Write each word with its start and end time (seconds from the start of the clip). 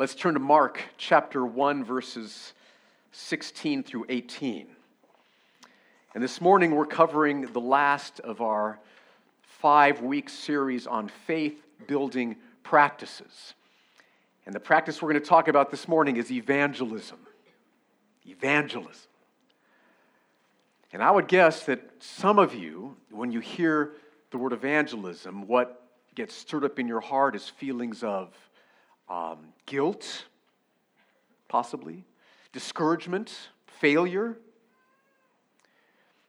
Let's 0.00 0.14
turn 0.14 0.32
to 0.32 0.40
Mark 0.40 0.80
chapter 0.96 1.44
1, 1.44 1.84
verses 1.84 2.54
16 3.12 3.82
through 3.82 4.06
18. 4.08 4.66
And 6.14 6.24
this 6.24 6.40
morning 6.40 6.74
we're 6.74 6.86
covering 6.86 7.42
the 7.52 7.60
last 7.60 8.18
of 8.20 8.40
our 8.40 8.78
five 9.42 10.00
week 10.00 10.30
series 10.30 10.86
on 10.86 11.08
faith 11.26 11.62
building 11.86 12.36
practices. 12.62 13.52
And 14.46 14.54
the 14.54 14.58
practice 14.58 15.02
we're 15.02 15.10
going 15.10 15.22
to 15.22 15.28
talk 15.28 15.48
about 15.48 15.70
this 15.70 15.86
morning 15.86 16.16
is 16.16 16.32
evangelism. 16.32 17.18
Evangelism. 18.24 19.10
And 20.94 21.02
I 21.02 21.10
would 21.10 21.28
guess 21.28 21.66
that 21.66 21.82
some 21.98 22.38
of 22.38 22.54
you, 22.54 22.96
when 23.10 23.32
you 23.32 23.40
hear 23.40 23.92
the 24.30 24.38
word 24.38 24.54
evangelism, 24.54 25.46
what 25.46 25.86
gets 26.14 26.34
stirred 26.34 26.64
up 26.64 26.78
in 26.78 26.88
your 26.88 27.00
heart 27.00 27.36
is 27.36 27.50
feelings 27.50 28.02
of 28.02 28.34
um, 29.10 29.38
guilt, 29.66 30.24
possibly, 31.48 32.06
discouragement, 32.52 33.50
failure. 33.66 34.38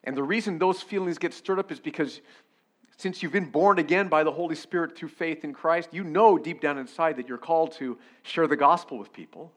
And 0.03 0.17
the 0.17 0.23
reason 0.23 0.58
those 0.58 0.81
feelings 0.81 1.20
get 1.20 1.34
stirred 1.34 1.59
up 1.59 1.72
is 1.72 1.80
because 1.80 2.22
since 2.98 3.23
you've 3.23 3.31
been 3.31 3.49
born 3.49 3.80
again 3.80 4.09
by 4.09 4.23
the 4.23 4.31
Holy 4.31 4.55
Spirit 4.55 4.95
through 4.98 5.09
faith 5.09 5.44
in 5.44 5.53
Christ, 5.53 5.89
you 5.91 6.03
know 6.03 6.38
deep 6.38 6.59
down 6.59 6.77
inside 6.77 7.17
that 7.17 7.27
you're 7.27 7.38
called 7.38 7.72
to 7.73 7.98
share 8.23 8.48
the 8.48 8.58
gospel 8.58 8.98
with 8.98 9.13
people. 9.13 9.52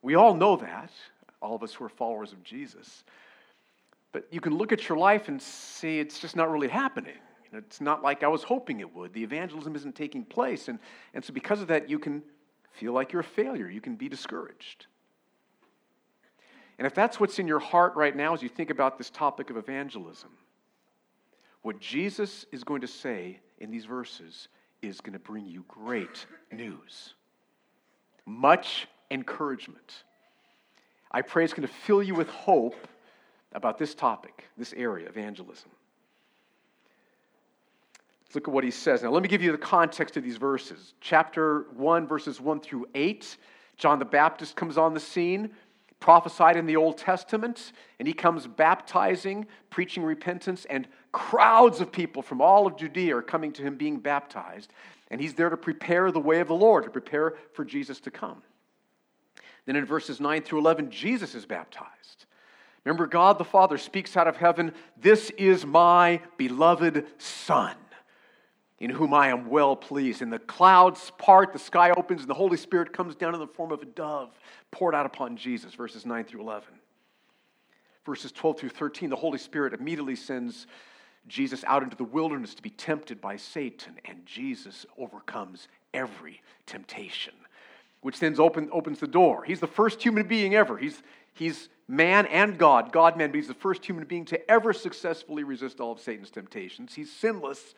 We 0.00 0.14
all 0.14 0.34
know 0.34 0.56
that, 0.56 0.90
all 1.40 1.54
of 1.54 1.62
us 1.62 1.74
who 1.74 1.84
are 1.84 1.90
followers 1.90 2.32
of 2.32 2.42
Jesus. 2.42 3.04
But 4.12 4.26
you 4.30 4.40
can 4.40 4.56
look 4.56 4.72
at 4.72 4.88
your 4.88 4.98
life 4.98 5.28
and 5.28 5.40
see 5.40 6.00
it's 6.00 6.18
just 6.18 6.36
not 6.36 6.50
really 6.50 6.68
happening. 6.68 7.16
It's 7.52 7.80
not 7.80 8.02
like 8.02 8.22
I 8.22 8.28
was 8.28 8.42
hoping 8.42 8.80
it 8.80 8.94
would. 8.94 9.12
The 9.12 9.22
evangelism 9.22 9.76
isn't 9.76 9.94
taking 9.94 10.24
place. 10.24 10.68
And, 10.68 10.78
and 11.12 11.22
so, 11.24 11.32
because 11.34 11.60
of 11.60 11.68
that, 11.68 11.88
you 11.88 11.98
can 11.98 12.22
feel 12.72 12.92
like 12.92 13.12
you're 13.12 13.20
a 13.20 13.24
failure. 13.24 13.68
You 13.68 13.80
can 13.80 13.96
be 13.96 14.08
discouraged. 14.08 14.86
And 16.78 16.86
if 16.86 16.94
that's 16.94 17.20
what's 17.20 17.38
in 17.38 17.46
your 17.46 17.58
heart 17.58 17.94
right 17.94 18.14
now 18.14 18.34
as 18.34 18.42
you 18.42 18.48
think 18.48 18.70
about 18.70 18.98
this 18.98 19.10
topic 19.10 19.50
of 19.50 19.56
evangelism, 19.56 20.30
what 21.62 21.78
Jesus 21.78 22.44
is 22.50 22.64
going 22.64 22.80
to 22.80 22.88
say 22.88 23.38
in 23.60 23.70
these 23.70 23.84
verses 23.84 24.48
is 24.80 25.00
going 25.00 25.12
to 25.12 25.18
bring 25.18 25.46
you 25.46 25.64
great 25.68 26.26
news, 26.50 27.14
much 28.26 28.88
encouragement. 29.10 30.04
I 31.10 31.22
pray 31.22 31.44
it's 31.44 31.52
going 31.52 31.68
to 31.68 31.72
fill 31.72 32.02
you 32.02 32.14
with 32.14 32.28
hope 32.28 32.88
about 33.52 33.78
this 33.78 33.94
topic, 33.94 34.44
this 34.56 34.72
area, 34.76 35.08
evangelism. 35.08 35.70
Look 38.34 38.48
at 38.48 38.54
what 38.54 38.64
he 38.64 38.70
says. 38.70 39.02
Now, 39.02 39.10
let 39.10 39.22
me 39.22 39.28
give 39.28 39.42
you 39.42 39.52
the 39.52 39.58
context 39.58 40.16
of 40.16 40.24
these 40.24 40.36
verses. 40.36 40.94
Chapter 41.00 41.66
1, 41.74 42.06
verses 42.06 42.40
1 42.40 42.60
through 42.60 42.86
8. 42.94 43.36
John 43.76 43.98
the 43.98 44.04
Baptist 44.04 44.56
comes 44.56 44.78
on 44.78 44.94
the 44.94 45.00
scene, 45.00 45.50
prophesied 46.00 46.56
in 46.56 46.66
the 46.66 46.76
Old 46.76 46.98
Testament, 46.98 47.72
and 47.98 48.08
he 48.08 48.14
comes 48.14 48.46
baptizing, 48.46 49.46
preaching 49.70 50.02
repentance, 50.02 50.66
and 50.70 50.88
crowds 51.10 51.80
of 51.80 51.92
people 51.92 52.22
from 52.22 52.40
all 52.40 52.66
of 52.66 52.76
Judea 52.76 53.16
are 53.16 53.22
coming 53.22 53.52
to 53.52 53.62
him 53.62 53.76
being 53.76 53.98
baptized. 53.98 54.72
And 55.10 55.20
he's 55.20 55.34
there 55.34 55.50
to 55.50 55.56
prepare 55.56 56.10
the 56.10 56.20
way 56.20 56.40
of 56.40 56.48
the 56.48 56.54
Lord, 56.54 56.84
to 56.84 56.90
prepare 56.90 57.34
for 57.52 57.64
Jesus 57.64 58.00
to 58.00 58.10
come. 58.10 58.42
Then 59.66 59.76
in 59.76 59.84
verses 59.84 60.20
9 60.20 60.42
through 60.42 60.60
11, 60.60 60.90
Jesus 60.90 61.34
is 61.34 61.44
baptized. 61.44 62.26
Remember, 62.84 63.06
God 63.06 63.38
the 63.38 63.44
Father 63.44 63.78
speaks 63.78 64.16
out 64.16 64.26
of 64.26 64.36
heaven, 64.36 64.72
This 64.96 65.30
is 65.30 65.66
my 65.66 66.20
beloved 66.36 67.06
Son 67.18 67.76
in 68.82 68.90
whom 68.90 69.14
I 69.14 69.28
am 69.28 69.48
well 69.48 69.76
pleased. 69.76 70.22
And 70.22 70.32
the 70.32 70.40
clouds 70.40 71.12
part, 71.16 71.52
the 71.52 71.58
sky 71.60 71.92
opens, 71.92 72.22
and 72.22 72.28
the 72.28 72.34
Holy 72.34 72.56
Spirit 72.56 72.92
comes 72.92 73.14
down 73.14 73.32
in 73.32 73.38
the 73.38 73.46
form 73.46 73.70
of 73.70 73.80
a 73.80 73.86
dove 73.86 74.36
poured 74.72 74.92
out 74.92 75.06
upon 75.06 75.36
Jesus, 75.36 75.72
verses 75.72 76.04
9 76.04 76.24
through 76.24 76.40
11. 76.40 76.68
Verses 78.04 78.32
12 78.32 78.58
through 78.58 78.68
13, 78.70 79.08
the 79.08 79.14
Holy 79.14 79.38
Spirit 79.38 79.72
immediately 79.72 80.16
sends 80.16 80.66
Jesus 81.28 81.62
out 81.68 81.84
into 81.84 81.96
the 81.96 82.02
wilderness 82.02 82.56
to 82.56 82.62
be 82.62 82.70
tempted 82.70 83.20
by 83.20 83.36
Satan, 83.36 84.00
and 84.04 84.26
Jesus 84.26 84.84
overcomes 84.98 85.68
every 85.94 86.42
temptation, 86.66 87.34
which 88.00 88.18
then 88.18 88.34
open, 88.40 88.68
opens 88.72 88.98
the 88.98 89.06
door. 89.06 89.44
He's 89.44 89.60
the 89.60 89.68
first 89.68 90.02
human 90.02 90.26
being 90.26 90.56
ever. 90.56 90.76
He's, 90.76 91.04
he's 91.34 91.68
man 91.86 92.26
and 92.26 92.58
God, 92.58 92.90
God 92.90 93.16
man, 93.16 93.30
but 93.30 93.36
he's 93.36 93.46
the 93.46 93.54
first 93.54 93.86
human 93.86 94.06
being 94.06 94.24
to 94.24 94.50
ever 94.50 94.72
successfully 94.72 95.44
resist 95.44 95.78
all 95.78 95.92
of 95.92 96.00
Satan's 96.00 96.32
temptations. 96.32 96.94
He's 96.94 97.12
sinless, 97.12 97.76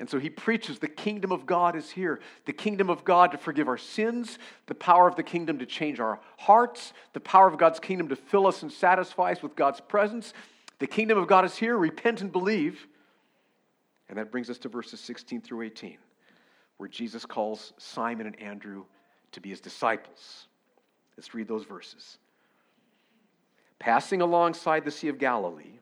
and 0.00 0.08
so 0.08 0.18
he 0.18 0.30
preaches 0.30 0.78
the 0.78 0.88
kingdom 0.88 1.30
of 1.30 1.44
God 1.44 1.76
is 1.76 1.90
here. 1.90 2.20
The 2.46 2.54
kingdom 2.54 2.88
of 2.88 3.04
God 3.04 3.32
to 3.32 3.38
forgive 3.38 3.68
our 3.68 3.76
sins, 3.76 4.38
the 4.66 4.74
power 4.74 5.06
of 5.06 5.14
the 5.14 5.22
kingdom 5.22 5.58
to 5.58 5.66
change 5.66 6.00
our 6.00 6.18
hearts, 6.38 6.94
the 7.12 7.20
power 7.20 7.46
of 7.46 7.58
God's 7.58 7.78
kingdom 7.78 8.08
to 8.08 8.16
fill 8.16 8.46
us 8.46 8.62
and 8.62 8.72
satisfy 8.72 9.32
us 9.32 9.42
with 9.42 9.54
God's 9.54 9.80
presence. 9.80 10.32
The 10.78 10.86
kingdom 10.86 11.18
of 11.18 11.28
God 11.28 11.44
is 11.44 11.54
here. 11.54 11.76
Repent 11.76 12.22
and 12.22 12.32
believe. 12.32 12.88
And 14.08 14.16
that 14.16 14.32
brings 14.32 14.48
us 14.48 14.56
to 14.60 14.70
verses 14.70 15.00
16 15.00 15.42
through 15.42 15.62
18, 15.62 15.98
where 16.78 16.88
Jesus 16.88 17.26
calls 17.26 17.74
Simon 17.76 18.26
and 18.26 18.40
Andrew 18.40 18.84
to 19.32 19.40
be 19.40 19.50
his 19.50 19.60
disciples. 19.60 20.46
Let's 21.14 21.34
read 21.34 21.46
those 21.46 21.64
verses. 21.64 22.16
Passing 23.78 24.22
alongside 24.22 24.86
the 24.86 24.90
Sea 24.90 25.08
of 25.08 25.18
Galilee, 25.18 25.78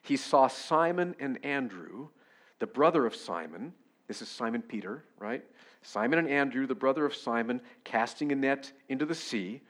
he 0.00 0.16
saw 0.16 0.48
Simon 0.48 1.14
and 1.20 1.44
Andrew 1.44 2.08
the 2.58 2.66
brother 2.66 3.06
of 3.06 3.14
Simon, 3.14 3.72
this 4.06 4.22
is 4.22 4.28
Simon 4.28 4.62
Peter, 4.62 5.04
right? 5.18 5.44
Simon 5.82 6.18
and 6.18 6.28
Andrew, 6.28 6.66
the 6.66 6.74
brother 6.74 7.04
of 7.04 7.14
Simon, 7.14 7.60
casting 7.84 8.32
a 8.32 8.34
net 8.34 8.72
into 8.88 9.06
the 9.06 9.14
sea, 9.14 9.60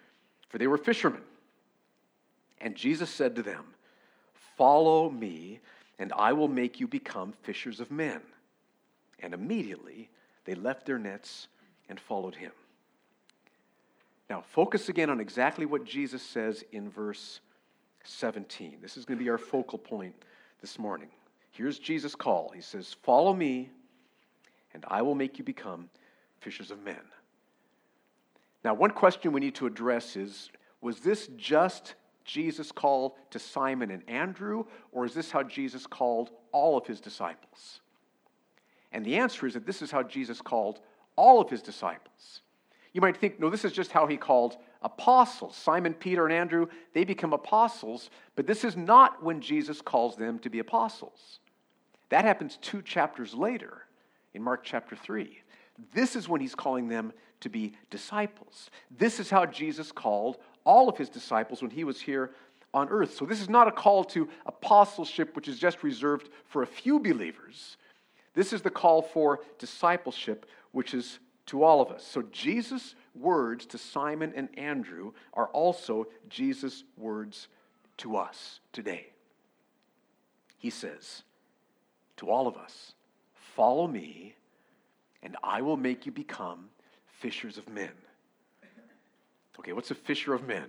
for 0.49 0.59
they 0.59 0.67
were 0.67 0.79
fishermen. 0.79 1.23
And 2.61 2.75
Jesus 2.75 3.11
said 3.11 3.37
to 3.37 3.43
them, 3.43 3.65
Follow 4.57 5.11
me, 5.11 5.61
and 5.99 6.13
I 6.17 6.33
will 6.33 6.49
make 6.49 6.81
you 6.81 6.89
become 6.89 7.33
fishers 7.43 7.81
of 7.81 7.91
men. 7.91 8.21
And 9.21 9.35
immediately 9.35 10.09
they 10.45 10.55
left 10.55 10.87
their 10.87 10.99
nets 10.99 11.49
and 11.89 12.01
followed 12.01 12.35
him. 12.35 12.53
Now, 14.31 14.43
focus 14.43 14.89
again 14.89 15.11
on 15.11 15.21
exactly 15.21 15.65
what 15.65 15.85
Jesus 15.85 16.23
says 16.23 16.65
in 16.73 16.91
verse 16.91 17.41
17. 18.05 18.79
This 18.83 18.97
is 18.97 19.05
going 19.05 19.19
to 19.19 19.25
be 19.25 19.31
our 19.31 19.39
focal 19.39 19.79
point 19.79 20.15
this 20.61 20.79
morning. 20.79 21.09
Here's 21.59 21.81
Jesus' 21.81 22.15
call. 22.15 22.53
He 22.55 22.61
says, 22.61 22.95
Follow 23.03 23.35
me, 23.35 23.71
and 24.73 24.85
I 24.87 25.03
will 25.03 25.17
make 25.17 25.39
you 25.41 25.45
become 25.45 25.91
fishers 26.39 26.71
of 26.71 26.85
men. 26.85 27.01
Now, 28.63 28.75
one 28.75 28.93
question 28.93 29.33
we 29.33 29.41
need 29.41 29.57
to 29.57 29.67
address 29.67 30.15
is 30.15 30.51
Was 30.81 31.01
this 31.01 31.29
just 31.37 31.97
Jesus' 32.25 32.71
call 32.71 33.17
to 33.33 33.41
Simon 33.41 33.91
and 33.91 34.09
Andrew, 34.09 34.67
or 34.93 35.05
is 35.05 35.15
this 35.15 35.33
how 35.33 35.43
Jesus 35.43 35.85
called 35.85 36.31
all 36.53 36.79
of 36.79 36.87
his 36.87 37.01
disciples? 37.01 37.81
And 38.93 39.05
the 39.05 39.17
answer 39.17 39.45
is 39.45 39.55
that 39.55 39.67
this 39.67 39.83
is 39.83 39.91
how 39.91 40.05
Jesus 40.05 40.41
called 40.41 40.79
all 41.17 41.41
of 41.41 41.51
his 41.51 41.61
disciples. 41.61 42.43
You 42.93 43.01
might 43.01 43.17
think, 43.17 43.41
no, 43.41 43.51
this 43.51 43.65
is 43.65 43.73
just 43.73 43.91
how 43.91 44.07
he 44.07 44.17
called 44.17 44.59
apostles. 44.81 45.57
Simon, 45.57 45.93
Peter, 45.93 46.25
and 46.25 46.33
Andrew, 46.33 46.69
they 46.95 47.03
become 47.03 47.33
apostles, 47.33 48.11
but 48.37 48.47
this 48.47 48.63
is 48.63 48.77
not 48.77 49.25
when 49.25 49.41
Jesus 49.41 49.83
calls 49.83 50.15
them 50.15 50.39
to 50.39 50.49
be 50.49 50.61
apostles. 50.61 51.41
That 52.11 52.25
happens 52.25 52.59
two 52.61 52.83
chapters 52.83 53.35
later 53.35 53.85
in 54.35 54.43
Mark 54.43 54.63
chapter 54.65 54.97
3. 54.97 55.39
This 55.93 56.17
is 56.17 56.29
when 56.29 56.41
he's 56.41 56.55
calling 56.55 56.89
them 56.89 57.13
to 57.41 57.49
be 57.49 57.75
disciples. 57.91 58.71
This 58.91 59.21
is 59.21 59.31
how 59.31 59.47
Jesus 59.47 59.93
called 59.93 60.39
all 60.65 60.89
of 60.89 60.97
his 60.97 61.09
disciples 61.09 61.63
when 61.63 61.71
he 61.71 61.85
was 61.85 62.01
here 62.01 62.33
on 62.75 62.89
earth. 62.89 63.15
So 63.15 63.25
this 63.25 63.41
is 63.41 63.49
not 63.49 63.69
a 63.69 63.73
call 63.73 64.05
to 64.05 64.29
apostleship, 64.47 65.37
which 65.37 65.49
is 65.49 65.59
just 65.59 65.83
reserved 65.83 66.31
for 66.47 66.63
a 66.63 66.67
few 66.67 66.99
believers. 66.99 67.77
This 68.35 68.53
is 68.53 68.63
the 68.63 68.71
call 68.71 69.03
for 69.03 69.41
discipleship, 69.59 70.47
which 70.73 70.95
is 70.95 71.19
to 71.47 71.63
all 71.63 71.81
of 71.81 71.91
us. 71.91 72.07
So 72.07 72.23
Jesus' 72.31 72.95
words 73.15 73.65
to 73.67 73.79
Simon 73.79 74.33
and 74.37 74.49
Andrew 74.59 75.13
are 75.33 75.49
also 75.49 76.07
Jesus' 76.29 76.85
words 76.97 77.49
to 77.99 78.17
us 78.17 78.61
today. 78.73 79.09
He 80.59 80.71
says, 80.71 81.23
to 82.19 82.31
all 82.31 82.47
of 82.47 82.57
us 82.57 82.93
Follow 83.59 83.89
me, 83.89 84.37
and 85.21 85.37
I 85.43 85.63
will 85.63 85.77
make 85.77 86.07
you 86.07 86.13
become 86.13 86.69
fishers 87.19 87.59
of 87.59 87.69
men. 87.69 87.91
Okay, 89.59 89.73
what's 89.73 89.91
a 89.91 89.97
fisher 89.97 90.33
of 90.33 90.47
men? 90.47 90.67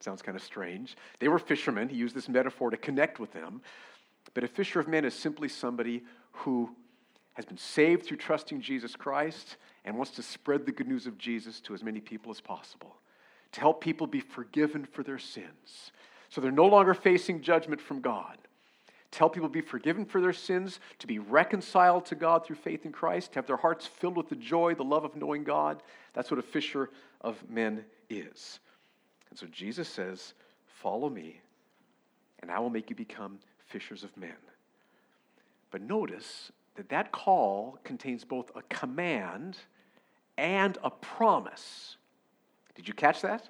Sounds 0.00 0.20
kind 0.20 0.36
of 0.36 0.42
strange. 0.42 0.98
They 1.18 1.28
were 1.28 1.38
fishermen. 1.38 1.88
He 1.88 1.96
used 1.96 2.14
this 2.14 2.28
metaphor 2.28 2.68
to 2.68 2.76
connect 2.76 3.18
with 3.18 3.32
them. 3.32 3.62
But 4.34 4.44
a 4.44 4.48
fisher 4.48 4.80
of 4.80 4.86
men 4.86 5.06
is 5.06 5.14
simply 5.14 5.48
somebody 5.48 6.02
who 6.30 6.76
has 7.32 7.46
been 7.46 7.56
saved 7.56 8.04
through 8.04 8.18
trusting 8.18 8.60
Jesus 8.60 8.94
Christ 8.96 9.56
and 9.86 9.96
wants 9.96 10.12
to 10.16 10.22
spread 10.22 10.66
the 10.66 10.72
good 10.72 10.88
news 10.88 11.06
of 11.06 11.16
Jesus 11.16 11.62
to 11.62 11.72
as 11.72 11.82
many 11.82 12.00
people 12.00 12.30
as 12.30 12.42
possible, 12.42 12.96
to 13.52 13.60
help 13.60 13.80
people 13.80 14.06
be 14.06 14.20
forgiven 14.20 14.84
for 14.84 15.02
their 15.02 15.18
sins. 15.18 15.90
So 16.28 16.42
they're 16.42 16.52
no 16.52 16.66
longer 16.66 16.92
facing 16.92 17.40
judgment 17.40 17.80
from 17.80 18.02
God, 18.02 18.36
tell 19.16 19.30
people 19.30 19.48
be 19.48 19.62
forgiven 19.62 20.04
for 20.04 20.20
their 20.20 20.34
sins, 20.34 20.78
to 20.98 21.06
be 21.06 21.18
reconciled 21.18 22.04
to 22.04 22.14
God 22.14 22.44
through 22.44 22.56
faith 22.56 22.84
in 22.84 22.92
Christ, 22.92 23.32
to 23.32 23.38
have 23.38 23.46
their 23.46 23.56
hearts 23.56 23.86
filled 23.86 24.16
with 24.16 24.28
the 24.28 24.36
joy, 24.36 24.74
the 24.74 24.84
love 24.84 25.04
of 25.04 25.16
knowing 25.16 25.42
God. 25.42 25.82
That's 26.12 26.30
what 26.30 26.38
a 26.38 26.42
fisher 26.42 26.90
of 27.22 27.42
men 27.48 27.84
is. 28.10 28.60
And 29.30 29.38
so 29.38 29.46
Jesus 29.46 29.88
says, 29.88 30.34
Follow 30.66 31.08
me, 31.08 31.40
and 32.40 32.50
I 32.50 32.58
will 32.58 32.68
make 32.68 32.90
you 32.90 32.96
become 32.96 33.38
fishers 33.68 34.04
of 34.04 34.14
men. 34.18 34.36
But 35.70 35.80
notice 35.80 36.52
that 36.74 36.90
that 36.90 37.10
call 37.10 37.78
contains 37.84 38.22
both 38.22 38.50
a 38.54 38.62
command 38.68 39.56
and 40.36 40.76
a 40.84 40.90
promise. 40.90 41.96
Did 42.74 42.86
you 42.86 42.92
catch 42.92 43.22
that? 43.22 43.48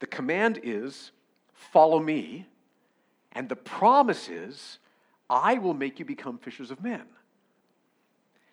The 0.00 0.06
command 0.06 0.60
is, 0.62 1.12
Follow 1.54 2.00
me. 2.00 2.46
And 3.32 3.48
the 3.48 3.56
promise 3.56 4.28
is, 4.28 4.79
I 5.30 5.58
will 5.58 5.74
make 5.74 6.00
you 6.00 6.04
become 6.04 6.38
fishers 6.38 6.72
of 6.72 6.82
men. 6.82 7.04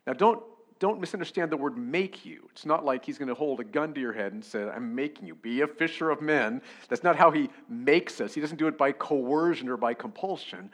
Now, 0.05 0.13
don't, 0.13 0.41
don't 0.79 1.01
misunderstand 1.01 1.51
the 1.51 1.57
word 1.57 1.75
make 1.75 2.23
you. 2.23 2.47
It's 2.51 2.65
not 2.65 2.85
like 2.85 3.03
he's 3.03 3.17
going 3.17 3.29
to 3.29 3.33
hold 3.33 3.59
a 3.59 3.63
gun 3.63 3.93
to 3.95 3.99
your 3.99 4.13
head 4.13 4.31
and 4.31 4.45
say, 4.45 4.63
I'm 4.63 4.93
making 4.93 5.25
you. 5.25 5.33
Be 5.33 5.61
a 5.61 5.67
fisher 5.67 6.11
of 6.11 6.21
men. 6.21 6.61
That's 6.87 7.03
not 7.03 7.15
how 7.15 7.31
he 7.31 7.49
makes 7.67 8.21
us. 8.21 8.35
He 8.35 8.41
doesn't 8.41 8.57
do 8.57 8.67
it 8.67 8.77
by 8.77 8.91
coercion 8.91 9.67
or 9.69 9.75
by 9.75 9.95
compulsion. 9.95 10.69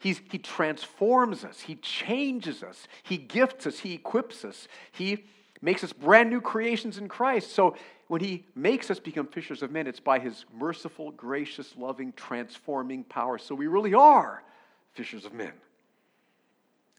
He's, 0.00 0.20
he 0.30 0.38
transforms 0.38 1.44
us, 1.44 1.60
he 1.60 1.74
changes 1.74 2.62
us, 2.62 2.86
he 3.02 3.16
gifts 3.16 3.66
us, 3.66 3.80
he 3.80 3.94
equips 3.94 4.44
us, 4.44 4.68
he 4.92 5.24
makes 5.60 5.82
us 5.82 5.92
brand 5.92 6.30
new 6.30 6.40
creations 6.40 6.98
in 6.98 7.08
Christ. 7.08 7.50
So 7.50 7.74
when 8.06 8.20
he 8.20 8.44
makes 8.54 8.92
us 8.92 9.00
become 9.00 9.26
fishers 9.26 9.60
of 9.60 9.72
men, 9.72 9.88
it's 9.88 9.98
by 9.98 10.20
his 10.20 10.44
merciful, 10.56 11.10
gracious, 11.10 11.74
loving, 11.76 12.12
transforming 12.12 13.02
power. 13.02 13.38
So 13.38 13.56
we 13.56 13.66
really 13.66 13.92
are 13.92 14.44
fishers 14.98 15.24
of 15.24 15.32
men. 15.32 15.52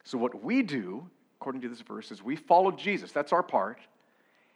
So 0.05 0.17
what 0.17 0.41
we 0.41 0.63
do, 0.63 1.05
according 1.39 1.61
to 1.63 1.69
this 1.69 1.81
verse, 1.81 2.11
is 2.11 2.23
we 2.23 2.37
follow 2.37 2.71
Jesus. 2.71 3.11
That's 3.11 3.33
our 3.33 3.43
part. 3.43 3.81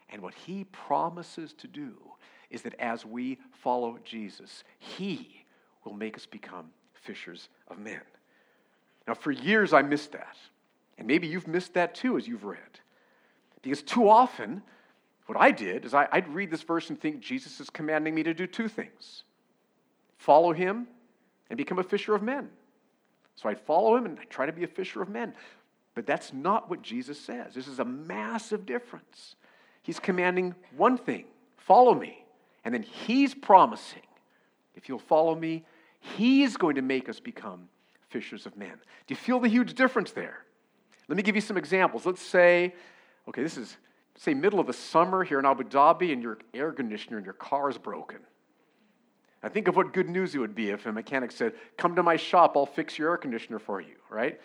And 0.10 0.22
what 0.22 0.34
he 0.34 0.63
promises 0.63 1.51
to 1.57 1.68
do 1.68 1.94
is 2.50 2.62
that 2.62 2.74
as 2.80 3.06
we 3.06 3.38
follow 3.51 4.00
Jesus, 4.06 4.63
he 4.80 5.44
will 5.84 5.92
make 5.92 6.16
us 6.16 6.25
become 6.25 6.68
fishers 6.94 7.50
of 7.68 7.80
men. 7.80 8.00
Now, 9.10 9.13
for 9.13 9.31
years, 9.31 9.74
I 9.74 9.81
missed 9.81 10.13
that. 10.13 10.38
And 10.98 11.06
maybe 11.06 11.28
you've 11.28 11.48
missed 11.48 11.74
that 11.74 11.95
too 11.95 12.16
as 12.16 12.25
you've 12.25 12.45
read. 12.45 12.80
Because 13.62 13.81
too 13.81 14.07
often, 14.07 14.62
what 15.25 15.38
I 15.38 15.51
did 15.51 15.84
is 15.84 15.94
I, 15.94 16.07
would 16.13 16.34
read 16.34 16.50
this 16.50 16.62
verse 16.62 16.90
and 16.90 16.98
think 16.98 17.19
Jesus 17.19 17.60
is 17.60 17.69
commanding 17.69 18.16
me 18.16 18.24
to 18.24 18.34
do 18.34 18.48
two 18.48 18.69
things 18.69 19.24
follow 20.18 20.54
him 20.54 20.88
and 21.50 21.57
become 21.57 21.80
a 21.80 21.84
fisher 21.84 22.16
of 22.16 22.24
men. 22.24 22.48
So 23.35 23.50
I'd 23.50 23.59
follow 23.59 23.95
him 23.95 24.06
and 24.06 24.19
I'd 24.19 24.30
try 24.30 24.45
to 24.45 24.51
be 24.51 24.63
a 24.63 24.68
fisher 24.68 25.01
of 25.01 25.09
men. 25.09 25.33
But 25.95 26.06
that's 26.06 26.33
not 26.33 26.69
what 26.69 26.81
Jesus 26.81 27.19
says. 27.19 27.53
This 27.53 27.68
is 27.68 27.80
a 27.80 27.85
massive 27.85 28.65
difference. 28.65 29.35
He's 29.81 30.00
commanding 30.00 30.56
one 30.75 30.97
thing 30.97 31.25
follow 31.57 31.94
me. 31.94 32.25
And 32.65 32.74
then 32.74 32.83
he's 32.83 33.33
promising 33.33 34.01
if 34.75 34.89
you'll 34.89 35.00
follow 35.00 35.35
me, 35.35 35.65
he's 36.00 36.57
going 36.57 36.75
to 36.75 36.81
make 36.81 37.09
us 37.09 37.19
become 37.19 37.69
fishers 38.09 38.45
of 38.45 38.57
men. 38.57 38.74
Do 39.07 39.13
you 39.13 39.15
feel 39.15 39.39
the 39.39 39.50
huge 39.50 39.74
difference 39.75 40.12
there? 40.12 40.39
Let 41.07 41.18
me 41.18 41.24
give 41.24 41.35
you 41.35 41.41
some 41.41 41.57
examples. 41.57 42.06
Let's 42.06 42.21
say, 42.21 42.74
okay, 43.27 43.44
this 43.44 43.57
is 43.57 43.77
say 44.15 44.33
middle 44.33 44.59
of 44.59 44.68
the 44.68 44.74
summer 44.74 45.24
here 45.24 45.39
in 45.39 45.45
Abu 45.45 45.63
Dhabi 45.63 46.13
and 46.13 46.21
your 46.21 46.38
air 46.53 46.71
conditioner 46.71 47.18
in 47.18 47.24
your 47.24 47.33
car 47.33 47.69
is 47.69 47.77
broken. 47.77 48.19
I 49.44 49.50
think 49.50 49.68
of 49.68 49.75
what 49.75 49.92
good 49.92 50.10
news 50.10 50.34
it 50.34 50.40
would 50.40 50.56
be 50.56 50.69
if 50.69 50.86
a 50.86 50.92
mechanic 50.92 51.31
said, 51.31 51.54
Come 51.78 51.95
to 51.98 52.04
my 52.04 52.16
shop, 52.16 52.56
I'll 52.56 52.66
fix 52.66 52.98
your 52.98 53.12
air 53.12 53.18
conditioner 53.18 53.60
for 53.60 53.81
you, 53.81 53.95
right? 54.10 54.40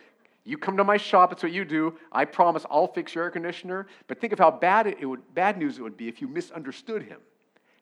You 0.44 0.58
come 0.58 0.76
to 0.76 0.84
my 0.84 0.96
shop, 0.96 1.30
it's 1.30 1.42
what 1.42 1.52
you 1.52 1.64
do. 1.64 1.96
I 2.10 2.24
promise 2.24 2.66
I'll 2.70 2.86
fix 2.88 3.14
your 3.14 3.24
air 3.24 3.30
conditioner. 3.30 3.86
But 4.08 4.20
think 4.20 4.32
of 4.32 4.38
how 4.38 4.50
bad 4.50 4.86
it 4.86 5.06
would 5.06 5.34
bad 5.34 5.56
news 5.56 5.78
it 5.78 5.82
would 5.82 5.96
be 5.96 6.08
if 6.08 6.20
you 6.20 6.26
misunderstood 6.26 7.02
him 7.02 7.20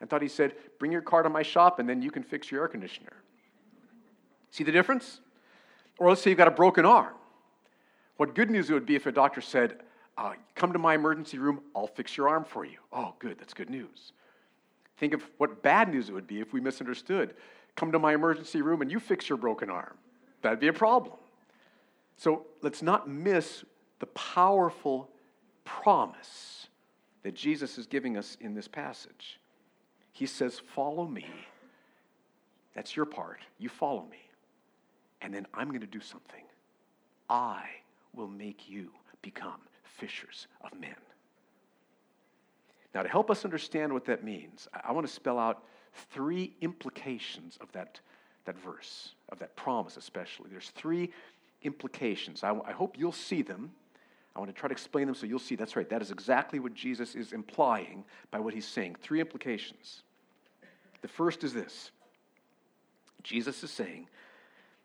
and 0.00 0.10
thought 0.10 0.20
he 0.20 0.28
said, 0.28 0.54
Bring 0.78 0.92
your 0.92 1.00
car 1.00 1.22
to 1.22 1.30
my 1.30 1.42
shop 1.42 1.78
and 1.78 1.88
then 1.88 2.02
you 2.02 2.10
can 2.10 2.22
fix 2.22 2.50
your 2.50 2.62
air 2.62 2.68
conditioner. 2.68 3.14
See 4.50 4.64
the 4.64 4.72
difference? 4.72 5.20
Or 5.98 6.10
let's 6.10 6.20
say 6.20 6.30
you've 6.30 6.38
got 6.38 6.48
a 6.48 6.52
broken 6.52 6.84
arm. 6.84 7.14
What 8.18 8.34
good 8.34 8.50
news 8.50 8.68
it 8.68 8.74
would 8.74 8.86
be 8.86 8.96
if 8.96 9.06
a 9.06 9.12
doctor 9.12 9.40
said, 9.40 9.80
uh, 10.18 10.34
Come 10.54 10.72
to 10.74 10.78
my 10.78 10.94
emergency 10.94 11.38
room, 11.38 11.60
I'll 11.74 11.86
fix 11.86 12.16
your 12.16 12.28
arm 12.28 12.44
for 12.44 12.66
you. 12.66 12.78
Oh, 12.92 13.14
good, 13.18 13.38
that's 13.38 13.54
good 13.54 13.70
news. 13.70 14.12
Think 14.96 15.14
of 15.14 15.22
what 15.38 15.62
bad 15.62 15.93
news 15.93 16.08
it 16.08 16.12
would 16.12 16.26
be 16.26 16.40
if 16.40 16.52
we 16.52 16.60
misunderstood. 16.60 17.34
Come 17.75 17.93
to 17.93 17.98
my 17.98 18.14
emergency 18.14 18.62
room 18.62 18.81
and 18.81 18.90
you 18.90 18.98
fix 18.98 19.28
your 19.28 19.38
broken 19.38 19.69
arm. 19.69 19.96
That'd 20.43 20.60
be 20.60 20.69
a 20.69 20.72
problem. 20.72 21.16
So 22.16 22.46
let's 22.62 22.82
not 22.82 23.08
miss 23.08 23.64
the 23.98 24.06
powerful 24.06 25.10
promise 25.64 26.69
that 27.22 27.34
Jesus 27.34 27.76
is 27.76 27.87
giving 27.87 28.16
us 28.16 28.37
in 28.40 28.54
this 28.54 28.69
passage. 28.69 29.38
He 30.12 30.26
says, 30.26 30.60
Follow 30.75 31.06
me. 31.06 31.26
That's 32.75 32.94
your 32.94 33.06
part. 33.06 33.40
You 33.58 33.69
follow 33.69 34.06
me. 34.10 34.19
And 35.20 35.34
then 35.34 35.46
I'm 35.54 35.69
going 35.69 35.81
to 35.81 35.87
do 35.87 36.00
something. 36.00 36.42
I 37.28 37.64
will 38.14 38.28
make 38.28 38.69
you 38.69 38.90
become 39.22 39.60
fishers 39.82 40.46
of 40.62 40.78
men. 40.78 40.94
Now, 42.96 43.02
to 43.02 43.10
help 43.10 43.31
us 43.31 43.44
understand 43.44 43.93
what 43.93 44.06
that 44.06 44.25
means, 44.25 44.69
I 44.72 44.90
want 44.93 45.06
to 45.06 45.12
spell 45.12 45.38
out 45.38 45.62
three 46.12 46.56
implications 46.62 47.58
of 47.60 47.70
that, 47.72 48.00
that 48.46 48.58
verse, 48.58 49.12
of 49.28 49.38
that 49.40 49.54
promise 49.54 49.98
especially. 49.98 50.48
There's 50.50 50.70
three 50.70 51.12
implications. 51.60 52.43
I, 52.43 52.58
I 52.66 52.72
hope 52.72 52.96
you'll 52.98 53.12
see 53.12 53.43
them. 53.43 53.70
I 54.34 54.38
want 54.38 54.48
to 54.48 54.58
try 54.58 54.70
to 54.70 54.72
explain 54.72 55.04
them 55.04 55.14
so 55.14 55.26
you'll 55.26 55.38
see 55.38 55.56
that's 55.56 55.76
right. 55.76 55.87
That 55.90 56.00
is 56.00 56.10
exactly 56.10 56.58
what 56.58 56.72
Jesus 56.72 57.14
is 57.14 57.34
implying 57.34 58.02
by 58.31 58.38
what 58.38 58.54
he's 58.54 58.64
saying. 58.66 58.96
Three 59.02 59.20
implications. 59.20 60.02
The 61.02 61.08
first 61.08 61.44
is 61.44 61.52
this 61.52 61.90
Jesus 63.22 63.62
is 63.62 63.70
saying 63.70 64.08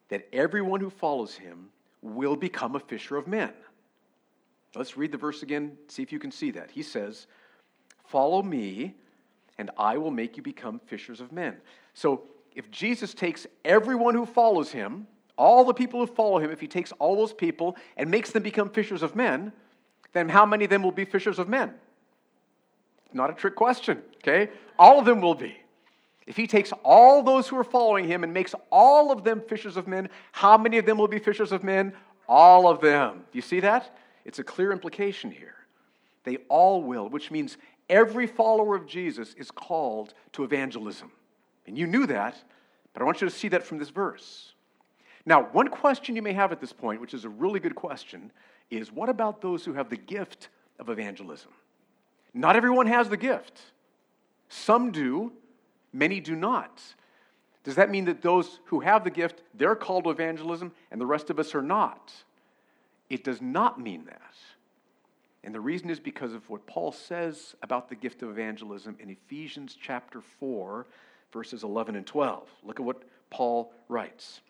that 0.10 0.28
everyone 0.34 0.82
who 0.82 0.90
follows 0.90 1.36
him 1.36 1.70
will 2.02 2.36
become 2.36 2.76
a 2.76 2.80
fisher 2.82 3.16
of 3.16 3.26
men. 3.26 3.54
Let's 4.76 4.98
read 4.98 5.14
the 5.14 5.18
verse 5.18 5.44
again, 5.44 5.78
see 5.88 6.04
if 6.04 6.12
you 6.12 6.20
can 6.20 6.32
see 6.32 6.52
that. 6.52 6.72
He 6.72 6.84
says, 6.84 7.28
Follow 8.12 8.44
me, 8.44 8.94
and 9.58 9.72
I 9.78 9.98
will 9.98 10.12
make 10.12 10.36
you 10.36 10.44
become 10.44 10.82
fishers 10.86 11.22
of 11.22 11.32
men. 11.32 11.56
So 11.94 12.24
if 12.54 12.70
Jesus 12.70 13.14
takes 13.14 13.48
everyone 13.64 14.16
who 14.16 14.26
follows 14.26 14.72
him, 14.72 15.08
all 15.38 15.64
the 15.64 15.74
people 15.74 16.02
who 16.02 16.14
follow 16.14 16.38
him, 16.40 16.52
if 16.52 16.60
he 16.60 16.68
takes 16.68 16.92
all 17.00 17.16
those 17.16 17.32
people 17.32 17.78
and 17.96 18.12
makes 18.12 18.32
them 18.32 18.44
become 18.44 18.70
fishers 18.70 19.02
of 19.02 19.16
men, 19.16 19.54
then 20.12 20.28
how 20.28 20.46
many 20.46 20.66
of 20.66 20.70
them 20.70 20.84
will 20.84 20.92
be 20.92 21.06
fishers 21.06 21.40
of 21.40 21.48
men? 21.48 21.74
Not 23.14 23.30
a 23.30 23.34
trick 23.34 23.56
question, 23.56 24.02
okay? 24.18 24.52
All 24.78 25.00
of 25.00 25.06
them 25.06 25.22
will 25.22 25.36
be. 25.36 25.56
If 26.28 26.36
he 26.36 26.48
takes 26.48 26.74
all 26.84 27.24
those 27.24 27.48
who 27.48 27.58
are 27.58 27.64
following 27.64 28.08
him 28.08 28.26
and 28.26 28.34
makes 28.34 28.54
all 28.72 29.10
of 29.10 29.24
them 29.24 29.42
fishers 29.48 29.78
of 29.78 29.88
men, 29.88 30.10
how 30.34 30.58
many 30.58 30.78
of 30.78 30.86
them 30.86 30.98
will 30.98 31.08
be 31.08 31.20
fishers 31.20 31.54
of 31.54 31.64
men? 31.64 31.94
All 32.28 32.68
of 32.68 32.82
them. 32.82 33.24
Do 33.32 33.38
you 33.38 33.42
see 33.42 33.62
that? 33.62 33.98
It's 34.26 34.40
a 34.40 34.44
clear 34.44 34.74
implication 34.74 35.32
here. 35.32 35.56
They 36.24 36.38
all 36.50 36.84
will, 36.84 37.10
which 37.10 37.32
means 37.32 37.58
every 37.92 38.26
follower 38.26 38.76
of 38.76 38.88
Jesus 38.88 39.36
is 39.36 39.52
called 39.52 40.16
to 40.32 40.44
evangelism. 40.44 41.12
And 41.68 41.78
you 41.78 41.86
knew 41.86 42.08
that, 42.08 42.36
but 42.94 43.04
I 43.04 43.06
want 43.06 43.22
you 43.22 43.30
to 43.30 43.36
see 43.36 43.50
that 43.50 43.64
from 43.64 43.78
this 43.78 43.90
verse. 43.90 44.54
Now, 45.26 45.44
one 45.52 45.68
question 45.68 46.16
you 46.16 46.24
may 46.24 46.34
have 46.34 46.52
at 46.52 46.60
this 46.60 46.74
point, 46.74 47.00
which 47.00 47.14
is 47.14 47.26
a 47.26 47.30
really 47.30 47.60
good 47.60 47.76
question, 47.76 48.32
is 48.72 48.92
what 48.92 49.10
about 49.10 49.42
those 49.42 49.64
who 49.64 49.74
have 49.74 49.90
the 49.90 49.98
gift 49.98 50.50
of 50.80 50.90
evangelism? 50.90 51.52
Not 52.34 52.56
everyone 52.56 52.88
has 52.88 53.10
the 53.10 53.18
gift. 53.18 53.62
Some 54.50 54.92
do, 54.92 55.34
many 55.94 56.20
do 56.20 56.36
not. 56.36 56.82
Does 57.64 57.76
that 57.76 57.92
mean 57.92 58.06
that 58.06 58.22
those 58.22 58.60
who 58.66 58.80
have 58.80 59.04
the 59.04 59.12
gift, 59.12 59.44
they're 59.54 59.76
called 59.76 60.06
to 60.06 60.10
evangelism, 60.10 60.72
and 60.90 61.00
the 61.00 61.06
rest 61.06 61.30
of 61.30 61.38
us 61.38 61.54
are 61.54 61.62
not? 61.62 62.12
It 63.10 63.24
does 63.24 63.42
not 63.42 63.80
mean 63.80 64.06
that. 64.06 64.34
And 65.44 65.56
the 65.56 65.62
reason 65.62 65.90
is 65.90 66.00
because 66.00 66.34
of 66.34 66.48
what 66.50 66.66
Paul 66.68 66.92
says 66.92 67.56
about 67.64 67.90
the 67.90 67.96
gift 67.96 68.22
of 68.22 68.30
evangelism 68.30 68.96
in 69.00 69.10
Ephesians 69.10 69.78
chapter 69.80 70.22
4, 70.22 70.86
verses 71.34 71.64
11 71.64 71.96
and 71.96 72.06
12. 72.06 72.48
Look 72.64 72.80
at 72.80 72.86
what 72.86 73.04
Paul 73.30 73.74
writes. 73.90 74.42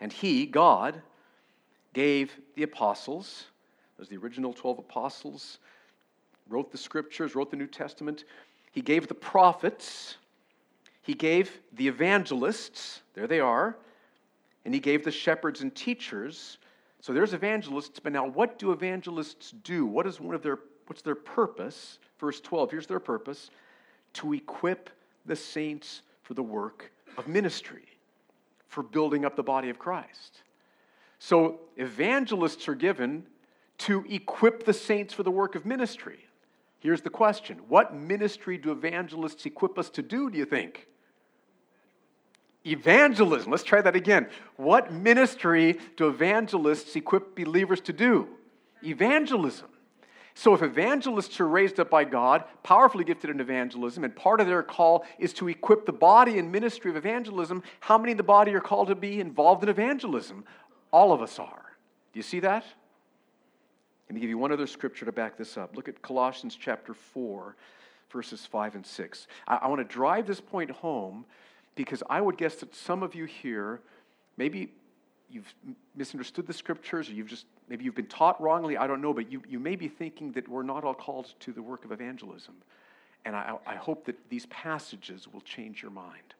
And 0.00 0.12
he, 0.12 0.46
God, 0.46 1.00
gave 1.92 2.32
the 2.54 2.62
apostles, 2.62 3.46
those 3.98 4.08
the 4.08 4.16
original 4.16 4.52
12 4.52 4.78
apostles, 4.78 5.58
wrote 6.48 6.70
the 6.70 6.78
scriptures, 6.78 7.34
wrote 7.34 7.50
the 7.50 7.56
New 7.56 7.66
Testament. 7.66 8.24
He 8.72 8.80
gave 8.80 9.08
the 9.08 9.14
prophets, 9.14 10.16
he 11.02 11.14
gave 11.14 11.60
the 11.72 11.88
evangelists, 11.88 13.02
there 13.14 13.26
they 13.26 13.40
are, 13.40 13.76
and 14.64 14.72
he 14.72 14.80
gave 14.80 15.04
the 15.04 15.10
shepherds 15.10 15.60
and 15.60 15.74
teachers. 15.74 16.58
So 17.02 17.12
there's 17.12 17.34
evangelists, 17.34 17.98
but 17.98 18.12
now 18.12 18.26
what 18.26 18.58
do 18.58 18.70
evangelists 18.70 19.50
do? 19.64 19.84
What 19.84 20.06
is 20.06 20.20
one 20.20 20.36
of 20.36 20.42
their 20.42 20.60
what's 20.86 21.02
their 21.02 21.16
purpose? 21.16 21.98
Verse 22.18 22.40
12, 22.40 22.70
here's 22.70 22.86
their 22.86 23.00
purpose 23.00 23.50
to 24.14 24.32
equip 24.32 24.88
the 25.26 25.34
saints 25.34 26.02
for 26.22 26.34
the 26.34 26.42
work 26.42 26.92
of 27.18 27.26
ministry 27.26 27.84
for 28.68 28.82
building 28.82 29.24
up 29.24 29.34
the 29.36 29.42
body 29.42 29.68
of 29.68 29.78
Christ. 29.78 30.42
So, 31.18 31.60
evangelists 31.76 32.68
are 32.68 32.74
given 32.74 33.26
to 33.78 34.04
equip 34.08 34.64
the 34.64 34.72
saints 34.72 35.12
for 35.12 35.24
the 35.24 35.30
work 35.30 35.54
of 35.54 35.66
ministry. 35.66 36.26
Here's 36.78 37.02
the 37.02 37.10
question 37.10 37.58
What 37.68 37.94
ministry 37.94 38.58
do 38.58 38.70
evangelists 38.70 39.44
equip 39.44 39.76
us 39.76 39.90
to 39.90 40.02
do, 40.02 40.30
do 40.30 40.38
you 40.38 40.44
think? 40.44 40.86
Evangelism. 42.64 43.50
Let's 43.50 43.64
try 43.64 43.80
that 43.80 43.96
again. 43.96 44.28
What 44.56 44.92
ministry 44.92 45.78
do 45.96 46.08
evangelists 46.08 46.94
equip 46.94 47.34
believers 47.34 47.80
to 47.82 47.92
do? 47.92 48.28
Evangelism. 48.84 49.68
So, 50.34 50.54
if 50.54 50.62
evangelists 50.62 51.38
are 51.40 51.48
raised 51.48 51.78
up 51.78 51.90
by 51.90 52.04
God, 52.04 52.44
powerfully 52.62 53.04
gifted 53.04 53.28
in 53.28 53.40
evangelism, 53.40 54.02
and 54.02 54.16
part 54.16 54.40
of 54.40 54.46
their 54.46 54.62
call 54.62 55.04
is 55.18 55.34
to 55.34 55.48
equip 55.48 55.84
the 55.84 55.92
body 55.92 56.38
in 56.38 56.50
ministry 56.50 56.90
of 56.90 56.96
evangelism, 56.96 57.62
how 57.80 57.98
many 57.98 58.12
in 58.12 58.16
the 58.16 58.22
body 58.22 58.54
are 58.54 58.60
called 58.60 58.88
to 58.88 58.94
be 58.94 59.20
involved 59.20 59.62
in 59.62 59.68
evangelism? 59.68 60.44
All 60.90 61.12
of 61.12 61.20
us 61.20 61.38
are. 61.38 61.76
Do 62.12 62.18
you 62.18 62.22
see 62.22 62.40
that? 62.40 62.64
Let 64.08 64.14
me 64.14 64.20
give 64.20 64.30
you 64.30 64.38
one 64.38 64.52
other 64.52 64.66
scripture 64.66 65.04
to 65.04 65.12
back 65.12 65.36
this 65.36 65.58
up. 65.58 65.76
Look 65.76 65.88
at 65.88 66.00
Colossians 66.00 66.56
chapter 66.58 66.94
4, 66.94 67.56
verses 68.10 68.46
5 68.46 68.74
and 68.76 68.86
6. 68.86 69.26
I, 69.48 69.56
I 69.56 69.68
want 69.68 69.80
to 69.80 69.94
drive 69.94 70.26
this 70.26 70.40
point 70.40 70.70
home 70.70 71.26
because 71.74 72.02
I 72.08 72.20
would 72.20 72.36
guess 72.36 72.56
that 72.56 72.74
some 72.74 73.02
of 73.02 73.14
you 73.14 73.24
here, 73.24 73.80
maybe 74.36 74.72
you've 75.30 75.54
misunderstood 75.96 76.46
the 76.46 76.52
scriptures 76.52 77.08
or 77.08 77.12
you've 77.12 77.28
just 77.28 77.46
maybe 77.68 77.84
you've 77.84 77.94
been 77.94 78.04
taught 78.06 78.38
wrongly 78.40 78.76
i 78.76 78.86
don't 78.86 79.00
know 79.00 79.14
but 79.14 79.32
you, 79.32 79.42
you 79.48 79.58
may 79.58 79.76
be 79.76 79.88
thinking 79.88 80.30
that 80.32 80.46
we're 80.46 80.62
not 80.62 80.84
all 80.84 80.94
called 80.94 81.32
to 81.40 81.52
the 81.52 81.62
work 81.62 81.84
of 81.84 81.92
evangelism. 81.92 82.54
And 83.24 83.36
I, 83.36 83.54
I 83.66 83.76
hope 83.76 84.04
that 84.06 84.16
these 84.30 84.46
passages 84.46 85.28
will 85.32 85.42
change 85.42 85.80
your 85.80 85.90
mind. 85.92 86.34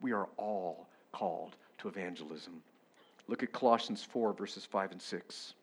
We 0.00 0.12
are 0.12 0.28
all 0.36 0.86
called 1.12 1.56
to 1.78 1.88
evangelism. 1.88 2.62
Look 3.26 3.42
at 3.42 3.52
colossians 3.52 4.02
4 4.04 4.32
verses 4.32 4.64
5 4.64 4.92
and 4.92 5.02
6 5.02 5.54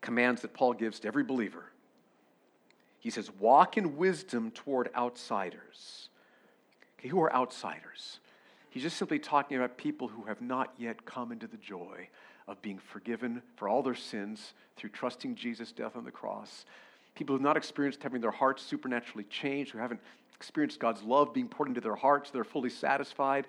commands 0.00 0.40
that 0.42 0.54
paul 0.54 0.72
gives 0.72 1.00
to 1.00 1.08
every 1.08 1.22
believer. 1.22 1.64
He 2.98 3.10
says 3.10 3.30
walk 3.38 3.76
in 3.76 3.96
wisdom 3.96 4.50
toward 4.50 4.90
outsiders 4.96 6.09
okay 7.00 7.08
who 7.08 7.20
are 7.20 7.34
outsiders 7.34 8.20
He's 8.70 8.84
just 8.84 8.96
simply 8.96 9.18
talking 9.18 9.56
about 9.56 9.76
people 9.76 10.06
who 10.06 10.22
have 10.24 10.40
not 10.40 10.72
yet 10.78 11.04
come 11.04 11.32
into 11.32 11.48
the 11.48 11.56
joy 11.56 12.08
of 12.46 12.62
being 12.62 12.78
forgiven 12.78 13.42
for 13.56 13.68
all 13.68 13.82
their 13.82 13.96
sins 13.96 14.54
through 14.76 14.90
trusting 14.90 15.34
Jesus' 15.34 15.72
death 15.72 15.96
on 15.96 16.04
the 16.04 16.10
cross. 16.10 16.64
People 17.16 17.34
who 17.34 17.38
have 17.38 17.44
not 17.44 17.56
experienced 17.56 18.02
having 18.02 18.20
their 18.20 18.30
hearts 18.30 18.62
supernaturally 18.62 19.24
changed, 19.24 19.72
who 19.72 19.78
haven't 19.78 20.00
experienced 20.36 20.78
God's 20.78 21.02
love 21.02 21.34
being 21.34 21.48
poured 21.48 21.68
into 21.68 21.80
their 21.80 21.96
hearts, 21.96 22.30
they're 22.30 22.44
fully 22.44 22.70
satisfied. 22.70 23.46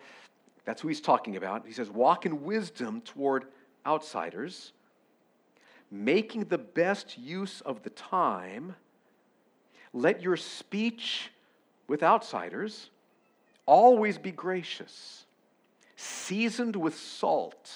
That's 0.65 0.81
who 0.81 0.87
he's 0.87 1.01
talking 1.01 1.37
about. 1.37 1.65
He 1.67 1.73
says, 1.73 1.89
Walk 1.89 2.25
in 2.25 2.43
wisdom 2.43 3.01
toward 3.01 3.45
outsiders, 3.85 4.73
making 5.91 6.45
the 6.45 6.57
best 6.57 7.17
use 7.17 7.61
of 7.61 7.83
the 7.83 7.89
time. 7.91 8.75
Let 9.93 10.21
your 10.21 10.37
speech 10.37 11.31
with 11.87 12.01
outsiders 12.01 12.90
Always 13.71 14.17
be 14.17 14.31
gracious, 14.31 15.25
seasoned 15.95 16.75
with 16.75 16.93
salt, 16.97 17.71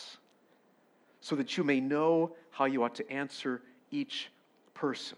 so 1.21 1.37
that 1.37 1.55
you 1.55 1.63
may 1.63 1.79
know 1.79 2.35
how 2.49 2.65
you 2.65 2.83
ought 2.83 2.95
to 2.95 3.09
answer 3.09 3.61
each 3.91 4.29
person. 4.73 5.17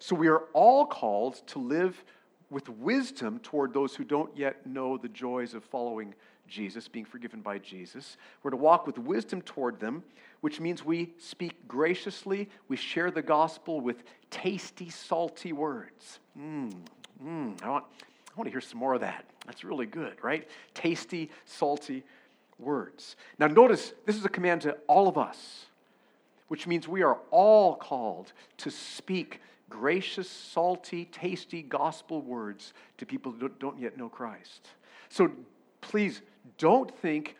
So 0.00 0.16
we 0.16 0.26
are 0.26 0.42
all 0.52 0.84
called 0.84 1.46
to 1.46 1.60
live 1.60 2.02
with 2.50 2.68
wisdom 2.68 3.38
toward 3.38 3.72
those 3.72 3.94
who 3.94 4.02
don't 4.02 4.36
yet 4.36 4.66
know 4.66 4.96
the 4.96 5.08
joys 5.08 5.54
of 5.54 5.62
following 5.62 6.16
Jesus, 6.48 6.88
being 6.88 7.04
forgiven 7.04 7.40
by 7.40 7.58
Jesus. 7.58 8.16
We're 8.42 8.50
to 8.50 8.56
walk 8.56 8.84
with 8.84 8.98
wisdom 8.98 9.42
toward 9.42 9.78
them, 9.78 10.02
which 10.40 10.58
means 10.58 10.84
we 10.84 11.14
speak 11.18 11.68
graciously, 11.68 12.48
we 12.66 12.76
share 12.76 13.12
the 13.12 13.22
gospel 13.22 13.80
with 13.80 14.02
tasty, 14.28 14.90
salty 14.90 15.52
words. 15.52 16.18
Mm, 16.36 16.72
mm, 17.24 17.62
I 17.62 17.68
want 17.68 17.84
I 18.36 18.38
want 18.40 18.48
to 18.48 18.50
hear 18.50 18.60
some 18.60 18.80
more 18.80 18.94
of 18.94 19.02
that. 19.02 19.24
That's 19.46 19.64
really 19.64 19.86
good, 19.86 20.16
right? 20.22 20.48
Tasty, 20.74 21.30
salty 21.44 22.04
words. 22.58 23.16
Now, 23.38 23.46
notice 23.46 23.92
this 24.04 24.16
is 24.16 24.24
a 24.24 24.28
command 24.28 24.62
to 24.62 24.76
all 24.86 25.08
of 25.08 25.16
us, 25.16 25.66
which 26.48 26.66
means 26.66 26.88
we 26.88 27.02
are 27.02 27.18
all 27.30 27.76
called 27.76 28.32
to 28.58 28.70
speak 28.70 29.40
gracious, 29.68 30.28
salty, 30.28 31.06
tasty 31.06 31.62
gospel 31.62 32.22
words 32.22 32.72
to 32.98 33.06
people 33.06 33.32
who 33.32 33.48
don't 33.48 33.78
yet 33.78 33.96
know 33.96 34.08
Christ. 34.08 34.68
So 35.08 35.30
please 35.80 36.22
don't 36.58 36.94
think, 36.98 37.36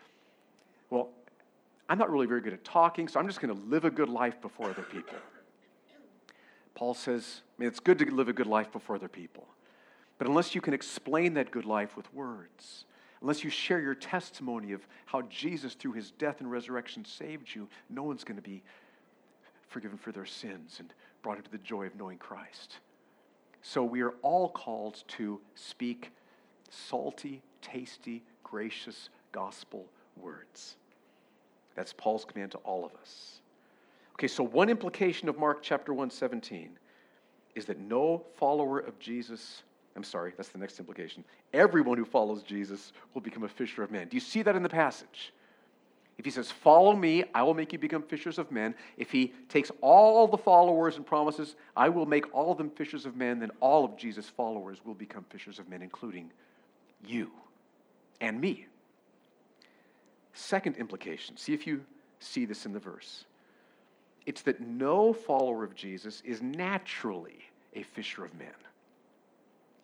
well, 0.89 1.09
I'm 1.89 1.97
not 1.97 2.11
really 2.11 2.27
very 2.27 2.41
good 2.41 2.53
at 2.53 2.63
talking, 2.63 3.07
so 3.07 3.19
I'm 3.19 3.27
just 3.27 3.39
going 3.39 3.55
to 3.55 3.61
live 3.67 3.85
a 3.85 3.89
good 3.89 4.09
life 4.09 4.41
before 4.41 4.69
other 4.69 4.83
people. 4.83 5.17
Paul 6.75 6.93
says, 6.93 7.41
I 7.57 7.61
mean, 7.61 7.69
it's 7.69 7.79
good 7.79 7.97
to 7.99 8.05
live 8.13 8.27
a 8.27 8.33
good 8.33 8.45
life 8.45 8.71
before 8.71 8.97
other 8.97 9.07
people. 9.07 9.47
But 10.17 10.27
unless 10.27 10.55
you 10.55 10.61
can 10.61 10.73
explain 10.73 11.33
that 11.35 11.51
good 11.51 11.65
life 11.65 11.95
with 11.95 12.11
words, 12.13 12.85
unless 13.21 13.43
you 13.43 13.49
share 13.49 13.79
your 13.79 13.95
testimony 13.95 14.71
of 14.71 14.87
how 15.05 15.21
Jesus, 15.23 15.73
through 15.73 15.93
his 15.93 16.11
death 16.11 16.39
and 16.39 16.49
resurrection, 16.49 17.05
saved 17.05 17.53
you, 17.53 17.67
no 17.89 18.03
one's 18.03 18.23
going 18.23 18.37
to 18.37 18.41
be 18.41 18.63
forgiven 19.67 19.97
for 19.97 20.11
their 20.11 20.25
sins 20.25 20.77
and 20.79 20.93
brought 21.21 21.37
into 21.37 21.51
the 21.51 21.57
joy 21.59 21.85
of 21.85 21.95
knowing 21.95 22.17
Christ. 22.17 22.79
So 23.61 23.83
we 23.83 24.01
are 24.01 24.13
all 24.21 24.49
called 24.49 25.03
to 25.09 25.39
speak 25.55 26.11
salty, 26.69 27.41
tasty, 27.61 28.23
gracious 28.43 29.09
gospel 29.31 29.85
words. 30.15 30.77
That's 31.75 31.93
Paul's 31.93 32.25
command 32.25 32.51
to 32.51 32.57
all 32.59 32.85
of 32.85 32.93
us. 32.95 33.41
Okay, 34.13 34.27
so 34.27 34.43
one 34.43 34.69
implication 34.69 35.29
of 35.29 35.37
Mark 35.37 35.59
chapter 35.61 35.93
117 35.93 36.79
is 37.55 37.65
that 37.65 37.79
no 37.79 38.23
follower 38.35 38.79
of 38.79 38.97
Jesus 38.99 39.63
I'm 39.97 40.03
sorry, 40.03 40.31
that's 40.37 40.49
the 40.49 40.59
next 40.59 40.79
implication. 40.79 41.23
Everyone 41.53 41.97
who 41.97 42.05
follows 42.05 42.43
Jesus 42.43 42.93
will 43.15 43.21
become 43.21 43.43
a 43.43 43.49
fisher 43.49 43.81
of 43.81 43.89
men. 43.89 44.07
Do 44.07 44.15
you 44.15 44.21
see 44.21 44.43
that 44.43 44.55
in 44.55 44.61
the 44.61 44.69
passage? 44.69 45.33
If 46.19 46.25
he 46.25 46.29
says, 46.29 46.51
Follow 46.51 46.95
me, 46.95 47.23
I 47.33 47.41
will 47.41 47.55
make 47.55 47.73
you 47.73 47.79
become 47.79 48.03
fishers 48.03 48.37
of 48.37 48.51
men. 48.51 48.75
If 48.97 49.09
he 49.09 49.33
takes 49.49 49.71
all 49.81 50.27
the 50.27 50.37
followers 50.37 50.97
and 50.97 51.05
promises, 51.05 51.55
I 51.75 51.89
will 51.89 52.05
make 52.05 52.33
all 52.33 52.51
of 52.51 52.59
them 52.59 52.69
fishers 52.69 53.07
of 53.07 53.15
men, 53.15 53.39
then 53.39 53.49
all 53.59 53.83
of 53.83 53.97
Jesus' 53.97 54.29
followers 54.29 54.79
will 54.85 54.93
become 54.93 55.25
fishers 55.29 55.57
of 55.57 55.67
men, 55.67 55.81
including 55.81 56.31
you 57.05 57.31
and 58.21 58.39
me. 58.39 58.67
Second 60.33 60.75
implication, 60.77 61.37
see 61.37 61.53
if 61.53 61.65
you 61.65 61.83
see 62.19 62.45
this 62.45 62.67
in 62.67 62.73
the 62.73 62.79
verse. 62.79 63.25
It's 64.27 64.43
that 64.43 64.61
no 64.61 65.11
follower 65.11 65.63
of 65.63 65.73
Jesus 65.73 66.21
is 66.23 66.43
naturally 66.43 67.39
a 67.73 67.81
fisher 67.81 68.23
of 68.23 68.37
men. 68.37 68.53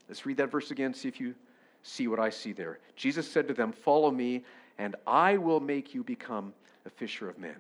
Let's 0.08 0.26
read 0.26 0.38
that 0.38 0.52
verse 0.52 0.72
again, 0.72 0.94
see 0.94 1.08
if 1.08 1.20
you 1.20 1.36
see 1.82 2.08
what 2.08 2.20
I 2.20 2.30
see 2.30 2.54
there. 2.54 2.80
Jesus 2.96 3.30
said 3.30 3.48
to 3.48 3.54
them, 3.54 3.72
Follow 3.72 4.12
me, 4.12 4.44
and 4.78 4.96
I 5.06 5.38
will 5.38 5.60
make 5.60 5.94
you 5.94 6.04
become 6.04 6.54
a 6.86 6.90
fisher 6.90 7.30
of 7.30 7.38
men. 7.38 7.56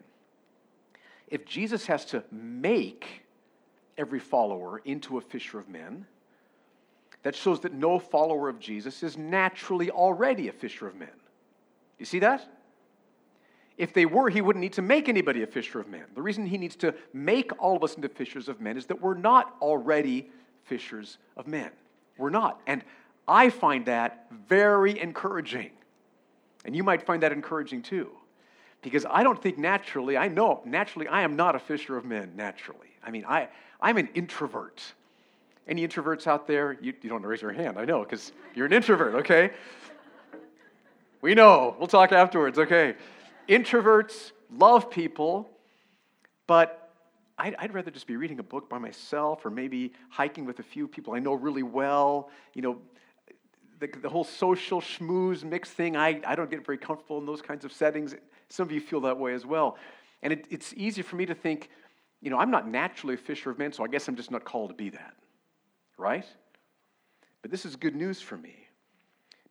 If 1.28 1.46
Jesus 1.46 1.86
has 1.88 2.06
to 2.06 2.24
make 2.32 3.24
every 3.98 4.20
follower 4.20 4.82
into 4.86 5.18
a 5.18 5.22
fisher 5.22 5.60
of 5.60 5.70
men, 5.70 6.06
that 7.24 7.36
shows 7.36 7.62
that 7.62 7.74
no 7.74 8.00
follower 8.00 8.50
of 8.50 8.60
Jesus 8.60 9.02
is 9.02 9.18
naturally 9.18 9.90
already 9.90 10.50
a 10.50 10.52
fisher 10.52 10.88
of 10.88 10.96
men. 10.96 11.10
You 11.98 12.06
see 12.06 12.20
that? 12.20 12.46
If 13.78 13.94
they 13.94 14.06
were, 14.06 14.30
he 14.30 14.42
wouldn't 14.42 14.62
need 14.62 14.74
to 14.74 14.82
make 14.82 15.10
anybody 15.10 15.42
a 15.42 15.48
fisher 15.48 15.80
of 15.80 15.88
men. 15.88 16.04
The 16.14 16.22
reason 16.22 16.46
he 16.46 16.58
needs 16.58 16.76
to 16.78 16.94
make 17.14 17.52
all 17.62 17.76
of 17.76 17.84
us 17.84 17.96
into 17.96 18.10
fishers 18.10 18.48
of 18.48 18.62
men 18.62 18.78
is 18.78 18.86
that 18.88 19.02
we're 19.02 19.16
not 19.16 19.56
already 19.62 20.30
fishers 20.66 21.18
of 21.36 21.48
men. 21.48 21.72
We're 22.18 22.30
not. 22.30 22.62
And 22.68 22.84
I 23.28 23.50
find 23.50 23.86
that 23.86 24.28
very 24.48 25.00
encouraging. 25.00 25.72
And 26.66 26.76
you 26.76 26.84
might 26.84 27.06
find 27.06 27.24
that 27.24 27.32
encouraging 27.32 27.82
too. 27.82 28.10
Because 28.82 29.06
I 29.10 29.24
don't 29.24 29.42
think 29.42 29.58
naturally, 29.58 30.18
I 30.18 30.28
know 30.28 30.62
naturally, 30.66 31.08
I 31.08 31.22
am 31.22 31.36
not 31.36 31.56
a 31.56 31.60
fisher 31.60 31.96
of 31.98 32.06
men 32.06 32.34
naturally. 32.36 32.90
I 33.04 33.12
mean, 33.12 33.26
I, 33.26 33.48
I'm 33.82 33.98
an 33.98 34.10
introvert. 34.14 34.82
Any 35.68 35.88
introverts 35.88 36.28
out 36.28 36.48
there? 36.48 36.78
You, 36.82 36.94
you 37.02 37.10
don't 37.10 37.26
raise 37.26 37.42
your 37.42 37.54
hand, 37.54 37.80
I 37.80 37.86
know, 37.86 38.04
because 38.04 38.34
you're 38.54 38.66
an 38.66 38.74
introvert, 38.74 39.16
okay? 39.16 39.52
We 41.22 41.34
know. 41.34 41.76
We'll 41.80 41.88
talk 41.88 42.12
afterwards, 42.12 42.60
okay? 42.60 42.96
Introverts 43.48 44.34
love 44.52 44.90
people, 44.90 45.50
but 46.48 46.83
I'd, 47.44 47.56
I'd, 47.60 47.74
rather 47.74 47.92
just 47.92 48.08
be 48.08 48.16
reading 48.16 48.40
a 48.40 48.44
book 48.44 48.70
by 48.70 48.78
myself 48.78 49.46
or 49.46 49.50
maybe 49.50 49.92
hiking 50.10 50.46
with 50.46 50.60
a 50.60 50.64
few 50.64 50.88
people 50.88 51.14
I 51.14 51.20
know 51.20 51.34
really 51.34 51.62
well. 51.62 52.30
You 52.54 52.62
know, 52.62 52.78
the, 53.82 53.90
the 54.02 54.08
whole 54.08 54.24
social 54.24 54.80
schmooze 54.80 55.44
mix 55.44 55.70
thing, 55.70 55.98
I, 55.98 56.22
I 56.26 56.36
don't 56.36 56.50
get 56.50 56.66
very 56.66 56.78
comfortable 56.78 57.18
in 57.18 57.26
those 57.26 57.42
kinds 57.42 57.66
of 57.66 57.74
settings. 57.74 58.16
Some 58.48 58.66
of 58.66 58.72
you 58.72 58.80
feel 58.80 59.02
that 59.02 59.20
way 59.20 59.34
as 59.34 59.46
well. 59.46 59.78
And 60.22 60.32
it, 60.32 60.48
it's 60.50 60.74
easy 60.78 61.02
for 61.02 61.18
me 61.18 61.26
to 61.26 61.36
think, 61.36 61.70
you 62.22 62.30
know, 62.30 62.40
I'm 62.40 62.50
not 62.50 62.70
naturally 62.70 63.16
a 63.16 63.18
fisher 63.18 63.50
of 63.50 63.60
men, 63.60 63.74
so 63.74 63.84
I 63.84 63.88
guess 63.88 64.08
I'm 64.08 64.16
just 64.16 64.32
not 64.32 64.46
called 64.46 64.70
to 64.70 64.76
be 64.76 64.90
that. 64.92 65.16
Right? 65.98 66.26
But 67.42 67.52
this 67.52 67.66
is 67.66 67.76
good 67.76 67.96
news 67.96 68.22
for 68.22 68.38
me 68.38 68.56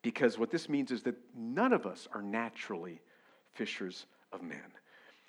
Because 0.01 0.39
what 0.39 0.51
this 0.51 0.67
means 0.67 0.91
is 0.91 1.03
that 1.03 1.17
none 1.37 1.75
of 1.75 1.85
us 1.85 2.09
are 2.15 2.23
naturally 2.23 3.03
fishers 3.53 4.07
of 4.33 4.43
men. 4.43 4.73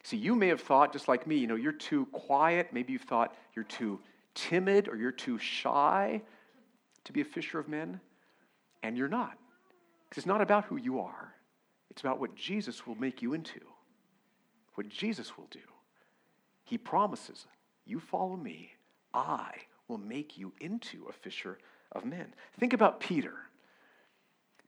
See, 0.04 0.18
you 0.18 0.36
may 0.36 0.50
have 0.50 0.62
thought, 0.62 0.92
just 0.92 1.08
like 1.08 1.26
me, 1.26 1.38
you 1.38 1.48
know, 1.48 1.56
you're 1.56 1.72
too 1.72 2.06
quiet. 2.08 2.74
Maybe 2.74 2.94
you've 2.94 3.04
thought 3.04 3.36
you're 3.56 3.66
too 3.66 4.00
timid 4.36 4.90
or 4.90 4.98
you're 4.98 5.12
too 5.12 5.38
shy 5.38 6.22
to 7.06 7.14
be 7.14 7.22
a 7.22 7.26
fisher 7.26 7.60
of 7.60 7.70
men. 7.70 8.00
And 8.84 8.98
you're 8.98 9.08
not. 9.08 9.38
Because 10.10 10.24
it's 10.24 10.28
not 10.28 10.42
about 10.42 10.66
who 10.66 10.76
you 10.76 11.00
are, 11.00 11.34
it's 11.90 12.02
about 12.02 12.20
what 12.20 12.36
Jesus 12.36 12.86
will 12.86 12.96
make 12.96 13.22
you 13.22 13.34
into, 13.34 13.62
what 14.76 14.90
Jesus 14.90 15.38
will 15.38 15.48
do. 15.50 15.60
He 16.66 16.78
promises, 16.78 17.48
You 17.86 18.00
follow 18.00 18.36
me, 18.36 18.74
I 19.14 19.52
will 19.88 19.98
make 19.98 20.38
you 20.38 20.54
into 20.60 21.06
a 21.10 21.14
fisher 21.14 21.58
of 21.94 22.06
men. 22.06 22.34
Think 22.60 22.74
about 22.74 23.00
Peter. 23.00 23.34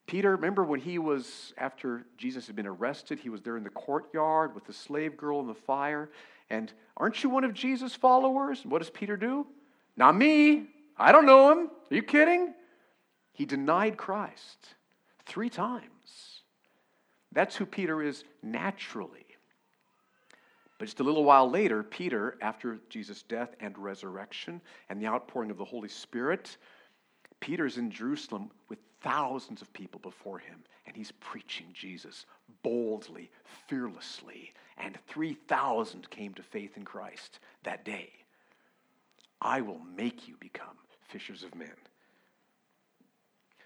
Peter, 0.08 0.32
remember 0.32 0.64
when 0.64 0.80
he 0.80 1.00
was, 1.00 1.54
after 1.58 2.06
Jesus 2.18 2.46
had 2.48 2.56
been 2.56 2.68
arrested, 2.68 3.20
he 3.20 3.30
was 3.30 3.42
there 3.42 3.58
in 3.58 3.64
the 3.64 3.70
courtyard 3.72 4.54
with 4.54 4.66
the 4.66 4.74
slave 4.74 5.18
girl 5.18 5.40
in 5.40 5.48
the 5.48 5.54
fire. 5.56 6.10
And 6.50 6.72
aren't 6.96 7.24
you 7.24 7.30
one 7.30 7.44
of 7.44 7.54
Jesus' 7.54 7.96
followers? 7.96 8.64
What 8.66 8.80
does 8.80 8.92
Peter 8.92 9.18
do? 9.18 9.48
Not 9.98 10.16
me. 10.16 10.68
I 10.98 11.12
don't 11.12 11.26
know 11.26 11.52
him. 11.52 11.70
Are 11.92 11.96
you 11.96 12.04
kidding? 12.04 12.54
He 13.34 13.46
denied 13.46 13.98
Christ 13.98 14.76
three 15.26 15.50
times. 15.50 15.90
That's 17.32 17.56
who 17.56 17.66
Peter 17.66 18.02
is 18.02 18.24
naturally. 18.44 19.26
But 20.78 20.86
just 20.86 21.00
a 21.00 21.04
little 21.04 21.24
while 21.24 21.50
later, 21.50 21.84
Peter, 21.84 22.38
after 22.42 22.80
Jesus' 22.90 23.24
death 23.24 23.56
and 23.60 23.78
resurrection 23.78 24.62
and 24.90 25.02
the 25.02 25.08
outpouring 25.08 25.50
of 25.50 25.58
the 25.58 25.66
Holy 25.66 25.90
Spirit, 25.90 26.58
Peter's 27.40 27.78
in 27.78 27.92
Jerusalem 27.92 28.50
with 28.70 28.80
thousands 29.02 29.62
of 29.62 29.72
people 29.74 30.00
before 30.00 30.40
him, 30.40 30.64
and 30.88 30.96
he's 30.96 31.12
preaching 31.20 31.68
Jesus 31.74 32.26
boldly, 32.64 33.30
fearlessly, 33.68 34.54
and 34.78 34.98
3,000 35.08 36.10
came 36.10 36.34
to 36.34 36.44
faith 36.44 36.78
in 36.78 36.84
Christ 36.84 37.40
that 37.64 37.86
day. 37.86 38.12
I 39.42 39.62
will 39.62 39.82
make 39.96 40.28
you 40.28 40.36
become 40.40 40.78
fishers 41.08 41.44
of 41.44 41.56
men. 41.56 41.76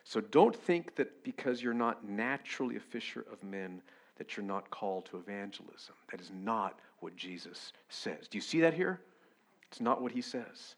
So 0.04 0.20
don't 0.20 0.56
think 0.56 0.96
that 0.96 1.24
because 1.24 1.62
you're 1.62 1.74
not 1.74 2.08
naturally 2.08 2.76
a 2.76 2.80
fisher 2.80 3.26
of 3.32 3.44
men, 3.44 3.82
that 4.18 4.36
you're 4.36 4.46
not 4.46 4.70
called 4.72 5.06
to 5.06 5.18
evangelism. 5.18 5.96
That 6.12 6.20
is 6.20 6.32
not 6.34 6.80
what 7.00 7.16
Jesus 7.16 7.74
says. 7.90 8.28
Do 8.28 8.38
you 8.38 8.42
see 8.42 8.60
that 8.62 8.74
here? 8.74 9.00
It's 9.72 9.80
not 9.80 10.02
what 10.02 10.12
he 10.12 10.22
says. 10.22 10.76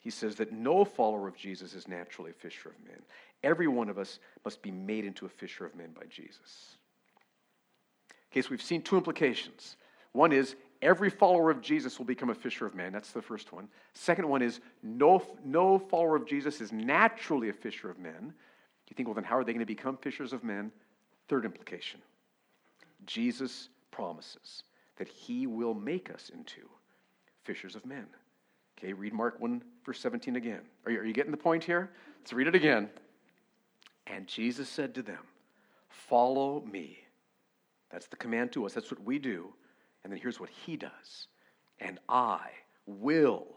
He 0.00 0.10
says 0.10 0.36
that 0.36 0.50
no 0.50 0.84
follower 0.84 1.28
of 1.28 1.36
Jesus 1.36 1.74
is 1.74 1.86
naturally 1.86 2.30
a 2.30 2.34
fisher 2.34 2.70
of 2.70 2.84
men. 2.84 3.00
Every 3.42 3.68
one 3.68 3.88
of 3.88 3.98
us 3.98 4.18
must 4.44 4.62
be 4.62 4.70
made 4.70 5.04
into 5.04 5.26
a 5.26 5.28
fisher 5.28 5.64
of 5.64 5.74
men 5.74 5.90
by 5.94 6.06
Jesus. 6.08 6.76
Okay, 8.32 8.42
so 8.42 8.48
we've 8.50 8.62
seen 8.62 8.82
two 8.82 8.96
implications. 8.96 9.76
One 10.12 10.32
is 10.32 10.56
every 10.82 11.10
follower 11.10 11.50
of 11.50 11.60
Jesus 11.60 11.98
will 11.98 12.06
become 12.06 12.30
a 12.30 12.34
fisher 12.34 12.66
of 12.66 12.74
men. 12.74 12.92
That's 12.92 13.12
the 13.12 13.22
first 13.22 13.52
one. 13.52 13.68
Second 13.94 14.28
one 14.28 14.42
is 14.42 14.60
no, 14.82 15.22
no 15.44 15.78
follower 15.78 16.16
of 16.16 16.26
Jesus 16.26 16.60
is 16.60 16.72
naturally 16.72 17.50
a 17.50 17.52
fisher 17.52 17.90
of 17.90 17.98
men. 17.98 18.32
You 18.88 18.94
think, 18.94 19.06
well, 19.06 19.14
then 19.14 19.24
how 19.24 19.36
are 19.36 19.44
they 19.44 19.52
going 19.52 19.60
to 19.60 19.66
become 19.66 19.96
fishers 19.96 20.32
of 20.32 20.42
men? 20.42 20.72
Third 21.28 21.44
implication 21.44 22.00
Jesus 23.06 23.68
promises 23.90 24.64
that 24.96 25.08
he 25.08 25.46
will 25.46 25.74
make 25.74 26.12
us 26.12 26.30
into 26.34 26.68
fishers 27.44 27.76
of 27.76 27.86
men. 27.86 28.06
Okay, 28.82 28.94
read 28.94 29.12
Mark 29.12 29.38
1, 29.38 29.62
verse 29.84 30.00
17 30.00 30.36
again. 30.36 30.60
Are 30.86 30.90
you, 30.90 31.00
are 31.00 31.04
you 31.04 31.12
getting 31.12 31.30
the 31.30 31.36
point 31.36 31.62
here? 31.62 31.90
Let's 32.18 32.32
read 32.32 32.46
it 32.46 32.54
again. 32.54 32.88
And 34.06 34.26
Jesus 34.26 34.70
said 34.70 34.94
to 34.94 35.02
them, 35.02 35.18
Follow 35.90 36.62
me. 36.62 36.98
That's 37.90 38.06
the 38.06 38.16
command 38.16 38.52
to 38.52 38.64
us. 38.64 38.72
That's 38.72 38.90
what 38.90 39.04
we 39.04 39.18
do. 39.18 39.52
And 40.02 40.10
then 40.10 40.18
here's 40.18 40.40
what 40.40 40.48
he 40.48 40.76
does. 40.76 41.26
And 41.78 41.98
I 42.08 42.40
will 42.86 43.48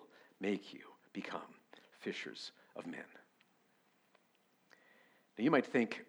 make 0.41 0.73
you 0.73 0.81
become 1.13 1.41
fishers 2.01 2.51
of 2.75 2.85
men. 2.85 2.99
Now, 5.37 5.43
you 5.45 5.51
might 5.51 5.65
think, 5.65 6.03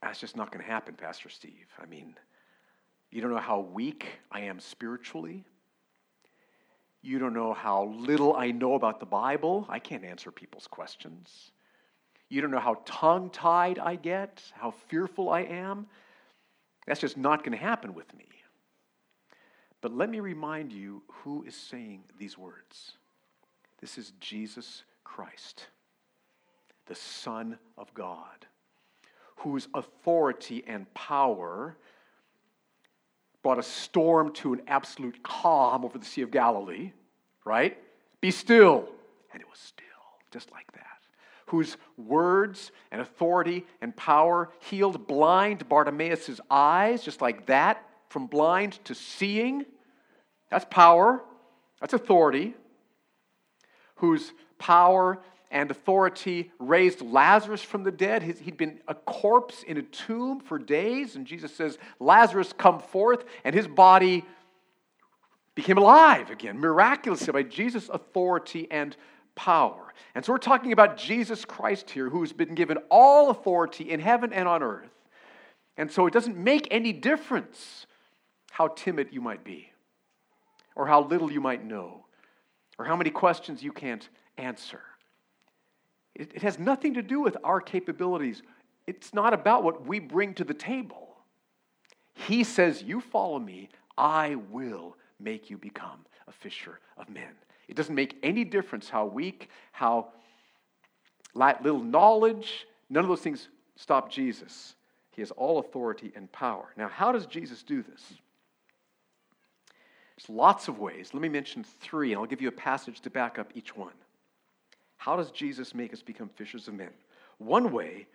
that's 0.00 0.20
just 0.20 0.38
not 0.38 0.50
going 0.50 0.64
to 0.64 0.70
happen, 0.70 0.94
Pastor 0.94 1.28
Steve. 1.28 1.66
I 1.78 1.84
mean, 1.84 2.14
you 3.10 3.20
don't 3.20 3.30
know 3.30 3.36
how 3.36 3.60
weak 3.60 4.06
I 4.32 4.40
am 4.40 4.58
spiritually. 4.58 5.44
You 7.02 7.18
don't 7.18 7.34
know 7.34 7.54
how 7.54 7.84
little 7.84 8.36
I 8.36 8.50
know 8.50 8.74
about 8.74 9.00
the 9.00 9.06
Bible. 9.06 9.66
I 9.68 9.78
can't 9.78 10.04
answer 10.04 10.30
people's 10.30 10.66
questions. 10.66 11.52
You 12.28 12.40
don't 12.40 12.50
know 12.50 12.60
how 12.60 12.82
tongue 12.84 13.30
tied 13.30 13.78
I 13.78 13.96
get, 13.96 14.42
how 14.52 14.70
fearful 14.70 15.30
I 15.30 15.40
am. 15.40 15.86
That's 16.86 17.00
just 17.00 17.16
not 17.16 17.42
going 17.42 17.52
to 17.52 17.64
happen 17.64 17.94
with 17.94 18.14
me. 18.16 18.26
But 19.80 19.96
let 19.96 20.10
me 20.10 20.20
remind 20.20 20.72
you 20.72 21.02
who 21.08 21.42
is 21.44 21.54
saying 21.54 22.04
these 22.18 22.36
words. 22.36 22.92
This 23.80 23.96
is 23.96 24.12
Jesus 24.20 24.84
Christ, 25.04 25.68
the 26.86 26.94
Son 26.94 27.58
of 27.78 27.92
God, 27.94 28.46
whose 29.36 29.68
authority 29.72 30.62
and 30.66 30.92
power 30.92 31.78
brought 33.42 33.58
a 33.58 33.62
storm 33.62 34.32
to 34.34 34.52
an 34.52 34.62
absolute 34.66 35.22
calm 35.22 35.84
over 35.84 35.98
the 35.98 36.04
Sea 36.04 36.22
of 36.22 36.30
Galilee, 36.30 36.92
right? 37.44 37.78
Be 38.20 38.30
still. 38.30 38.88
And 39.32 39.40
it 39.40 39.48
was 39.48 39.58
still, 39.58 39.84
just 40.30 40.50
like 40.52 40.70
that. 40.72 40.86
Whose 41.46 41.76
words 41.96 42.70
and 42.92 43.00
authority 43.00 43.66
and 43.80 43.96
power 43.96 44.50
healed 44.60 45.06
blind 45.06 45.68
Bartimaeus' 45.68 46.40
eyes, 46.50 47.02
just 47.02 47.20
like 47.20 47.46
that, 47.46 47.84
from 48.08 48.26
blind 48.26 48.84
to 48.84 48.94
seeing. 48.94 49.64
That's 50.50 50.66
power, 50.68 51.22
that's 51.80 51.94
authority. 51.94 52.54
Whose 53.96 54.32
power 54.58 55.20
and 55.50 55.70
authority 55.70 56.52
raised 56.58 57.02
Lazarus 57.02 57.62
from 57.62 57.82
the 57.82 57.90
dead. 57.90 58.22
He'd 58.22 58.56
been 58.56 58.80
a 58.86 58.94
corpse 58.94 59.62
in 59.64 59.76
a 59.76 59.82
tomb 59.82 60.40
for 60.40 60.58
days, 60.58 61.16
and 61.16 61.26
Jesus 61.26 61.54
says, 61.54 61.76
Lazarus, 61.98 62.52
come 62.56 62.78
forth, 62.78 63.24
and 63.44 63.54
his 63.54 63.66
body 63.66 64.24
became 65.56 65.78
alive 65.78 66.30
again, 66.30 66.58
miraculously 66.58 67.32
by 67.32 67.42
Jesus' 67.42 67.88
authority 67.88 68.68
and 68.70 68.96
power. 69.34 69.92
And 70.14 70.24
so 70.24 70.32
we're 70.32 70.38
talking 70.38 70.72
about 70.72 70.96
Jesus 70.96 71.44
Christ 71.44 71.90
here, 71.90 72.08
who's 72.08 72.32
been 72.32 72.54
given 72.54 72.78
all 72.88 73.30
authority 73.30 73.90
in 73.90 74.00
heaven 74.00 74.32
and 74.32 74.46
on 74.46 74.62
earth. 74.62 74.90
And 75.76 75.90
so 75.90 76.06
it 76.06 76.12
doesn't 76.12 76.36
make 76.36 76.68
any 76.70 76.92
difference 76.92 77.86
how 78.52 78.68
timid 78.68 79.08
you 79.10 79.20
might 79.20 79.44
be, 79.44 79.72
or 80.76 80.86
how 80.86 81.02
little 81.02 81.32
you 81.32 81.40
might 81.40 81.64
know, 81.64 82.04
or 82.78 82.84
how 82.84 82.96
many 82.96 83.10
questions 83.10 83.62
you 83.62 83.72
can't 83.72 84.08
answer. 84.36 84.82
It, 86.14 86.32
it 86.34 86.42
has 86.42 86.58
nothing 86.58 86.94
to 86.94 87.02
do 87.02 87.20
with 87.20 87.36
our 87.44 87.60
capabilities. 87.60 88.42
It's 88.86 89.14
not 89.14 89.32
about 89.32 89.62
what 89.62 89.86
we 89.86 89.98
bring 89.98 90.34
to 90.34 90.44
the 90.44 90.54
table. 90.54 91.16
He 92.14 92.44
says, 92.44 92.82
You 92.82 93.00
follow 93.00 93.38
me, 93.38 93.68
I 93.96 94.36
will 94.50 94.96
make 95.18 95.50
you 95.50 95.58
become 95.58 96.04
a 96.26 96.32
fisher 96.32 96.80
of 96.96 97.08
men. 97.08 97.32
It 97.68 97.76
doesn't 97.76 97.94
make 97.94 98.16
any 98.22 98.44
difference 98.44 98.88
how 98.88 99.06
weak, 99.06 99.48
how 99.72 100.08
little 101.34 101.82
knowledge, 101.82 102.66
none 102.88 103.04
of 103.04 103.08
those 103.08 103.20
things 103.20 103.48
stop 103.76 104.10
Jesus. 104.10 104.74
He 105.12 105.22
has 105.22 105.30
all 105.32 105.58
authority 105.58 106.12
and 106.16 106.30
power. 106.32 106.72
Now, 106.76 106.88
how 106.88 107.12
does 107.12 107.26
Jesus 107.26 107.62
do 107.62 107.82
this? 107.82 108.02
There's 110.16 110.36
lots 110.36 110.68
of 110.68 110.78
ways. 110.78 111.10
Let 111.12 111.22
me 111.22 111.28
mention 111.28 111.64
three, 111.80 112.12
and 112.12 112.20
I'll 112.20 112.26
give 112.26 112.42
you 112.42 112.48
a 112.48 112.52
passage 112.52 113.00
to 113.02 113.10
back 113.10 113.38
up 113.38 113.50
each 113.54 113.76
one. 113.76 113.92
How 115.00 115.16
does 115.16 115.30
Jesus 115.30 115.74
make 115.74 115.94
us 115.94 116.02
become 116.02 116.28
fishers 116.28 116.68
of 116.68 116.74
men? 116.74 116.90
One 117.38 117.72
way 117.72 118.06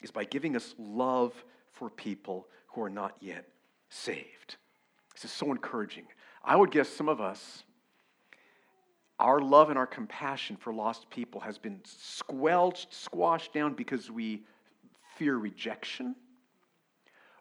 is 0.00 0.10
by 0.10 0.24
giving 0.24 0.56
us 0.56 0.74
love 0.78 1.34
for 1.72 1.90
people 1.90 2.46
who 2.68 2.80
are 2.80 2.88
not 2.88 3.14
yet 3.20 3.44
saved. 3.90 4.56
This 5.14 5.26
is 5.26 5.30
so 5.30 5.50
encouraging. 5.50 6.06
I 6.42 6.56
would 6.56 6.70
guess 6.70 6.88
some 6.88 7.10
of 7.10 7.20
us, 7.20 7.64
our 9.18 9.40
love 9.40 9.68
and 9.68 9.78
our 9.78 9.86
compassion 9.86 10.56
for 10.56 10.72
lost 10.72 11.10
people 11.10 11.42
has 11.42 11.58
been 11.58 11.82
squelched, 11.84 12.94
squashed 12.94 13.52
down 13.52 13.74
because 13.74 14.10
we 14.10 14.44
fear 15.18 15.36
rejection 15.36 16.16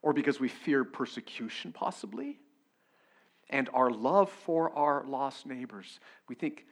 or 0.01 0.11
because 0.11 0.41
we 0.41 0.49
fear 0.49 0.83
persecution, 0.83 1.71
possibly. 1.71 2.41
And 3.49 3.69
our 3.73 3.89
love 3.89 4.29
for 4.29 4.77
our 4.77 5.05
lost 5.07 5.45
neighbors, 5.45 6.01
we 6.27 6.35
think 6.35 6.65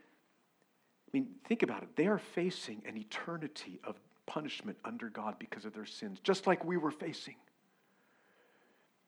I 1.09 1.17
mean, 1.17 1.27
think 1.45 1.63
about 1.63 1.81
it. 1.81 1.89
They 1.95 2.05
are 2.05 2.19
facing 2.19 2.83
an 2.87 2.95
eternity 2.95 3.79
of 3.83 3.99
punishment 4.27 4.77
under 4.85 5.09
God 5.09 5.35
because 5.39 5.65
of 5.65 5.73
their 5.73 5.85
sins, 5.85 6.19
just 6.23 6.45
like 6.45 6.63
we 6.63 6.77
were 6.77 6.91
facing. 6.91 7.35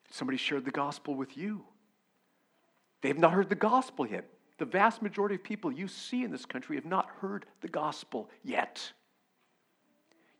Somebody 0.10 0.38
shared 0.38 0.66
the 0.66 0.72
gospel 0.72 1.14
with 1.16 1.38
you. 1.38 1.64
They've 3.02 3.18
not 3.18 3.34
heard 3.34 3.50
the 3.50 3.56
gospel 3.56 4.08
yet. 4.08 4.26
The 4.58 4.66
vast 4.66 5.02
majority 5.02 5.36
of 5.36 5.44
people 5.44 5.72
you 5.72 5.88
see 5.88 6.24
in 6.24 6.32
this 6.32 6.46
country 6.46 6.76
have 6.76 6.86
not 6.86 7.08
heard 7.20 7.46
the 7.62 7.68
gospel 7.68 8.30
yet. 8.44 8.92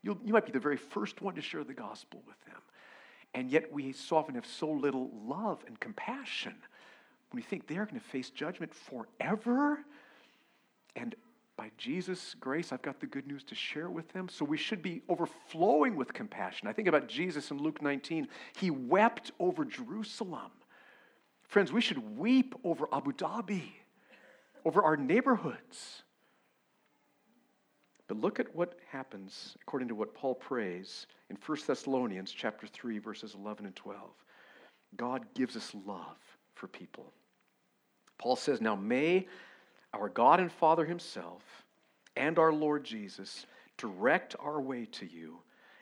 you 0.02 0.18
you 0.24 0.32
might 0.32 0.46
be 0.46 0.52
the 0.52 0.60
very 0.60 0.76
first 0.76 1.22
one 1.22 1.34
to 1.36 1.40
share 1.40 1.64
the 1.64 1.74
gospel 1.74 2.22
with 2.26 2.40
them. 2.44 2.60
And 3.34 3.50
yet 3.50 3.72
we 3.72 3.92
so 3.92 4.16
often 4.16 4.34
have 4.34 4.46
so 4.46 4.68
little 4.68 5.10
love 5.26 5.64
and 5.66 5.78
compassion 5.78 6.54
when 7.30 7.36
we 7.36 7.42
think 7.42 7.66
they're 7.66 7.86
going 7.86 7.98
to 8.00 8.06
face 8.06 8.30
judgment 8.30 8.74
forever. 8.74 9.78
And 10.96 11.14
by 11.56 11.70
Jesus' 11.76 12.34
grace, 12.40 12.72
I've 12.72 12.82
got 12.82 13.00
the 13.00 13.06
good 13.06 13.26
news 13.26 13.44
to 13.44 13.54
share 13.54 13.90
with 13.90 14.08
them. 14.12 14.28
So 14.28 14.44
we 14.44 14.56
should 14.56 14.82
be 14.82 15.02
overflowing 15.08 15.96
with 15.96 16.12
compassion. 16.12 16.66
I 16.66 16.72
think 16.72 16.88
about 16.88 17.08
Jesus 17.08 17.50
in 17.50 17.58
Luke 17.58 17.82
19. 17.82 18.28
He 18.56 18.70
wept 18.70 19.32
over 19.38 19.64
Jerusalem. 19.64 20.50
Friends, 21.42 21.72
we 21.72 21.82
should 21.82 22.16
weep 22.18 22.54
over 22.64 22.86
Abu 22.92 23.12
Dhabi, 23.12 23.62
over 24.64 24.82
our 24.82 24.96
neighborhoods. 24.96 26.02
But 28.08 28.16
look 28.16 28.40
at 28.40 28.54
what 28.54 28.78
happens 28.90 29.56
according 29.62 29.88
to 29.88 29.94
what 29.94 30.14
Paul 30.14 30.34
prays 30.34 31.06
in 31.30 31.36
1 31.36 31.58
Thessalonians 31.66 32.32
chapter 32.32 32.66
3 32.66 32.98
verses 32.98 33.34
11 33.34 33.66
and 33.66 33.76
12. 33.76 34.00
God 34.96 35.26
gives 35.34 35.56
us 35.56 35.74
love 35.86 36.16
for 36.54 36.68
people. 36.68 37.12
Paul 38.18 38.36
says, 38.36 38.60
"Now 38.60 38.76
may 38.76 39.26
our 39.92 40.08
God 40.08 40.40
and 40.40 40.50
Father 40.50 40.84
himself 40.84 41.42
and 42.16 42.38
our 42.38 42.52
Lord 42.52 42.84
Jesus 42.84 43.46
direct 43.76 44.36
our 44.38 44.60
way 44.60 44.86
to 44.86 45.06
you, 45.06 45.38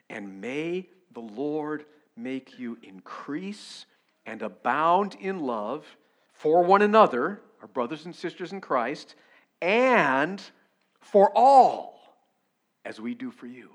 and 0.08 0.40
may 0.40 0.88
the 1.12 1.20
Lord 1.20 1.84
make 2.16 2.58
you 2.58 2.78
increase 2.82 3.86
and 4.26 4.42
abound 4.42 5.16
in 5.20 5.40
love 5.40 5.84
for 6.32 6.62
one 6.62 6.82
another, 6.82 7.40
our 7.60 7.68
brothers 7.68 8.06
and 8.06 8.14
sisters 8.14 8.52
in 8.52 8.60
Christ, 8.60 9.14
and 9.60 10.42
for 11.00 11.30
all 11.34 12.16
as 12.84 13.00
we 13.00 13.14
do 13.14 13.30
for 13.30 13.46
you. 13.46 13.70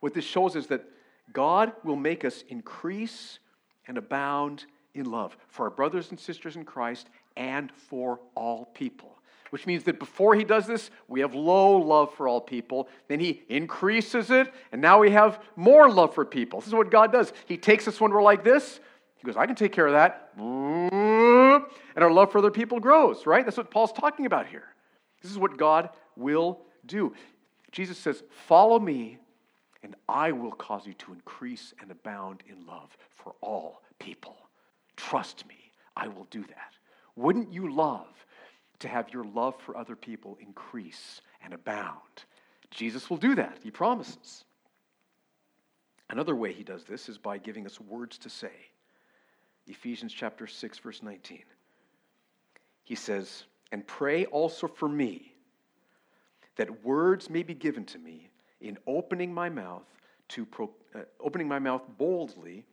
What 0.00 0.14
this 0.14 0.24
shows 0.24 0.56
is 0.56 0.66
that 0.68 0.84
God 1.32 1.72
will 1.84 1.96
make 1.96 2.24
us 2.24 2.42
increase 2.48 3.38
and 3.86 3.96
abound 3.98 4.64
in 4.94 5.10
love 5.10 5.36
for 5.48 5.64
our 5.64 5.70
brothers 5.70 6.10
and 6.10 6.18
sisters 6.18 6.56
in 6.56 6.64
Christ 6.64 7.08
and 7.40 7.72
for 7.72 8.20
all 8.34 8.66
people. 8.66 9.16
Which 9.48 9.66
means 9.66 9.82
that 9.84 9.98
before 9.98 10.36
he 10.36 10.44
does 10.44 10.66
this, 10.66 10.90
we 11.08 11.20
have 11.20 11.34
low 11.34 11.78
love 11.78 12.14
for 12.14 12.28
all 12.28 12.40
people. 12.40 12.88
Then 13.08 13.18
he 13.18 13.42
increases 13.48 14.30
it, 14.30 14.52
and 14.70 14.80
now 14.80 15.00
we 15.00 15.10
have 15.10 15.42
more 15.56 15.90
love 15.90 16.14
for 16.14 16.24
people. 16.24 16.60
This 16.60 16.68
is 16.68 16.74
what 16.74 16.90
God 16.90 17.10
does. 17.10 17.32
He 17.46 17.56
takes 17.56 17.88
us 17.88 18.00
when 18.00 18.12
we're 18.12 18.22
like 18.22 18.44
this. 18.44 18.78
He 19.16 19.26
goes, 19.26 19.36
I 19.36 19.46
can 19.46 19.56
take 19.56 19.72
care 19.72 19.86
of 19.86 19.94
that. 19.94 20.38
Mm-hmm. 20.38 21.64
And 21.96 22.04
our 22.04 22.12
love 22.12 22.30
for 22.30 22.38
other 22.38 22.50
people 22.50 22.78
grows, 22.78 23.26
right? 23.26 23.44
That's 23.44 23.56
what 23.56 23.70
Paul's 23.70 23.92
talking 23.92 24.26
about 24.26 24.46
here. 24.46 24.68
This 25.22 25.32
is 25.32 25.38
what 25.38 25.56
God 25.56 25.90
will 26.16 26.60
do. 26.86 27.14
Jesus 27.72 27.98
says, 27.98 28.22
Follow 28.46 28.78
me, 28.78 29.18
and 29.82 29.96
I 30.08 30.30
will 30.30 30.52
cause 30.52 30.86
you 30.86 30.94
to 30.94 31.12
increase 31.12 31.74
and 31.80 31.90
abound 31.90 32.42
in 32.48 32.66
love 32.66 32.96
for 33.10 33.34
all 33.40 33.82
people. 33.98 34.36
Trust 34.96 35.46
me, 35.48 35.72
I 35.96 36.06
will 36.06 36.26
do 36.30 36.42
that. 36.42 36.74
Wouldn't 37.16 37.52
you 37.52 37.72
love 37.72 38.08
to 38.80 38.88
have 38.88 39.12
your 39.12 39.24
love 39.24 39.54
for 39.60 39.76
other 39.76 39.96
people 39.96 40.38
increase 40.40 41.20
and 41.42 41.52
abound? 41.52 42.24
Jesus 42.70 43.10
will 43.10 43.16
do 43.16 43.34
that, 43.34 43.58
he 43.62 43.70
promises. 43.70 44.44
Another 46.08 46.34
way 46.34 46.52
he 46.52 46.64
does 46.64 46.84
this 46.84 47.08
is 47.08 47.18
by 47.18 47.38
giving 47.38 47.66
us 47.66 47.80
words 47.80 48.18
to 48.18 48.28
say. 48.28 48.52
Ephesians 49.66 50.12
chapter 50.12 50.46
6 50.46 50.78
verse 50.78 51.02
19. 51.02 51.44
He 52.82 52.94
says, 52.96 53.44
"And 53.70 53.86
pray 53.86 54.26
also 54.26 54.66
for 54.66 54.88
me 54.88 55.36
that 56.56 56.84
words 56.84 57.30
may 57.30 57.42
be 57.42 57.54
given 57.54 57.84
to 57.86 57.98
me 57.98 58.30
in 58.60 58.76
opening 58.86 59.32
my 59.32 59.48
mouth 59.48 59.86
to 60.28 60.44
pro, 60.44 60.70
uh, 60.94 61.00
opening 61.18 61.48
my 61.48 61.58
mouth 61.58 61.82
boldly 61.96 62.64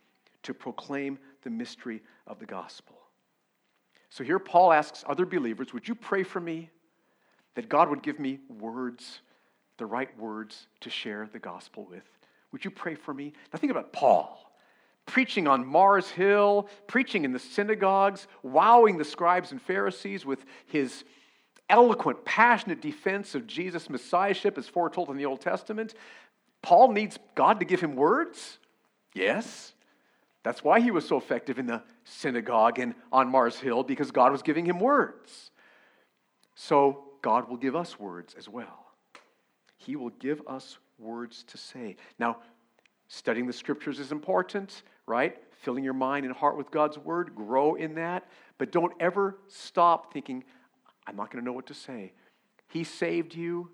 to 0.44 0.54
proclaim 0.54 1.20
the 1.42 1.50
mystery 1.50 2.02
of 2.26 2.40
the 2.40 2.46
gospel. 2.46 2.96
So 4.10 4.24
here 4.24 4.40
Paul 4.40 4.72
asks 4.72 5.04
other 5.08 5.26
believers, 5.26 5.74
would 5.74 5.88
you 5.88 5.96
pray 5.96 6.24
for 6.24 6.40
me 6.40 6.70
that 7.56 7.70
God 7.70 7.90
would 7.90 8.04
give 8.04 8.20
me 8.20 8.40
words, 8.60 9.22
the 9.78 9.86
right 9.86 10.18
words 10.20 10.68
to 10.82 10.90
share 10.90 11.30
the 11.32 11.40
gospel 11.40 11.86
with? 11.90 12.04
Would 12.52 12.64
you 12.64 12.72
pray 12.72 12.96
for 12.96 13.14
me? 13.14 13.34
Now 13.52 13.60
think 13.60 13.72
about 13.72 13.92
Paul 13.94 14.48
preaching 15.08 15.48
on 15.48 15.66
Mars 15.66 16.10
Hill, 16.10 16.70
preaching 16.86 17.26
in 17.26 17.32
the 17.32 17.40
synagogues, 17.40 18.28
wowing 18.44 18.98
the 18.98 19.06
scribes 19.06 19.52
and 19.52 19.60
Pharisees 19.60 20.26
with 20.26 20.46
his 20.68 21.04
eloquent, 21.70 22.24
passionate 22.24 22.82
defense 22.82 23.34
of 23.34 23.48
Jesus' 23.48 23.90
messiahship 23.90 24.58
as 24.58 24.68
foretold 24.68 25.10
in 25.10 25.18
the 25.18 25.26
Old 25.26 25.42
Testament. 25.42 25.96
Paul 26.62 26.92
needs 26.92 27.18
God 27.36 27.60
to 27.60 27.66
give 27.66 27.82
him 27.82 27.96
words? 27.96 28.60
Yes. 29.14 29.74
That's 30.44 30.64
why 30.64 30.80
he 30.80 30.92
was 30.92 31.08
so 31.08 31.18
effective 31.18 31.60
in 31.60 31.66
the 31.66 31.84
synagogue 32.04 32.80
and 32.80 32.96
on 33.12 33.30
Mars 33.30 33.60
Hill, 33.60 33.84
because 33.84 34.12
God 34.12 34.32
was 34.32 34.42
giving 34.42 34.66
him 34.66 34.80
words. 34.80 35.52
So 36.56 37.04
God 37.22 37.50
will 37.50 37.58
give 37.58 37.76
us 37.76 38.00
words 38.00 38.36
as 38.38 38.48
well. 38.48 38.86
He 39.78 39.96
will 39.96 40.10
give 40.12 40.42
us 40.48 40.78
words 40.98 41.44
to 41.48 41.58
say. 41.58 41.98
Now, 42.20 42.38
studying 43.08 43.48
the 43.48 43.54
scriptures 43.54 44.00
is 44.00 44.12
important, 44.12 44.84
right? 45.06 45.38
Filling 45.62 45.84
your 45.84 45.94
mind 45.94 46.26
and 46.26 46.36
heart 46.36 46.58
with 46.58 46.72
God's 46.72 46.98
word, 46.98 47.36
grow 47.36 47.76
in 47.76 47.96
that. 47.96 48.28
But 48.58 48.72
don't 48.72 48.94
ever 49.00 49.38
stop 49.48 50.14
thinking, 50.14 50.44
I'm 51.06 51.16
not 51.16 51.32
going 51.32 51.42
to 51.42 51.46
know 51.46 51.54
what 51.54 51.68
to 51.68 51.74
say. 51.74 52.14
He 52.70 52.84
saved 52.84 53.36
you. 53.36 53.70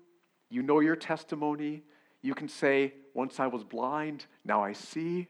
You 0.50 0.62
know 0.62 0.80
your 0.80 0.96
testimony. 0.96 1.82
You 2.22 2.34
can 2.34 2.48
say, 2.48 2.94
Once 3.12 3.40
I 3.40 3.46
was 3.46 3.64
blind, 3.64 4.26
now 4.44 4.62
I 4.62 4.72
see. 4.72 5.28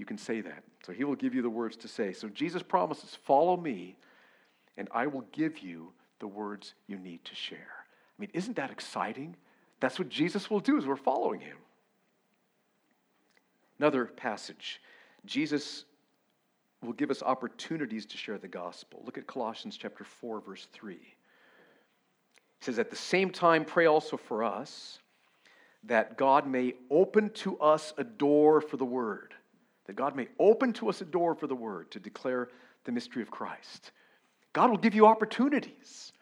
You 0.00 0.06
can 0.06 0.16
say 0.16 0.40
that. 0.40 0.64
So 0.82 0.94
he 0.94 1.04
will 1.04 1.14
give 1.14 1.34
you 1.34 1.42
the 1.42 1.50
words 1.50 1.76
to 1.76 1.86
say. 1.86 2.14
So 2.14 2.30
Jesus 2.30 2.62
promises, 2.62 3.18
Follow 3.26 3.54
me, 3.54 3.98
and 4.78 4.88
I 4.92 5.06
will 5.06 5.26
give 5.30 5.58
you 5.58 5.92
the 6.20 6.26
words 6.26 6.72
you 6.86 6.98
need 6.98 7.22
to 7.26 7.34
share. 7.34 7.58
I 7.58 8.16
mean, 8.18 8.30
isn't 8.32 8.56
that 8.56 8.70
exciting? 8.70 9.36
That's 9.78 9.98
what 9.98 10.08
Jesus 10.08 10.48
will 10.48 10.60
do 10.60 10.78
as 10.78 10.86
we're 10.86 10.96
following 10.96 11.40
him. 11.40 11.58
Another 13.78 14.06
passage. 14.06 14.80
Jesus 15.26 15.84
will 16.82 16.94
give 16.94 17.10
us 17.10 17.22
opportunities 17.22 18.06
to 18.06 18.16
share 18.16 18.38
the 18.38 18.48
gospel. 18.48 19.02
Look 19.04 19.18
at 19.18 19.26
Colossians 19.26 19.76
chapter 19.76 20.04
4 20.04 20.40
verse 20.40 20.66
3. 20.72 20.94
He 20.94 21.10
says 22.62 22.78
at 22.78 22.88
the 22.88 22.96
same 22.96 23.28
time 23.28 23.66
pray 23.66 23.84
also 23.84 24.16
for 24.16 24.44
us 24.44 24.98
that 25.84 26.16
God 26.16 26.46
may 26.46 26.72
open 26.90 27.28
to 27.30 27.58
us 27.58 27.92
a 27.98 28.04
door 28.04 28.62
for 28.62 28.78
the 28.78 28.84
word. 28.86 29.34
That 29.90 29.96
God 29.96 30.14
may 30.14 30.28
open 30.38 30.72
to 30.74 30.88
us 30.88 31.00
a 31.00 31.04
door 31.04 31.34
for 31.34 31.48
the 31.48 31.56
word 31.56 31.90
to 31.90 31.98
declare 31.98 32.48
the 32.84 32.92
mystery 32.92 33.22
of 33.22 33.30
Christ. 33.32 33.90
God 34.52 34.70
will 34.70 34.76
give 34.76 34.94
you 34.94 35.04
opportunities. 35.04 36.12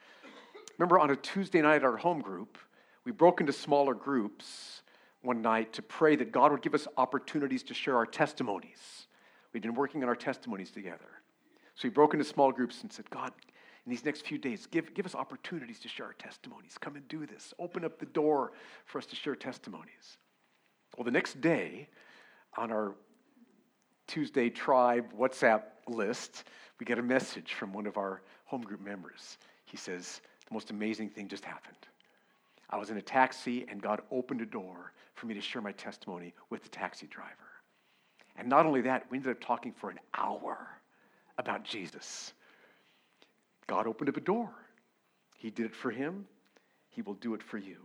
Remember 0.78 0.98
on 0.98 1.10
a 1.10 1.16
Tuesday 1.16 1.60
night 1.60 1.74
at 1.74 1.84
our 1.84 1.98
home 1.98 2.22
group, 2.22 2.56
we 3.04 3.12
broke 3.12 3.42
into 3.42 3.52
smaller 3.52 3.92
groups 3.92 4.80
one 5.20 5.42
night 5.42 5.74
to 5.74 5.82
pray 5.82 6.16
that 6.16 6.32
God 6.32 6.50
would 6.50 6.62
give 6.62 6.72
us 6.72 6.88
opportunities 6.96 7.62
to 7.64 7.74
share 7.74 7.94
our 7.94 8.06
testimonies. 8.06 9.06
We'd 9.52 9.64
been 9.64 9.74
working 9.74 10.02
on 10.02 10.08
our 10.08 10.16
testimonies 10.16 10.70
together. 10.70 11.20
So 11.74 11.88
we 11.88 11.90
broke 11.90 12.14
into 12.14 12.24
small 12.24 12.50
groups 12.50 12.80
and 12.80 12.90
said, 12.90 13.10
God, 13.10 13.32
in 13.84 13.90
these 13.90 14.06
next 14.06 14.24
few 14.24 14.38
days, 14.38 14.64
give, 14.64 14.94
give 14.94 15.04
us 15.04 15.14
opportunities 15.14 15.78
to 15.80 15.88
share 15.88 16.06
our 16.06 16.14
testimonies. 16.14 16.78
Come 16.80 16.96
and 16.96 17.06
do 17.06 17.26
this. 17.26 17.52
Open 17.58 17.84
up 17.84 17.98
the 17.98 18.06
door 18.06 18.52
for 18.86 18.96
us 18.96 19.04
to 19.04 19.14
share 19.14 19.36
testimonies. 19.36 20.16
Well, 20.96 21.04
the 21.04 21.10
next 21.10 21.42
day, 21.42 21.90
on 22.56 22.72
our 22.72 22.94
Tuesday 24.08 24.48
Tribe 24.48 25.12
WhatsApp 25.16 25.62
list, 25.86 26.44
we 26.80 26.86
get 26.86 26.98
a 26.98 27.02
message 27.02 27.52
from 27.52 27.72
one 27.72 27.86
of 27.86 27.98
our 27.98 28.22
home 28.46 28.62
group 28.62 28.80
members. 28.80 29.38
He 29.66 29.76
says, 29.76 30.20
The 30.48 30.54
most 30.54 30.70
amazing 30.70 31.10
thing 31.10 31.28
just 31.28 31.44
happened. 31.44 31.76
I 32.70 32.78
was 32.78 32.90
in 32.90 32.96
a 32.96 33.02
taxi, 33.02 33.66
and 33.68 33.80
God 33.80 34.00
opened 34.10 34.40
a 34.40 34.46
door 34.46 34.92
for 35.14 35.26
me 35.26 35.34
to 35.34 35.40
share 35.40 35.62
my 35.62 35.72
testimony 35.72 36.34
with 36.50 36.62
the 36.62 36.68
taxi 36.70 37.06
driver. 37.06 37.28
And 38.36 38.48
not 38.48 38.66
only 38.66 38.80
that, 38.82 39.06
we 39.10 39.18
ended 39.18 39.32
up 39.32 39.40
talking 39.40 39.72
for 39.72 39.90
an 39.90 40.00
hour 40.16 40.68
about 41.36 41.64
Jesus. 41.64 42.32
God 43.66 43.86
opened 43.86 44.08
up 44.08 44.16
a 44.16 44.20
door. 44.20 44.50
He 45.36 45.50
did 45.50 45.66
it 45.66 45.74
for 45.74 45.90
him, 45.90 46.26
He 46.88 47.02
will 47.02 47.14
do 47.14 47.34
it 47.34 47.42
for 47.42 47.58
you. 47.58 47.76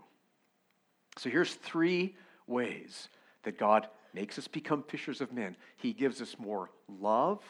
So 1.18 1.30
here's 1.30 1.54
three 1.54 2.16
ways 2.48 3.10
that 3.44 3.58
God 3.60 3.88
makes 4.14 4.38
us 4.38 4.48
become 4.48 4.84
fishers 4.84 5.22
of 5.22 5.34
men 5.34 5.56
He 5.78 5.94
gives 5.94 6.22
us 6.22 6.36
more 6.40 6.70
love, 6.88 7.42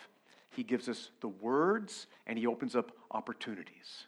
He 0.49 0.63
gives 0.63 0.89
us 0.89 1.11
the 1.21 1.27
words, 1.27 2.07
and 2.27 2.37
He 2.37 2.47
opens 2.47 2.75
up 2.75 2.91
opportunities. 3.11 4.07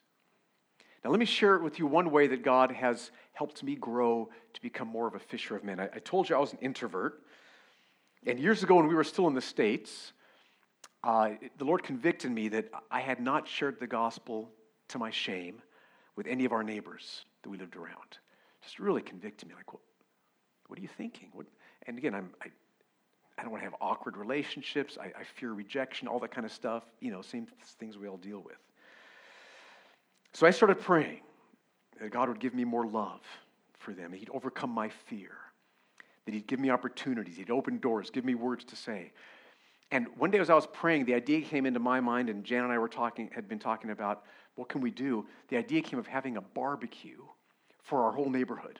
Now, 1.04 1.12
let 1.12 1.20
me 1.20 1.26
share 1.26 1.56
it 1.56 1.62
with 1.62 1.78
you 1.78 1.86
one 1.86 2.10
way 2.10 2.26
that 2.28 2.44
God 2.44 2.72
has 2.72 3.12
helped 3.34 3.62
me 3.64 3.76
grow 3.76 4.28
to 4.54 4.62
become 4.62 4.88
more 4.88 5.08
of 5.08 5.14
a 5.14 5.20
fisher 5.20 5.56
of 5.56 5.64
men. 5.64 5.80
I, 5.80 5.86
I 5.94 6.00
told 6.00 6.28
you 6.28 6.36
I 6.36 6.40
was 6.40 6.54
an 6.54 6.60
introvert. 6.62 7.22
And 8.26 8.40
years 8.40 8.64
ago, 8.64 8.76
when 8.76 8.88
we 8.88 8.96
were 8.96 9.04
still 9.04 9.28
in 9.28 9.36
the 9.36 9.42
States, 9.42 10.14
uh, 11.04 11.32
the 11.60 11.66
Lord 11.66 11.84
convicted 11.84 12.32
me 12.32 12.48
that 12.50 12.72
I 12.90 13.02
had 13.02 13.20
not 13.20 13.48
shared 13.48 13.80
the 13.80 13.86
gospel 13.86 14.50
to 14.88 14.98
my 14.98 15.12
shame 15.12 15.62
with 16.16 16.26
any 16.26 16.46
of 16.46 16.52
our 16.52 16.64
neighbors 16.64 17.26
that 17.44 17.50
we 17.50 17.58
lived 17.60 17.76
around. 17.76 18.18
Just 18.64 18.80
really 18.80 19.04
convicted 19.04 19.48
me 19.48 19.54
like, 19.54 19.72
well, 19.72 19.82
What 20.68 20.80
are 20.80 20.82
you 20.82 20.88
thinking? 20.88 21.30
What? 21.34 21.46
And 21.88 21.98
again, 21.98 22.16
I'm, 22.16 22.32
I, 22.42 22.48
I 23.38 23.44
don't 23.44 23.52
want 23.52 23.62
to 23.64 23.70
have 23.70 23.76
awkward 23.82 24.18
relationships. 24.18 24.98
I, 25.00 25.06
I 25.06 25.24
fear 25.24 25.54
rejection, 25.54 26.08
all 26.08 26.20
that 26.20 26.32
kind 26.32 26.46
of 26.46 26.52
stuff. 26.52 26.84
You 27.00 27.12
know, 27.12 27.22
same 27.22 27.48
things 27.80 27.98
we 27.98 28.08
all 28.08 28.18
deal 28.18 28.40
with. 28.40 28.58
So 30.34 30.46
I 30.46 30.52
started 30.52 30.80
praying 30.80 31.22
that 32.00 32.12
God 32.12 32.28
would 32.30 32.40
give 32.40 32.54
me 32.54 32.64
more 32.64 32.86
love 32.86 33.22
for 33.78 33.94
them, 33.94 34.12
He'd 34.14 34.30
overcome 34.32 34.72
my 34.72 34.90
fear, 34.90 35.32
that 36.26 36.34
He'd 36.34 36.48
give 36.48 36.60
me 36.60 36.72
opportunities, 36.72 37.38
He'd 37.38 37.52
open 37.52 37.78
doors, 37.78 38.10
give 38.10 38.26
me 38.26 38.36
words 38.36 38.66
to 38.66 38.76
say. 38.76 39.12
And 39.92 40.08
one 40.18 40.32
day 40.32 40.40
as 40.40 40.50
I 40.50 40.56
was 40.56 40.68
praying, 40.68 41.06
the 41.06 41.14
idea 41.14 41.42
came 41.42 41.66
into 41.66 41.80
my 41.80 42.00
mind, 42.00 42.30
and 42.30 42.44
Jan 42.44 42.64
and 42.64 42.74
I 42.74 42.80
were 42.80 42.90
talking, 42.90 43.30
had 43.34 43.48
been 43.48 43.60
talking 43.60 43.92
about 43.92 44.24
what 44.56 44.68
can 44.68 44.82
we 44.82 44.90
do. 44.90 45.28
The 45.50 45.58
idea 45.58 45.82
came 45.82 46.00
of 46.00 46.08
having 46.08 46.38
a 46.38 46.42
barbecue 46.42 47.22
for 47.84 48.04
our 48.04 48.12
whole 48.12 48.30
neighborhood. 48.30 48.80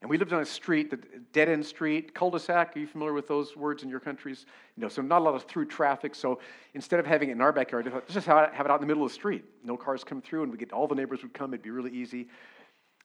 And 0.00 0.10
we 0.10 0.18
lived 0.18 0.34
on 0.34 0.42
a 0.42 0.44
street, 0.44 0.90
the 0.90 0.98
dead 1.32 1.48
end 1.48 1.64
street, 1.64 2.14
cul-de-sac. 2.14 2.76
Are 2.76 2.78
you 2.78 2.86
familiar 2.86 3.14
with 3.14 3.26
those 3.26 3.56
words 3.56 3.82
in 3.82 3.88
your 3.88 4.00
countries? 4.00 4.44
You 4.76 4.82
know, 4.82 4.88
so 4.88 5.00
not 5.00 5.20
a 5.20 5.24
lot 5.24 5.34
of 5.34 5.44
through 5.44 5.66
traffic. 5.66 6.14
So 6.14 6.40
instead 6.74 7.00
of 7.00 7.06
having 7.06 7.30
it 7.30 7.32
in 7.32 7.40
our 7.40 7.52
backyard, 7.52 7.90
let's 7.90 8.12
just 8.12 8.26
have 8.26 8.48
it, 8.48 8.54
have 8.54 8.66
it 8.66 8.70
out 8.70 8.76
in 8.76 8.80
the 8.82 8.86
middle 8.86 9.02
of 9.02 9.10
the 9.10 9.14
street. 9.14 9.44
No 9.62 9.78
cars 9.78 10.04
come 10.04 10.20
through, 10.20 10.42
and 10.42 10.52
we 10.52 10.58
get 10.58 10.72
all 10.72 10.86
the 10.86 10.94
neighbors 10.94 11.22
would 11.22 11.32
come. 11.32 11.54
It'd 11.54 11.62
be 11.62 11.70
really 11.70 11.92
easy. 11.92 12.28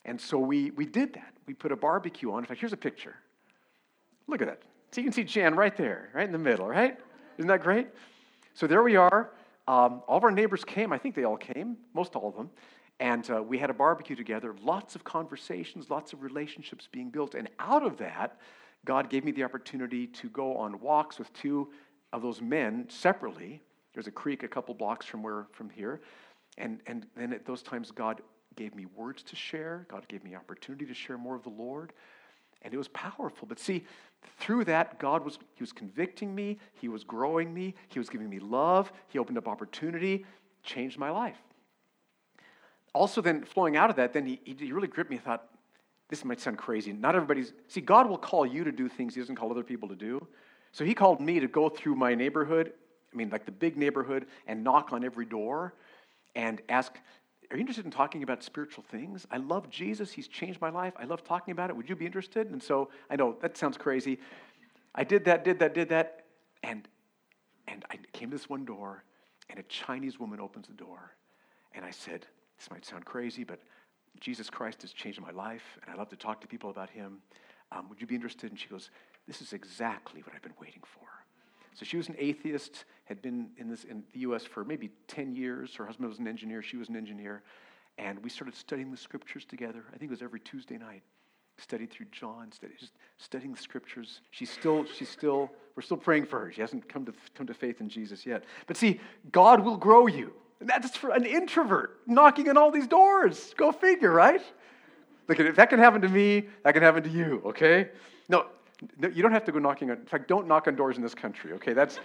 And 0.04 0.20
so 0.20 0.38
we, 0.38 0.72
we 0.72 0.84
did 0.84 1.14
that. 1.14 1.32
We 1.46 1.54
put 1.54 1.72
a 1.72 1.76
barbecue 1.76 2.32
on. 2.32 2.40
In 2.40 2.44
fact, 2.44 2.60
here's 2.60 2.72
a 2.72 2.76
picture. 2.76 3.14
Look 4.26 4.42
at 4.42 4.48
that. 4.48 4.62
So 4.92 5.00
you 5.00 5.04
can 5.04 5.12
see 5.12 5.24
Jan 5.24 5.54
right 5.54 5.76
there, 5.76 6.10
right 6.12 6.26
in 6.26 6.32
the 6.32 6.38
middle, 6.38 6.66
right? 6.66 6.98
Isn't 7.38 7.48
that 7.48 7.62
great? 7.62 7.88
So 8.54 8.66
there 8.66 8.82
we 8.82 8.96
are. 8.96 9.30
Um, 9.68 10.02
all 10.06 10.16
of 10.16 10.24
our 10.24 10.30
neighbors 10.30 10.64
came. 10.64 10.92
I 10.92 10.98
think 10.98 11.14
they 11.14 11.24
all 11.24 11.36
came, 11.36 11.76
most 11.94 12.16
all 12.16 12.28
of 12.28 12.34
them. 12.34 12.50
And 13.00 13.28
uh, 13.30 13.42
we 13.42 13.56
had 13.56 13.70
a 13.70 13.74
barbecue 13.74 14.14
together, 14.14 14.54
lots 14.62 14.94
of 14.94 15.04
conversations, 15.04 15.88
lots 15.88 16.12
of 16.12 16.22
relationships 16.22 16.86
being 16.92 17.08
built. 17.08 17.34
And 17.34 17.48
out 17.58 17.82
of 17.82 17.96
that, 17.96 18.38
God 18.84 19.08
gave 19.08 19.24
me 19.24 19.32
the 19.32 19.42
opportunity 19.42 20.06
to 20.06 20.28
go 20.28 20.54
on 20.54 20.78
walks 20.80 21.18
with 21.18 21.32
two 21.32 21.70
of 22.12 22.20
those 22.20 22.42
men 22.42 22.86
separately. 22.90 23.62
There's 23.94 24.06
a 24.06 24.10
creek 24.12 24.42
a 24.42 24.48
couple 24.48 24.74
blocks 24.74 25.06
from 25.06 25.22
where 25.22 25.46
from 25.52 25.70
here. 25.70 26.02
And, 26.58 26.80
and 26.86 27.06
then 27.16 27.32
at 27.32 27.46
those 27.46 27.62
times, 27.62 27.90
God 27.90 28.20
gave 28.54 28.74
me 28.74 28.84
words 28.94 29.22
to 29.22 29.36
share. 29.36 29.86
God 29.88 30.06
gave 30.08 30.22
me 30.22 30.34
opportunity 30.34 30.84
to 30.84 30.94
share 30.94 31.16
more 31.16 31.34
of 31.34 31.42
the 31.42 31.50
Lord. 31.50 31.94
And 32.62 32.74
it 32.74 32.76
was 32.76 32.88
powerful. 32.88 33.48
But 33.48 33.58
see, 33.58 33.86
through 34.38 34.66
that, 34.66 34.98
God 34.98 35.24
was, 35.24 35.38
He 35.54 35.62
was 35.62 35.72
convicting 35.72 36.34
me, 36.34 36.58
He 36.74 36.88
was 36.88 37.04
growing 37.04 37.54
me, 37.54 37.74
He 37.88 37.98
was 37.98 38.10
giving 38.10 38.28
me 38.28 38.40
love, 38.40 38.92
He 39.08 39.18
opened 39.18 39.38
up 39.38 39.48
opportunity, 39.48 40.26
changed 40.62 40.98
my 40.98 41.08
life 41.08 41.38
also, 42.92 43.20
then 43.20 43.44
flowing 43.44 43.76
out 43.76 43.90
of 43.90 43.96
that, 43.96 44.12
then 44.12 44.26
he, 44.26 44.40
he 44.44 44.72
really 44.72 44.88
gripped 44.88 45.10
me. 45.10 45.16
I 45.16 45.20
thought, 45.20 45.46
this 46.08 46.24
might 46.24 46.40
sound 46.40 46.58
crazy. 46.58 46.92
Not 46.92 47.14
everybody's. 47.14 47.52
See, 47.68 47.80
God 47.80 48.08
will 48.08 48.18
call 48.18 48.44
you 48.44 48.64
to 48.64 48.72
do 48.72 48.88
things 48.88 49.14
he 49.14 49.20
doesn't 49.20 49.36
call 49.36 49.50
other 49.50 49.62
people 49.62 49.88
to 49.88 49.94
do. 49.94 50.26
So 50.72 50.84
he 50.84 50.92
called 50.92 51.20
me 51.20 51.40
to 51.40 51.46
go 51.46 51.68
through 51.68 51.94
my 51.94 52.14
neighborhood, 52.14 52.72
I 53.12 53.16
mean, 53.16 53.30
like 53.30 53.44
the 53.44 53.52
big 53.52 53.76
neighborhood, 53.76 54.26
and 54.46 54.62
knock 54.62 54.92
on 54.92 55.04
every 55.04 55.24
door 55.24 55.74
and 56.34 56.60
ask, 56.68 56.92
Are 57.50 57.56
you 57.56 57.60
interested 57.60 57.84
in 57.84 57.92
talking 57.92 58.24
about 58.24 58.42
spiritual 58.42 58.84
things? 58.90 59.26
I 59.30 59.36
love 59.36 59.70
Jesus. 59.70 60.12
He's 60.12 60.28
changed 60.28 60.60
my 60.60 60.70
life. 60.70 60.94
I 60.96 61.04
love 61.04 61.22
talking 61.22 61.52
about 61.52 61.70
it. 61.70 61.76
Would 61.76 61.88
you 61.88 61.96
be 61.96 62.06
interested? 62.06 62.50
And 62.50 62.62
so 62.62 62.90
I 63.08 63.16
know 63.16 63.36
that 63.40 63.56
sounds 63.56 63.76
crazy. 63.76 64.18
I 64.94 65.04
did 65.04 65.24
that, 65.26 65.44
did 65.44 65.60
that, 65.60 65.74
did 65.74 65.88
that. 65.90 66.24
And, 66.64 66.88
and 67.68 67.84
I 67.90 67.98
came 68.12 68.30
to 68.30 68.36
this 68.36 68.48
one 68.48 68.64
door, 68.64 69.04
and 69.48 69.60
a 69.60 69.64
Chinese 69.64 70.18
woman 70.18 70.40
opens 70.40 70.66
the 70.66 70.74
door. 70.74 71.14
And 71.72 71.84
I 71.84 71.90
said, 71.92 72.26
this 72.60 72.70
might 72.70 72.84
sound 72.84 73.06
crazy, 73.06 73.42
but 73.42 73.58
Jesus 74.20 74.50
Christ 74.50 74.82
has 74.82 74.92
changed 74.92 75.18
my 75.18 75.30
life, 75.30 75.78
and 75.82 75.94
I 75.94 75.96
love 75.96 76.10
to 76.10 76.16
talk 76.16 76.42
to 76.42 76.46
people 76.46 76.68
about 76.68 76.90
him. 76.90 77.22
Um, 77.72 77.88
would 77.88 78.00
you 78.02 78.06
be 78.06 78.14
interested? 78.14 78.50
And 78.50 78.60
she 78.60 78.68
goes, 78.68 78.90
This 79.26 79.40
is 79.40 79.54
exactly 79.54 80.20
what 80.22 80.34
I've 80.34 80.42
been 80.42 80.52
waiting 80.60 80.82
for. 80.84 81.06
So 81.72 81.86
she 81.86 81.96
was 81.96 82.08
an 82.08 82.16
atheist, 82.18 82.84
had 83.04 83.22
been 83.22 83.48
in, 83.56 83.70
this, 83.70 83.84
in 83.84 84.02
the 84.12 84.20
U.S. 84.20 84.44
for 84.44 84.64
maybe 84.64 84.90
10 85.08 85.34
years. 85.34 85.74
Her 85.74 85.86
husband 85.86 86.08
was 86.10 86.18
an 86.18 86.28
engineer, 86.28 86.60
she 86.60 86.76
was 86.76 86.90
an 86.90 86.96
engineer. 86.96 87.42
And 87.96 88.22
we 88.22 88.28
started 88.28 88.54
studying 88.54 88.90
the 88.90 88.96
scriptures 88.96 89.46
together. 89.46 89.84
I 89.88 89.96
think 89.96 90.10
it 90.10 90.10
was 90.10 90.22
every 90.22 90.40
Tuesday 90.40 90.76
night. 90.76 91.02
Studied 91.56 91.90
through 91.90 92.06
John, 92.12 92.52
studied, 92.52 92.78
just 92.78 92.92
studying 93.18 93.52
the 93.52 93.60
scriptures. 93.60 94.20
She's 94.30 94.50
still, 94.50 94.84
she's 94.84 95.08
still, 95.08 95.50
we're 95.76 95.82
still 95.82 95.96
praying 95.96 96.26
for 96.26 96.40
her. 96.40 96.52
She 96.52 96.60
hasn't 96.60 96.88
come 96.88 97.04
to, 97.06 97.12
come 97.34 97.46
to 97.46 97.54
faith 97.54 97.80
in 97.80 97.88
Jesus 97.88 98.26
yet. 98.26 98.44
But 98.66 98.76
see, 98.76 99.00
God 99.32 99.64
will 99.64 99.76
grow 99.76 100.06
you. 100.06 100.32
And 100.60 100.68
that's 100.68 100.96
for 100.96 101.10
an 101.10 101.24
introvert 101.24 102.00
knocking 102.06 102.48
on 102.48 102.56
all 102.56 102.70
these 102.70 102.86
doors. 102.86 103.54
Go 103.56 103.72
figure, 103.72 104.12
right? 104.12 104.42
Look, 105.26 105.40
if 105.40 105.56
that 105.56 105.70
can 105.70 105.78
happen 105.78 106.02
to 106.02 106.08
me, 106.08 106.48
that 106.64 106.72
can 106.72 106.82
happen 106.82 107.02
to 107.02 107.08
you, 107.08 107.42
okay? 107.46 107.90
No, 108.28 108.46
no 108.98 109.08
you 109.08 109.22
don't 109.22 109.32
have 109.32 109.44
to 109.44 109.52
go 109.52 109.58
knocking 109.58 109.90
on, 109.90 109.98
in 109.98 110.06
fact, 110.06 110.28
don't 110.28 110.46
knock 110.46 110.68
on 110.68 110.76
doors 110.76 110.96
in 110.96 111.02
this 111.02 111.14
country, 111.14 111.52
okay? 111.52 111.72
That's, 111.72 111.98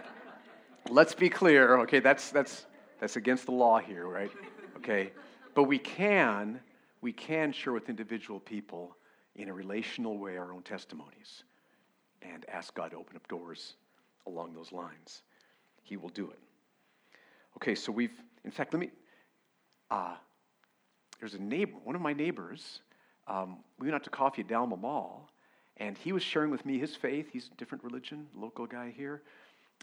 let's 0.90 1.14
be 1.14 1.28
clear, 1.28 1.78
okay? 1.80 2.00
That's, 2.00 2.30
that's, 2.30 2.66
that's 3.00 3.16
against 3.16 3.46
the 3.46 3.52
law 3.52 3.78
here, 3.78 4.06
right? 4.06 4.30
Okay? 4.76 5.10
But 5.54 5.64
we 5.64 5.78
can, 5.78 6.60
we 7.00 7.12
can 7.12 7.50
share 7.50 7.72
with 7.72 7.88
individual 7.88 8.38
people 8.38 8.96
in 9.36 9.48
a 9.48 9.52
relational 9.52 10.18
way 10.18 10.36
our 10.36 10.52
own 10.52 10.62
testimonies 10.62 11.44
and 12.22 12.44
ask 12.48 12.74
God 12.74 12.92
to 12.92 12.96
open 12.96 13.16
up 13.16 13.26
doors 13.26 13.74
along 14.26 14.54
those 14.54 14.70
lines. 14.70 15.22
He 15.82 15.96
will 15.96 16.08
do 16.10 16.30
it. 16.30 16.38
Okay, 17.56 17.74
so 17.74 17.92
we've, 17.92 18.12
in 18.44 18.50
fact, 18.50 18.72
let 18.72 18.80
me, 18.80 18.90
uh, 19.90 20.14
there's 21.20 21.34
a 21.34 21.42
neighbor, 21.42 21.76
one 21.84 21.94
of 21.94 22.02
my 22.02 22.12
neighbors, 22.12 22.80
um, 23.26 23.58
we 23.78 23.86
went 23.86 23.94
out 23.94 24.04
to 24.04 24.10
coffee 24.10 24.42
at 24.42 24.48
Dalma 24.48 24.78
Mall, 24.78 25.30
and 25.78 25.96
he 25.96 26.12
was 26.12 26.22
sharing 26.22 26.50
with 26.50 26.64
me 26.66 26.78
his 26.78 26.94
faith. 26.94 27.28
He's 27.32 27.50
a 27.52 27.56
different 27.56 27.82
religion, 27.82 28.26
local 28.34 28.66
guy 28.66 28.92
here. 28.96 29.22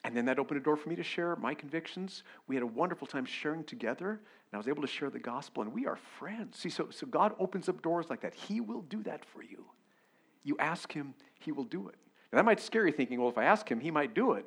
And 0.03 0.15
then 0.15 0.25
that 0.25 0.39
opened 0.39 0.59
a 0.59 0.63
door 0.63 0.77
for 0.77 0.89
me 0.89 0.95
to 0.95 1.03
share 1.03 1.35
my 1.35 1.53
convictions. 1.53 2.23
We 2.47 2.55
had 2.55 2.63
a 2.63 2.67
wonderful 2.67 3.07
time 3.07 3.25
sharing 3.25 3.63
together, 3.63 4.11
and 4.11 4.53
I 4.53 4.57
was 4.57 4.67
able 4.67 4.81
to 4.81 4.87
share 4.87 5.09
the 5.09 5.19
gospel, 5.19 5.63
and 5.63 5.73
we 5.73 5.85
are 5.85 5.97
friends. 6.17 6.57
See, 6.57 6.69
so, 6.69 6.87
so 6.89 7.05
God 7.05 7.33
opens 7.39 7.69
up 7.69 7.81
doors 7.81 8.07
like 8.09 8.21
that. 8.21 8.33
He 8.33 8.61
will 8.61 8.81
do 8.81 9.03
that 9.03 9.25
for 9.25 9.43
you. 9.43 9.65
You 10.43 10.55
ask 10.59 10.91
Him, 10.91 11.13
He 11.39 11.51
will 11.51 11.65
do 11.65 11.87
it. 11.89 11.95
Now, 12.31 12.37
that 12.37 12.45
might 12.45 12.59
scare 12.59 12.87
you 12.87 12.93
thinking, 12.93 13.19
well, 13.19 13.29
if 13.29 13.37
I 13.37 13.43
ask 13.43 13.69
Him, 13.69 13.79
He 13.79 13.91
might 13.91 14.15
do 14.15 14.33
it. 14.33 14.45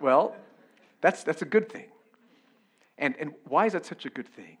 Well, 0.00 0.34
that's, 1.00 1.22
that's 1.22 1.42
a 1.42 1.46
good 1.46 1.70
thing. 1.70 1.86
And, 2.98 3.14
and 3.18 3.32
why 3.44 3.66
is 3.66 3.72
that 3.72 3.86
such 3.86 4.06
a 4.06 4.10
good 4.10 4.28
thing? 4.28 4.58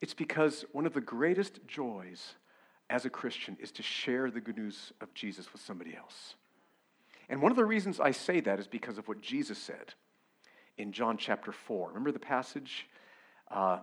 It's 0.00 0.14
because 0.14 0.64
one 0.72 0.86
of 0.86 0.92
the 0.92 1.00
greatest 1.00 1.60
joys 1.66 2.34
as 2.90 3.04
a 3.04 3.10
Christian 3.10 3.56
is 3.60 3.72
to 3.72 3.82
share 3.82 4.30
the 4.30 4.40
good 4.40 4.58
news 4.58 4.92
of 5.00 5.12
Jesus 5.14 5.52
with 5.52 5.62
somebody 5.62 5.96
else. 5.96 6.34
And 7.28 7.40
one 7.40 7.50
of 7.50 7.56
the 7.56 7.64
reasons 7.64 8.00
I 8.00 8.10
say 8.10 8.40
that 8.40 8.58
is 8.58 8.66
because 8.66 8.98
of 8.98 9.08
what 9.08 9.22
Jesus 9.22 9.58
said 9.58 9.94
in 10.76 10.92
John 10.92 11.16
chapter 11.16 11.52
4. 11.52 11.88
Remember 11.88 12.12
the 12.12 12.18
passage? 12.18 12.86
Uh, 13.50 13.78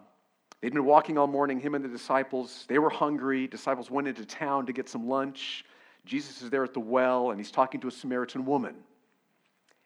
they'd 0.61 0.73
been 0.73 0.85
walking 0.85 1.17
all 1.17 1.25
morning, 1.25 1.59
him 1.59 1.73
and 1.73 1.83
the 1.83 1.89
disciples. 1.89 2.65
They 2.67 2.77
were 2.77 2.91
hungry. 2.91 3.47
Disciples 3.47 3.89
went 3.89 4.07
into 4.07 4.25
town 4.25 4.67
to 4.67 4.73
get 4.73 4.87
some 4.87 5.07
lunch. 5.07 5.65
Jesus 6.05 6.43
is 6.43 6.51
there 6.51 6.63
at 6.63 6.73
the 6.73 6.79
well, 6.79 7.31
and 7.31 7.39
he's 7.39 7.51
talking 7.51 7.81
to 7.81 7.87
a 7.87 7.91
Samaritan 7.91 8.45
woman. 8.45 8.75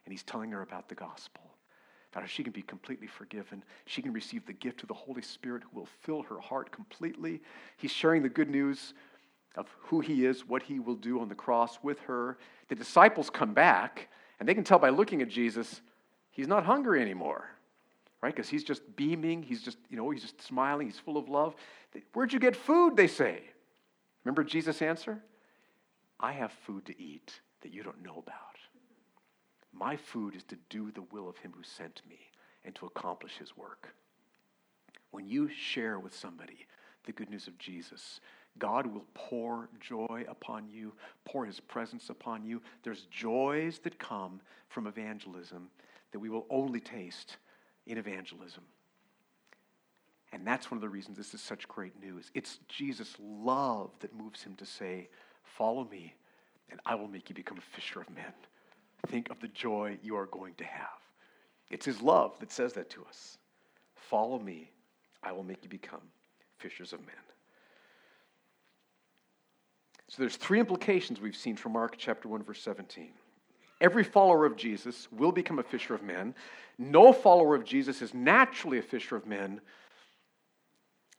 And 0.06 0.12
he's 0.12 0.24
telling 0.24 0.52
her 0.52 0.62
about 0.62 0.90
the 0.90 0.96
gospel 0.96 1.55
she 2.28 2.44
can 2.44 2.54
be 2.54 2.62
completely 2.62 3.08
forgiven. 3.08 3.64
She 3.86 4.02
can 4.02 4.14
receive 4.14 4.46
the 4.46 4.54
gift 4.54 4.82
of 4.82 4.88
the 4.88 4.94
Holy 4.94 5.22
Spirit 5.22 5.64
who 5.64 5.80
will 5.80 5.90
fill 6.02 6.22
her 6.24 6.40
heart 6.40 6.72
completely. 6.72 7.42
He's 7.78 7.92
sharing 7.92 8.24
the 8.24 8.30
good 8.30 8.50
news 8.50 8.94
of 9.56 9.68
who 9.80 10.00
he 10.00 10.26
is, 10.26 10.48
what 10.48 10.64
he 10.64 10.80
will 10.80 10.96
do 10.96 11.20
on 11.20 11.30
the 11.30 11.36
cross 11.36 11.80
with 11.84 12.00
her. 12.00 12.38
The 12.70 12.76
disciples 12.76 13.30
come 13.30 13.54
back, 13.54 14.10
and 14.40 14.48
they 14.48 14.54
can 14.54 14.64
tell 14.64 14.80
by 14.80 14.90
looking 14.90 15.22
at 15.22 15.30
Jesus, 15.30 15.82
he's 16.32 16.48
not 16.48 16.66
hungry 16.66 17.02
anymore, 17.02 17.50
right? 18.22 18.34
Because 18.34 18.50
he's 18.50 18.64
just 18.64 18.82
beaming, 18.96 19.44
he's 19.44 19.62
just, 19.62 19.78
you 19.90 19.98
know, 19.98 20.10
he's 20.10 20.24
just 20.24 20.42
smiling, 20.42 20.88
he's 20.88 21.00
full 21.00 21.18
of 21.18 21.30
love. 21.30 21.56
Where'd 22.14 22.34
you 22.34 22.40
get 22.40 22.56
food? 22.56 22.96
They 22.96 23.08
say. 23.08 23.42
Remember 24.24 24.44
Jesus' 24.44 24.82
answer? 24.82 25.22
I 26.20 26.32
have 26.32 26.52
food 26.66 26.86
to 26.86 27.02
eat 27.02 27.40
that 27.62 27.74
you 27.74 27.84
don't 27.84 28.04
know 28.04 28.24
about. 28.26 28.55
My 29.78 29.98
food 29.98 30.36
is 30.36 30.44
to 30.44 30.58
do 30.70 30.92
the 30.92 31.02
will 31.02 31.28
of 31.28 31.38
him 31.38 31.54
who 31.56 31.64
sent 31.64 32.02
me 32.10 32.32
and 32.64 32.74
to 32.76 32.86
accomplish 32.86 33.38
his 33.38 33.58
work. 33.58 33.94
When 35.12 35.28
you 35.28 35.50
share 35.50 36.00
with 36.00 36.16
somebody 36.16 36.66
the 37.06 37.12
good 37.12 37.30
news 37.30 37.48
of 37.48 37.58
Jesus, 37.58 38.22
God 38.58 38.88
will 38.88 39.06
pour 39.14 39.70
joy 39.82 40.24
upon 40.30 40.70
you, 40.70 40.94
pour 41.26 41.46
his 41.46 41.60
presence 41.60 42.10
upon 42.10 42.46
you. 42.46 42.62
There's 42.84 43.08
joys 43.12 43.80
that 43.80 44.00
come 44.00 44.40
from 44.70 44.88
evangelism 44.88 45.70
that 46.12 46.20
we 46.20 46.30
will 46.30 46.46
only 46.50 46.80
taste 46.80 47.38
in 47.86 47.98
evangelism. 47.98 48.64
And 50.32 50.48
that's 50.48 50.72
one 50.72 50.78
of 50.78 50.82
the 50.82 50.90
reasons 50.90 51.18
this 51.18 51.34
is 51.34 51.42
such 51.42 51.68
great 51.68 52.00
news. 52.02 52.32
It's 52.34 52.60
Jesus' 52.70 53.16
love 53.20 53.92
that 54.00 54.16
moves 54.16 54.42
him 54.44 54.56
to 54.56 54.66
say, 54.66 55.10
Follow 55.44 55.86
me, 55.86 56.16
and 56.70 56.80
I 56.86 56.96
will 56.96 57.08
make 57.08 57.30
you 57.30 57.36
become 57.36 57.58
a 57.58 57.76
fisher 57.76 58.02
of 58.02 58.10
men 58.10 58.34
think 59.06 59.30
of 59.30 59.40
the 59.40 59.48
joy 59.48 59.98
you 60.02 60.16
are 60.16 60.28
going 60.28 60.54
to 60.56 60.64
have. 60.64 60.88
It's 61.70 61.86
His 61.86 62.02
love 62.02 62.40
that 62.40 62.52
says 62.52 62.74
that 62.74 62.90
to 62.92 63.06
us. 63.06 63.38
Follow 63.96 64.40
me, 64.40 64.72
I 65.24 65.32
will 65.32 65.44
make 65.44 65.64
you 65.64 65.70
become 65.70 66.02
fishers 66.58 66.94
of 66.94 67.00
men. 67.02 67.16
So 70.08 70.22
there's 70.22 70.36
three 70.36 70.60
implications 70.60 71.20
we've 71.20 71.36
seen 71.36 71.56
from 71.56 71.74
Mark 71.74 71.96
chapter 71.98 72.28
1 72.30 72.44
verse 72.44 72.62
17. 72.62 73.10
Every 73.82 74.04
follower 74.04 74.46
of 74.46 74.56
Jesus 74.56 75.08
will 75.12 75.32
become 75.32 75.60
a 75.60 75.64
fisher 75.64 75.94
of 75.94 76.04
men. 76.04 76.34
No 76.78 77.12
follower 77.12 77.56
of 77.56 77.66
Jesus 77.66 78.02
is 78.02 78.14
naturally 78.14 78.78
a 78.78 78.84
fisher 78.84 79.16
of 79.16 79.26
men. 79.26 79.60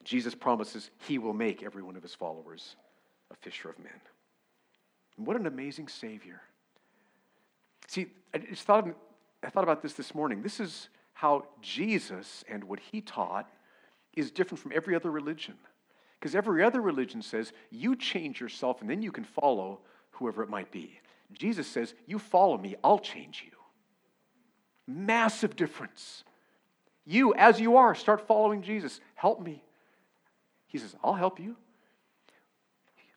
Jesus 0.04 0.34
promises 0.34 0.90
he 1.06 1.18
will 1.18 1.34
make 1.34 1.62
every 1.62 1.82
one 1.82 1.96
of 1.96 2.02
his 2.02 2.14
followers 2.14 2.76
a 3.30 3.34
fisher 3.34 3.68
of 3.68 3.78
men. 3.78 4.00
And 5.18 5.26
what 5.26 5.36
an 5.36 5.46
amazing 5.46 5.88
Savior. 5.88 6.40
See, 7.86 8.06
I 8.34 8.38
just 8.38 8.62
thought, 8.64 8.88
I 9.42 9.50
thought 9.50 9.64
about 9.64 9.82
this 9.82 9.94
this 9.94 10.14
morning. 10.14 10.42
This 10.42 10.60
is 10.60 10.88
how 11.12 11.46
Jesus 11.62 12.44
and 12.48 12.64
what 12.64 12.80
he 12.80 13.00
taught 13.00 13.48
is 14.14 14.30
different 14.30 14.60
from 14.60 14.72
every 14.74 14.94
other 14.94 15.10
religion. 15.10 15.54
Because 16.18 16.34
every 16.34 16.62
other 16.62 16.80
religion 16.80 17.22
says 17.22 17.52
you 17.70 17.94
change 17.96 18.40
yourself 18.40 18.80
and 18.80 18.90
then 18.90 19.02
you 19.02 19.12
can 19.12 19.24
follow 19.24 19.80
whoever 20.12 20.42
it 20.42 20.48
might 20.48 20.70
be. 20.70 20.98
Jesus 21.32 21.66
says, 21.66 21.94
You 22.06 22.18
follow 22.18 22.58
me, 22.58 22.76
I'll 22.82 22.98
change 22.98 23.44
you. 23.44 23.52
Massive 24.86 25.56
difference. 25.56 26.24
You, 27.04 27.34
as 27.34 27.60
you 27.60 27.76
are, 27.76 27.94
start 27.94 28.26
following 28.26 28.62
Jesus. 28.62 29.00
Help 29.14 29.40
me. 29.40 29.62
He 30.66 30.78
says, 30.78 30.94
I'll 31.02 31.14
help 31.14 31.38
you. 31.38 31.56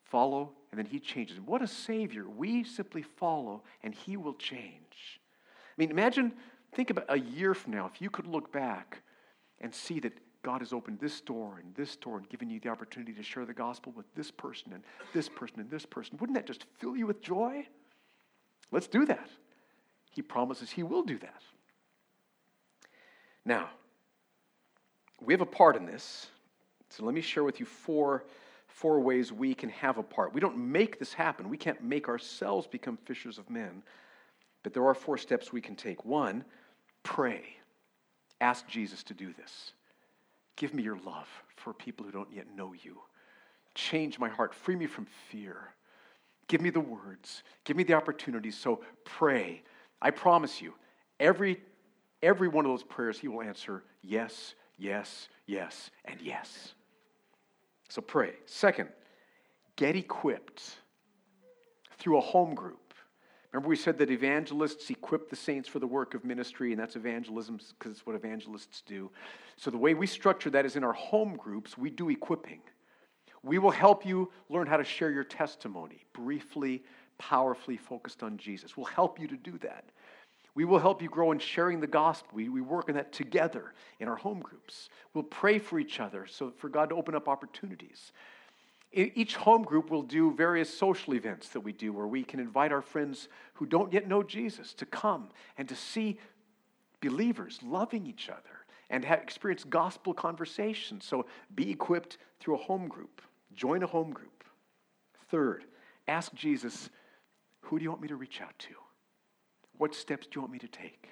Follow, 0.04 0.52
and 0.70 0.78
then 0.78 0.86
he 0.86 1.00
changes. 1.00 1.40
What 1.40 1.62
a 1.62 1.66
Savior. 1.66 2.28
We 2.28 2.64
simply 2.64 3.02
follow, 3.02 3.62
and 3.82 3.94
he 3.94 4.16
will 4.16 4.34
change. 4.34 5.20
I 5.36 5.74
mean, 5.76 5.90
imagine, 5.90 6.32
think 6.74 6.90
about 6.90 7.06
a 7.08 7.18
year 7.18 7.54
from 7.54 7.72
now, 7.72 7.90
if 7.92 8.00
you 8.00 8.10
could 8.10 8.26
look 8.26 8.52
back 8.52 9.02
and 9.60 9.74
see 9.74 10.00
that 10.00 10.12
God 10.42 10.60
has 10.60 10.72
opened 10.72 11.00
this 11.00 11.20
door 11.20 11.58
and 11.62 11.74
this 11.74 11.96
door 11.96 12.18
and 12.18 12.28
given 12.28 12.48
you 12.48 12.60
the 12.60 12.68
opportunity 12.68 13.12
to 13.12 13.22
share 13.22 13.44
the 13.44 13.52
gospel 13.52 13.92
with 13.94 14.06
this 14.14 14.30
person 14.30 14.72
and 14.72 14.82
this 15.12 15.28
person 15.28 15.60
and 15.60 15.70
this 15.70 15.84
person. 15.84 16.16
Wouldn't 16.18 16.36
that 16.36 16.46
just 16.46 16.64
fill 16.78 16.96
you 16.96 17.06
with 17.06 17.20
joy? 17.20 17.66
Let's 18.70 18.86
do 18.86 19.04
that. 19.06 19.28
He 20.10 20.22
promises 20.22 20.70
He 20.70 20.82
will 20.82 21.02
do 21.02 21.18
that. 21.18 21.42
Now, 23.44 23.70
we 25.20 25.34
have 25.34 25.40
a 25.40 25.46
part 25.46 25.76
in 25.76 25.84
this. 25.84 26.28
So 26.88 27.04
let 27.04 27.14
me 27.14 27.20
share 27.20 27.44
with 27.44 27.60
you 27.60 27.66
four, 27.66 28.24
four 28.70 29.00
ways 29.00 29.32
we 29.32 29.54
can 29.54 29.68
have 29.70 29.98
a 29.98 30.02
part. 30.02 30.32
We 30.32 30.40
don't 30.40 30.56
make 30.56 30.98
this 30.98 31.12
happen, 31.12 31.48
we 31.48 31.56
can't 31.56 31.82
make 31.82 32.08
ourselves 32.08 32.66
become 32.66 32.96
fishers 32.96 33.38
of 33.38 33.50
men. 33.50 33.82
But 34.62 34.74
there 34.74 34.86
are 34.86 34.94
four 34.94 35.16
steps 35.16 35.52
we 35.52 35.60
can 35.60 35.74
take. 35.74 36.04
One, 36.04 36.44
pray. 37.02 37.44
Ask 38.40 38.66
Jesus 38.68 39.02
to 39.04 39.14
do 39.14 39.32
this. 39.32 39.72
Give 40.56 40.74
me 40.74 40.82
your 40.82 40.98
love 41.04 41.28
for 41.56 41.72
people 41.72 42.04
who 42.04 42.12
don't 42.12 42.32
yet 42.32 42.46
know 42.54 42.74
you. 42.84 42.98
Change 43.74 44.18
my 44.18 44.28
heart. 44.28 44.54
Free 44.54 44.76
me 44.76 44.86
from 44.86 45.06
fear. 45.30 45.74
Give 46.48 46.60
me 46.60 46.70
the 46.70 46.80
words. 46.80 47.42
Give 47.64 47.76
me 47.76 47.84
the 47.84 47.94
opportunities. 47.94 48.58
So 48.58 48.82
pray. 49.04 49.62
I 50.02 50.10
promise 50.10 50.60
you, 50.60 50.74
every, 51.18 51.60
every 52.22 52.48
one 52.48 52.64
of 52.64 52.72
those 52.72 52.82
prayers, 52.82 53.18
He 53.18 53.28
will 53.28 53.42
answer 53.42 53.84
yes, 54.02 54.54
yes, 54.76 55.28
yes, 55.46 55.90
and 56.04 56.20
yes. 56.20 56.74
So 57.90 58.00
pray. 58.00 58.34
Second, 58.46 58.88
get 59.74 59.96
equipped 59.96 60.76
through 61.98 62.18
a 62.18 62.20
home 62.20 62.54
group. 62.54 62.94
Remember, 63.52 63.68
we 63.68 63.74
said 63.74 63.98
that 63.98 64.12
evangelists 64.12 64.88
equip 64.90 65.28
the 65.28 65.34
saints 65.34 65.68
for 65.68 65.80
the 65.80 65.88
work 65.88 66.14
of 66.14 66.24
ministry, 66.24 66.70
and 66.70 66.80
that's 66.80 66.94
evangelism 66.94 67.58
because 67.78 67.92
it's 67.92 68.06
what 68.06 68.14
evangelists 68.14 68.82
do. 68.86 69.10
So, 69.56 69.72
the 69.72 69.76
way 69.76 69.94
we 69.94 70.06
structure 70.06 70.50
that 70.50 70.64
is 70.64 70.76
in 70.76 70.84
our 70.84 70.92
home 70.92 71.34
groups, 71.36 71.76
we 71.76 71.90
do 71.90 72.10
equipping. 72.10 72.60
We 73.42 73.58
will 73.58 73.72
help 73.72 74.06
you 74.06 74.30
learn 74.48 74.68
how 74.68 74.76
to 74.76 74.84
share 74.84 75.10
your 75.10 75.24
testimony 75.24 76.04
briefly, 76.12 76.84
powerfully 77.18 77.76
focused 77.76 78.22
on 78.22 78.36
Jesus. 78.36 78.76
We'll 78.76 78.86
help 78.86 79.18
you 79.18 79.26
to 79.26 79.36
do 79.36 79.58
that. 79.58 79.86
We 80.54 80.64
will 80.64 80.78
help 80.78 81.00
you 81.02 81.08
grow 81.08 81.32
in 81.32 81.38
sharing 81.38 81.80
the 81.80 81.86
gospel. 81.86 82.30
We, 82.34 82.48
we 82.48 82.60
work 82.60 82.88
on 82.88 82.96
that 82.96 83.12
together 83.12 83.72
in 83.98 84.08
our 84.08 84.16
home 84.16 84.40
groups. 84.40 84.88
We'll 85.14 85.24
pray 85.24 85.58
for 85.58 85.78
each 85.78 86.00
other 86.00 86.26
so 86.26 86.52
for 86.56 86.68
God 86.68 86.90
to 86.90 86.96
open 86.96 87.14
up 87.14 87.28
opportunities. 87.28 88.12
Each 88.92 89.36
home 89.36 89.62
group 89.62 89.90
will 89.90 90.02
do 90.02 90.34
various 90.34 90.72
social 90.72 91.14
events 91.14 91.50
that 91.50 91.60
we 91.60 91.72
do 91.72 91.92
where 91.92 92.08
we 92.08 92.24
can 92.24 92.40
invite 92.40 92.72
our 92.72 92.82
friends 92.82 93.28
who 93.54 93.66
don't 93.66 93.92
yet 93.92 94.08
know 94.08 94.24
Jesus 94.24 94.74
to 94.74 94.86
come 94.86 95.28
and 95.56 95.68
to 95.68 95.76
see 95.76 96.18
believers 97.00 97.60
loving 97.62 98.04
each 98.04 98.28
other 98.28 98.66
and 98.90 99.04
have, 99.04 99.20
experience 99.20 99.62
gospel 99.62 100.12
conversations. 100.12 101.04
So 101.04 101.26
be 101.54 101.70
equipped 101.70 102.18
through 102.40 102.54
a 102.54 102.58
home 102.58 102.88
group. 102.88 103.22
Join 103.54 103.84
a 103.84 103.86
home 103.86 104.10
group. 104.10 104.42
Third, 105.30 105.64
ask 106.08 106.34
Jesus, 106.34 106.90
who 107.60 107.78
do 107.78 107.84
you 107.84 107.90
want 107.90 108.02
me 108.02 108.08
to 108.08 108.16
reach 108.16 108.40
out 108.40 108.58
to? 108.58 108.74
What 109.80 109.94
steps 109.94 110.26
do 110.26 110.32
you 110.34 110.42
want 110.42 110.52
me 110.52 110.58
to 110.58 110.68
take? 110.68 111.08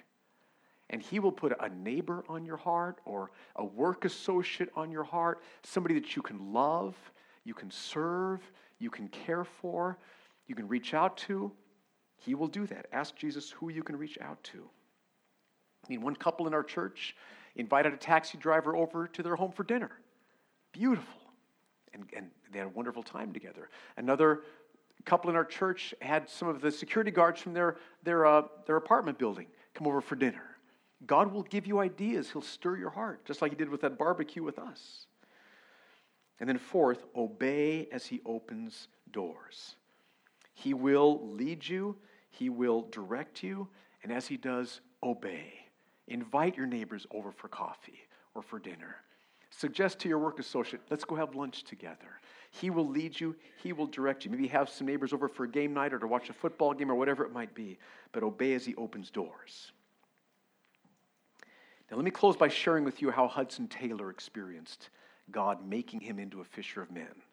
And 0.91 1.01
he 1.01 1.19
will 1.19 1.31
put 1.31 1.53
a 1.59 1.69
neighbor 1.69 2.23
on 2.29 2.45
your 2.45 2.57
heart 2.57 2.99
or 3.03 3.31
a 3.55 3.65
work 3.65 4.05
associate 4.05 4.69
on 4.75 4.91
your 4.91 5.03
heart, 5.03 5.41
somebody 5.63 5.95
that 5.95 6.15
you 6.15 6.21
can 6.21 6.53
love, 6.53 6.95
you 7.43 7.55
can 7.55 7.71
serve, 7.71 8.41
you 8.77 8.91
can 8.91 9.07
care 9.07 9.43
for, 9.43 9.97
you 10.45 10.53
can 10.53 10.67
reach 10.67 10.93
out 10.93 11.17
to. 11.17 11.51
He 12.17 12.35
will 12.35 12.47
do 12.47 12.67
that. 12.67 12.85
Ask 12.91 13.15
Jesus 13.15 13.49
who 13.49 13.69
you 13.69 13.81
can 13.81 13.95
reach 13.95 14.19
out 14.21 14.43
to. 14.43 14.69
I 15.83 15.89
mean, 15.89 16.01
one 16.01 16.15
couple 16.15 16.45
in 16.45 16.53
our 16.53 16.61
church 16.63 17.15
invited 17.55 17.91
a 17.91 17.97
taxi 17.97 18.37
driver 18.37 18.75
over 18.75 19.07
to 19.07 19.23
their 19.23 19.35
home 19.35 19.51
for 19.51 19.63
dinner. 19.63 19.89
Beautiful 20.73 21.19
and, 21.93 22.05
and 22.15 22.29
they 22.51 22.59
had 22.59 22.67
a 22.67 22.71
wonderful 22.71 23.01
time 23.01 23.31
together. 23.31 23.69
Another 23.97 24.41
couple 25.05 25.29
in 25.29 25.35
our 25.35 25.45
church 25.45 25.93
had 26.01 26.29
some 26.29 26.47
of 26.47 26.61
the 26.61 26.71
security 26.71 27.11
guards 27.11 27.41
from 27.41 27.53
their, 27.53 27.77
their, 28.03 28.25
uh, 28.25 28.43
their 28.65 28.75
apartment 28.75 29.17
building 29.17 29.47
come 29.73 29.87
over 29.87 30.01
for 30.01 30.15
dinner. 30.15 30.43
God 31.05 31.31
will 31.31 31.43
give 31.43 31.65
you 31.65 31.79
ideas. 31.79 32.29
He'll 32.31 32.41
stir 32.41 32.77
your 32.77 32.89
heart, 32.89 33.25
just 33.25 33.41
like 33.41 33.51
He 33.51 33.57
did 33.57 33.69
with 33.69 33.81
that 33.81 33.97
barbecue 33.97 34.43
with 34.43 34.59
us. 34.59 35.05
And 36.39 36.47
then, 36.47 36.57
fourth, 36.57 37.05
obey 37.15 37.87
as 37.91 38.05
He 38.05 38.21
opens 38.25 38.87
doors. 39.11 39.75
He 40.53 40.73
will 40.73 41.27
lead 41.29 41.67
you, 41.67 41.95
He 42.29 42.49
will 42.49 42.87
direct 42.91 43.43
you, 43.43 43.69
and 44.03 44.11
as 44.11 44.27
He 44.27 44.37
does, 44.37 44.81
obey. 45.01 45.53
Invite 46.07 46.57
your 46.57 46.65
neighbors 46.65 47.05
over 47.11 47.31
for 47.31 47.47
coffee 47.47 47.99
or 48.33 48.41
for 48.41 48.59
dinner. 48.59 48.97
Suggest 49.51 49.99
to 49.99 50.09
your 50.09 50.19
work 50.19 50.39
associate, 50.39 50.81
let's 50.89 51.05
go 51.05 51.15
have 51.15 51.35
lunch 51.35 51.63
together. 51.63 52.19
He 52.51 52.69
will 52.69 52.87
lead 52.87 53.19
you, 53.19 53.35
He 53.61 53.73
will 53.73 53.87
direct 53.87 54.25
you. 54.25 54.31
Maybe 54.31 54.47
have 54.47 54.69
some 54.69 54.87
neighbors 54.87 55.13
over 55.13 55.27
for 55.27 55.43
a 55.43 55.49
game 55.49 55.73
night 55.73 55.93
or 55.93 55.99
to 55.99 56.07
watch 56.07 56.29
a 56.29 56.33
football 56.33 56.73
game 56.73 56.91
or 56.91 56.95
whatever 56.95 57.23
it 57.23 57.31
might 57.31 57.53
be, 57.53 57.77
but 58.11 58.23
obey 58.23 58.53
as 58.53 58.65
He 58.65 58.75
opens 58.75 59.11
doors. 59.11 59.71
Now, 61.89 61.97
let 61.97 62.05
me 62.05 62.11
close 62.11 62.35
by 62.35 62.49
sharing 62.49 62.83
with 62.83 63.01
you 63.01 63.09
how 63.09 63.27
Hudson 63.27 63.67
Taylor 63.67 64.09
experienced 64.09 64.89
God 65.31 65.67
making 65.67 66.01
him 66.01 66.19
into 66.19 66.41
a 66.41 66.43
fisher 66.43 66.81
of 66.81 66.91
men. 66.91 67.23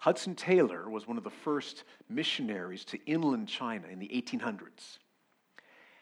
Hudson 0.00 0.34
Taylor 0.34 0.88
was 0.88 1.08
one 1.08 1.16
of 1.16 1.24
the 1.24 1.30
first 1.30 1.84
missionaries 2.08 2.84
to 2.86 2.98
inland 3.06 3.48
China 3.48 3.86
in 3.88 3.98
the 3.98 4.08
1800s 4.08 4.98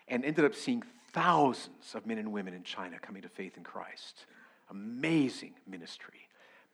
and 0.08 0.24
ended 0.24 0.44
up 0.44 0.54
seeing 0.54 0.82
thousands 1.12 1.94
of 1.94 2.06
men 2.06 2.18
and 2.18 2.32
women 2.32 2.54
in 2.54 2.62
China 2.62 2.98
coming 2.98 3.22
to 3.22 3.28
faith 3.28 3.56
in 3.56 3.62
Christ. 3.62 4.26
Amazing 4.70 5.54
ministry. 5.66 6.28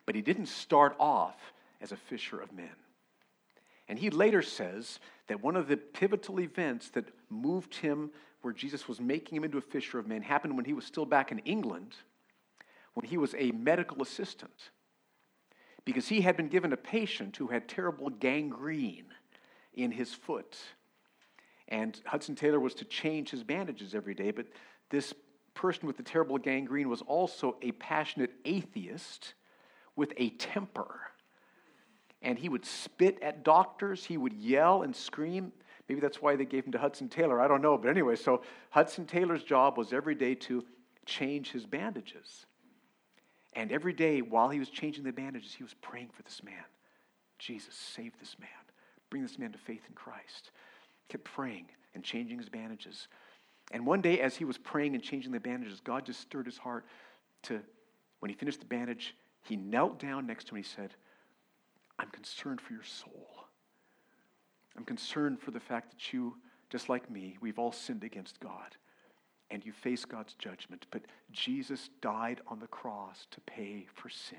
But 0.08 0.14
he 0.14 0.22
didn't 0.22 0.46
start 0.46 0.96
off 0.98 1.36
as 1.82 1.92
a 1.92 1.96
fisher 1.96 2.40
of 2.40 2.50
men. 2.50 2.70
And 3.88 3.98
he 3.98 4.08
later 4.08 4.40
says 4.40 5.00
that 5.26 5.42
one 5.42 5.54
of 5.54 5.68
the 5.68 5.76
pivotal 5.76 6.40
events 6.40 6.88
that 6.92 7.04
moved 7.28 7.74
him, 7.74 8.10
where 8.40 8.54
Jesus 8.54 8.88
was 8.88 9.02
making 9.02 9.36
him 9.36 9.44
into 9.44 9.58
a 9.58 9.60
fisher 9.60 9.98
of 9.98 10.06
men, 10.06 10.22
happened 10.22 10.56
when 10.56 10.64
he 10.64 10.72
was 10.72 10.86
still 10.86 11.04
back 11.04 11.30
in 11.30 11.40
England, 11.40 11.94
when 12.94 13.04
he 13.04 13.18
was 13.18 13.34
a 13.36 13.50
medical 13.50 14.00
assistant. 14.00 14.70
Because 15.84 16.08
he 16.08 16.22
had 16.22 16.38
been 16.38 16.48
given 16.48 16.72
a 16.72 16.78
patient 16.78 17.36
who 17.36 17.48
had 17.48 17.68
terrible 17.68 18.08
gangrene 18.08 19.12
in 19.74 19.90
his 19.90 20.14
foot. 20.14 20.56
And 21.68 22.00
Hudson 22.06 22.34
Taylor 22.34 22.60
was 22.60 22.72
to 22.76 22.86
change 22.86 23.28
his 23.28 23.44
bandages 23.44 23.94
every 23.94 24.14
day, 24.14 24.30
but 24.30 24.46
this 24.88 25.12
person 25.52 25.86
with 25.86 25.98
the 25.98 26.02
terrible 26.02 26.38
gangrene 26.38 26.88
was 26.88 27.02
also 27.02 27.58
a 27.60 27.72
passionate 27.72 28.30
atheist 28.46 29.34
with 29.98 30.12
a 30.16 30.30
temper. 30.30 31.00
And 32.22 32.38
he 32.38 32.48
would 32.48 32.64
spit 32.64 33.18
at 33.20 33.42
doctors, 33.42 34.04
he 34.04 34.16
would 34.16 34.32
yell 34.32 34.82
and 34.82 34.94
scream. 34.94 35.52
Maybe 35.88 36.00
that's 36.00 36.22
why 36.22 36.36
they 36.36 36.44
gave 36.44 36.64
him 36.64 36.72
to 36.72 36.78
Hudson 36.78 37.08
Taylor. 37.08 37.40
I 37.40 37.48
don't 37.48 37.62
know. 37.62 37.76
But 37.76 37.88
anyway, 37.90 38.16
so 38.16 38.42
Hudson 38.70 39.06
Taylor's 39.06 39.42
job 39.42 39.76
was 39.76 39.92
every 39.92 40.14
day 40.14 40.34
to 40.36 40.64
change 41.04 41.50
his 41.50 41.66
bandages. 41.66 42.46
And 43.54 43.72
every 43.72 43.92
day 43.92 44.22
while 44.22 44.48
he 44.50 44.58
was 44.58 44.70
changing 44.70 45.04
the 45.04 45.12
bandages, 45.12 45.54
he 45.54 45.64
was 45.64 45.74
praying 45.80 46.10
for 46.14 46.22
this 46.22 46.42
man. 46.44 46.64
Jesus, 47.38 47.74
save 47.74 48.12
this 48.20 48.36
man. 48.38 48.48
Bring 49.10 49.22
this 49.22 49.38
man 49.38 49.52
to 49.52 49.58
faith 49.58 49.82
in 49.88 49.94
Christ. 49.94 50.52
Kept 51.08 51.24
praying 51.24 51.66
and 51.94 52.04
changing 52.04 52.38
his 52.38 52.48
bandages. 52.48 53.08
And 53.72 53.84
one 53.86 54.00
day, 54.00 54.20
as 54.20 54.36
he 54.36 54.44
was 54.44 54.58
praying 54.58 54.94
and 54.94 55.02
changing 55.02 55.32
the 55.32 55.40
bandages, 55.40 55.80
God 55.80 56.06
just 56.06 56.20
stirred 56.20 56.46
his 56.46 56.58
heart 56.58 56.84
to, 57.44 57.60
when 58.20 58.28
he 58.28 58.36
finished 58.36 58.60
the 58.60 58.66
bandage, 58.66 59.14
he 59.42 59.56
knelt 59.56 59.98
down 59.98 60.26
next 60.26 60.44
to 60.44 60.50
him 60.50 60.56
and 60.56 60.66
he 60.66 60.70
said, 60.70 60.94
I'm 61.98 62.10
concerned 62.10 62.60
for 62.60 62.72
your 62.72 62.84
soul. 62.84 63.44
I'm 64.76 64.84
concerned 64.84 65.40
for 65.40 65.50
the 65.50 65.60
fact 65.60 65.90
that 65.90 66.12
you, 66.12 66.36
just 66.70 66.88
like 66.88 67.10
me, 67.10 67.36
we've 67.40 67.58
all 67.58 67.72
sinned 67.72 68.04
against 68.04 68.38
God 68.40 68.76
and 69.50 69.64
you 69.64 69.72
face 69.72 70.04
God's 70.04 70.34
judgment. 70.34 70.86
But 70.90 71.02
Jesus 71.32 71.90
died 72.00 72.40
on 72.46 72.60
the 72.60 72.66
cross 72.66 73.26
to 73.30 73.40
pay 73.40 73.86
for 73.94 74.08
sin. 74.08 74.38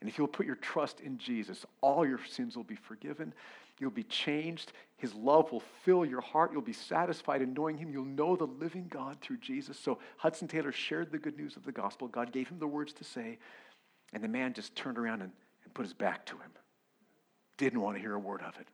And 0.00 0.08
if 0.08 0.18
you'll 0.18 0.26
put 0.26 0.46
your 0.46 0.56
trust 0.56 1.00
in 1.00 1.16
Jesus, 1.16 1.64
all 1.80 2.04
your 2.04 2.18
sins 2.28 2.56
will 2.56 2.64
be 2.64 2.74
forgiven. 2.74 3.32
You'll 3.78 3.90
be 3.90 4.02
changed. 4.02 4.72
His 4.96 5.14
love 5.14 5.52
will 5.52 5.62
fill 5.84 6.04
your 6.04 6.20
heart. 6.20 6.50
You'll 6.52 6.60
be 6.60 6.72
satisfied 6.72 7.40
in 7.40 7.54
knowing 7.54 7.78
Him. 7.78 7.90
You'll 7.90 8.04
know 8.04 8.34
the 8.34 8.46
living 8.46 8.88
God 8.90 9.18
through 9.20 9.38
Jesus. 9.38 9.78
So 9.78 9.98
Hudson 10.16 10.48
Taylor 10.48 10.72
shared 10.72 11.12
the 11.12 11.18
good 11.18 11.38
news 11.38 11.56
of 11.56 11.64
the 11.64 11.72
gospel. 11.72 12.08
God 12.08 12.32
gave 12.32 12.48
him 12.48 12.58
the 12.58 12.66
words 12.66 12.92
to 12.94 13.04
say. 13.04 13.38
And 14.12 14.22
the 14.22 14.28
man 14.28 14.52
just 14.52 14.74
turned 14.76 14.98
around 14.98 15.22
and, 15.22 15.32
and 15.64 15.74
put 15.74 15.84
his 15.84 15.94
back 15.94 16.26
to 16.26 16.34
him. 16.34 16.50
Didn't 17.56 17.80
want 17.80 17.96
to 17.96 18.00
hear 18.00 18.14
a 18.14 18.18
word 18.18 18.42
of 18.42 18.58
it. 18.58 18.66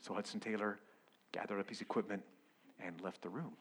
So 0.00 0.14
Hudson 0.14 0.40
Taylor 0.40 0.78
gathered 1.32 1.60
up 1.60 1.68
his 1.68 1.80
equipment 1.80 2.22
and 2.84 3.00
left 3.00 3.22
the 3.22 3.28
room. 3.28 3.52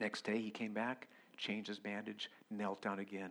Next 0.00 0.24
day, 0.24 0.38
he 0.38 0.50
came 0.50 0.72
back, 0.72 1.08
changed 1.36 1.68
his 1.68 1.78
bandage, 1.78 2.30
knelt 2.50 2.82
down 2.82 2.98
again, 2.98 3.30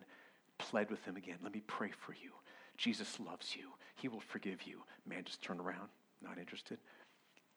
pled 0.58 0.90
with 0.90 1.04
him 1.06 1.16
again. 1.16 1.38
Let 1.44 1.54
me 1.54 1.62
pray 1.68 1.92
for 1.92 2.14
you. 2.14 2.32
Jesus 2.78 3.20
loves 3.20 3.56
you. 3.56 3.70
He 3.96 4.08
will 4.08 4.20
forgive 4.22 4.64
you. 4.64 4.82
Man 5.08 5.24
just 5.24 5.42
turned 5.42 5.60
around, 5.60 5.90
not 6.22 6.38
interested. 6.38 6.78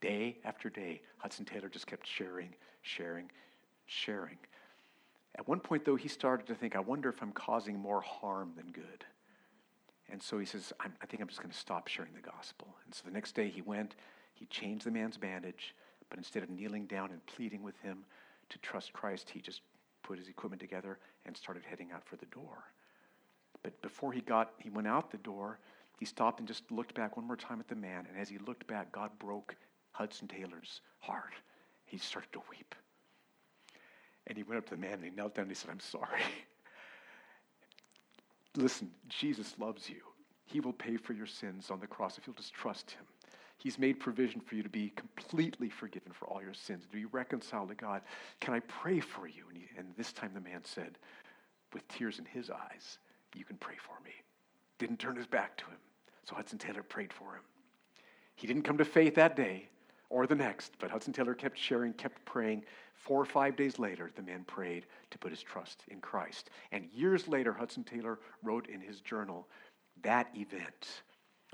Day 0.00 0.38
after 0.44 0.70
day, 0.70 1.02
Hudson 1.16 1.44
Taylor 1.44 1.68
just 1.68 1.86
kept 1.86 2.06
sharing, 2.06 2.54
sharing, 2.82 3.30
sharing. 3.86 4.38
At 5.36 5.46
one 5.46 5.60
point, 5.60 5.84
though, 5.84 5.96
he 5.96 6.08
started 6.08 6.46
to 6.46 6.54
think, 6.54 6.74
I 6.74 6.80
wonder 6.80 7.08
if 7.08 7.22
I'm 7.22 7.32
causing 7.32 7.78
more 7.78 8.00
harm 8.00 8.52
than 8.56 8.72
good. 8.72 9.04
And 10.10 10.22
so 10.22 10.38
he 10.38 10.46
says, 10.46 10.72
i 10.80 11.06
think 11.06 11.20
I'm 11.20 11.28
just 11.28 11.40
going 11.40 11.52
to 11.52 11.58
stop 11.58 11.86
sharing 11.86 12.12
the 12.14 12.20
gospel. 12.20 12.68
And 12.84 12.94
so 12.94 13.02
the 13.04 13.12
next 13.12 13.34
day 13.34 13.48
he 13.48 13.60
went, 13.60 13.94
he 14.34 14.46
changed 14.46 14.86
the 14.86 14.90
man's 14.90 15.18
bandage, 15.18 15.74
but 16.08 16.18
instead 16.18 16.42
of 16.42 16.50
kneeling 16.50 16.86
down 16.86 17.10
and 17.10 17.24
pleading 17.26 17.62
with 17.62 17.76
him 17.80 18.04
to 18.48 18.58
trust 18.58 18.92
Christ, 18.92 19.28
he 19.28 19.40
just 19.40 19.60
put 20.02 20.18
his 20.18 20.28
equipment 20.28 20.60
together 20.60 20.98
and 21.26 21.36
started 21.36 21.62
heading 21.68 21.92
out 21.92 22.04
for 22.06 22.16
the 22.16 22.26
door. 22.26 22.64
But 23.62 23.80
before 23.82 24.12
he 24.12 24.20
got, 24.20 24.52
he 24.58 24.70
went 24.70 24.86
out 24.86 25.10
the 25.10 25.18
door, 25.18 25.58
he 25.98 26.06
stopped 26.06 26.38
and 26.38 26.48
just 26.48 26.70
looked 26.70 26.94
back 26.94 27.16
one 27.16 27.26
more 27.26 27.36
time 27.36 27.60
at 27.60 27.68
the 27.68 27.74
man. 27.74 28.06
And 28.08 28.18
as 28.18 28.28
he 28.28 28.38
looked 28.38 28.66
back, 28.66 28.92
God 28.92 29.10
broke 29.18 29.56
Hudson 29.90 30.28
Taylor's 30.28 30.80
heart. 31.00 31.34
He 31.84 31.98
started 31.98 32.32
to 32.32 32.40
weep. 32.50 32.74
And 34.28 34.36
he 34.36 34.42
went 34.42 34.58
up 34.58 34.66
to 34.66 34.74
the 34.74 34.80
man 34.80 34.94
and 34.94 35.04
he 35.04 35.10
knelt 35.10 35.34
down 35.34 35.44
and 35.44 35.50
he 35.50 35.54
said, 35.54 35.70
I'm 35.70 35.80
sorry. 35.80 36.20
Listen, 38.56 38.90
Jesus 39.08 39.54
loves 39.58 39.88
you. 39.88 40.00
He 40.44 40.60
will 40.60 40.72
pay 40.72 40.96
for 40.96 41.14
your 41.14 41.26
sins 41.26 41.70
on 41.70 41.80
the 41.80 41.86
cross 41.86 42.18
if 42.18 42.26
you'll 42.26 42.36
just 42.36 42.54
trust 42.54 42.90
him. 42.90 43.04
He's 43.56 43.78
made 43.78 43.98
provision 43.98 44.40
for 44.40 44.54
you 44.54 44.62
to 44.62 44.68
be 44.68 44.90
completely 44.90 45.68
forgiven 45.68 46.12
for 46.12 46.26
all 46.26 46.40
your 46.40 46.54
sins, 46.54 46.84
to 46.84 46.92
be 46.92 47.06
reconciled 47.06 47.70
to 47.70 47.74
God. 47.74 48.02
Can 48.40 48.54
I 48.54 48.60
pray 48.60 49.00
for 49.00 49.26
you? 49.26 49.44
And, 49.48 49.58
he, 49.58 49.66
and 49.76 49.88
this 49.96 50.12
time 50.12 50.30
the 50.32 50.40
man 50.40 50.60
said, 50.62 50.98
with 51.72 51.86
tears 51.88 52.18
in 52.18 52.24
his 52.24 52.50
eyes, 52.50 52.98
You 53.34 53.44
can 53.44 53.56
pray 53.56 53.76
for 53.76 54.02
me. 54.04 54.12
Didn't 54.78 54.98
turn 54.98 55.16
his 55.16 55.26
back 55.26 55.56
to 55.58 55.64
him. 55.64 55.78
So 56.24 56.34
Hudson 56.34 56.58
Taylor 56.58 56.82
prayed 56.82 57.12
for 57.12 57.34
him. 57.34 57.42
He 58.36 58.46
didn't 58.46 58.62
come 58.62 58.78
to 58.78 58.84
faith 58.84 59.16
that 59.16 59.36
day 59.36 59.68
or 60.10 60.26
the 60.26 60.34
next, 60.34 60.72
but 60.78 60.90
Hudson 60.90 61.12
Taylor 61.12 61.34
kept 61.34 61.58
sharing, 61.58 61.92
kept 61.92 62.24
praying. 62.24 62.64
Four 62.94 63.20
or 63.20 63.26
five 63.26 63.56
days 63.56 63.78
later, 63.78 64.10
the 64.16 64.22
man 64.22 64.44
prayed 64.44 64.86
to 65.10 65.18
put 65.18 65.30
his 65.30 65.42
trust 65.42 65.84
in 65.88 66.00
Christ. 66.00 66.50
And 66.72 66.86
years 66.92 67.28
later, 67.28 67.52
Hudson 67.52 67.84
Taylor 67.84 68.18
wrote 68.42 68.68
in 68.68 68.80
his 68.80 69.00
journal, 69.00 69.48
That 70.02 70.28
event 70.34 71.02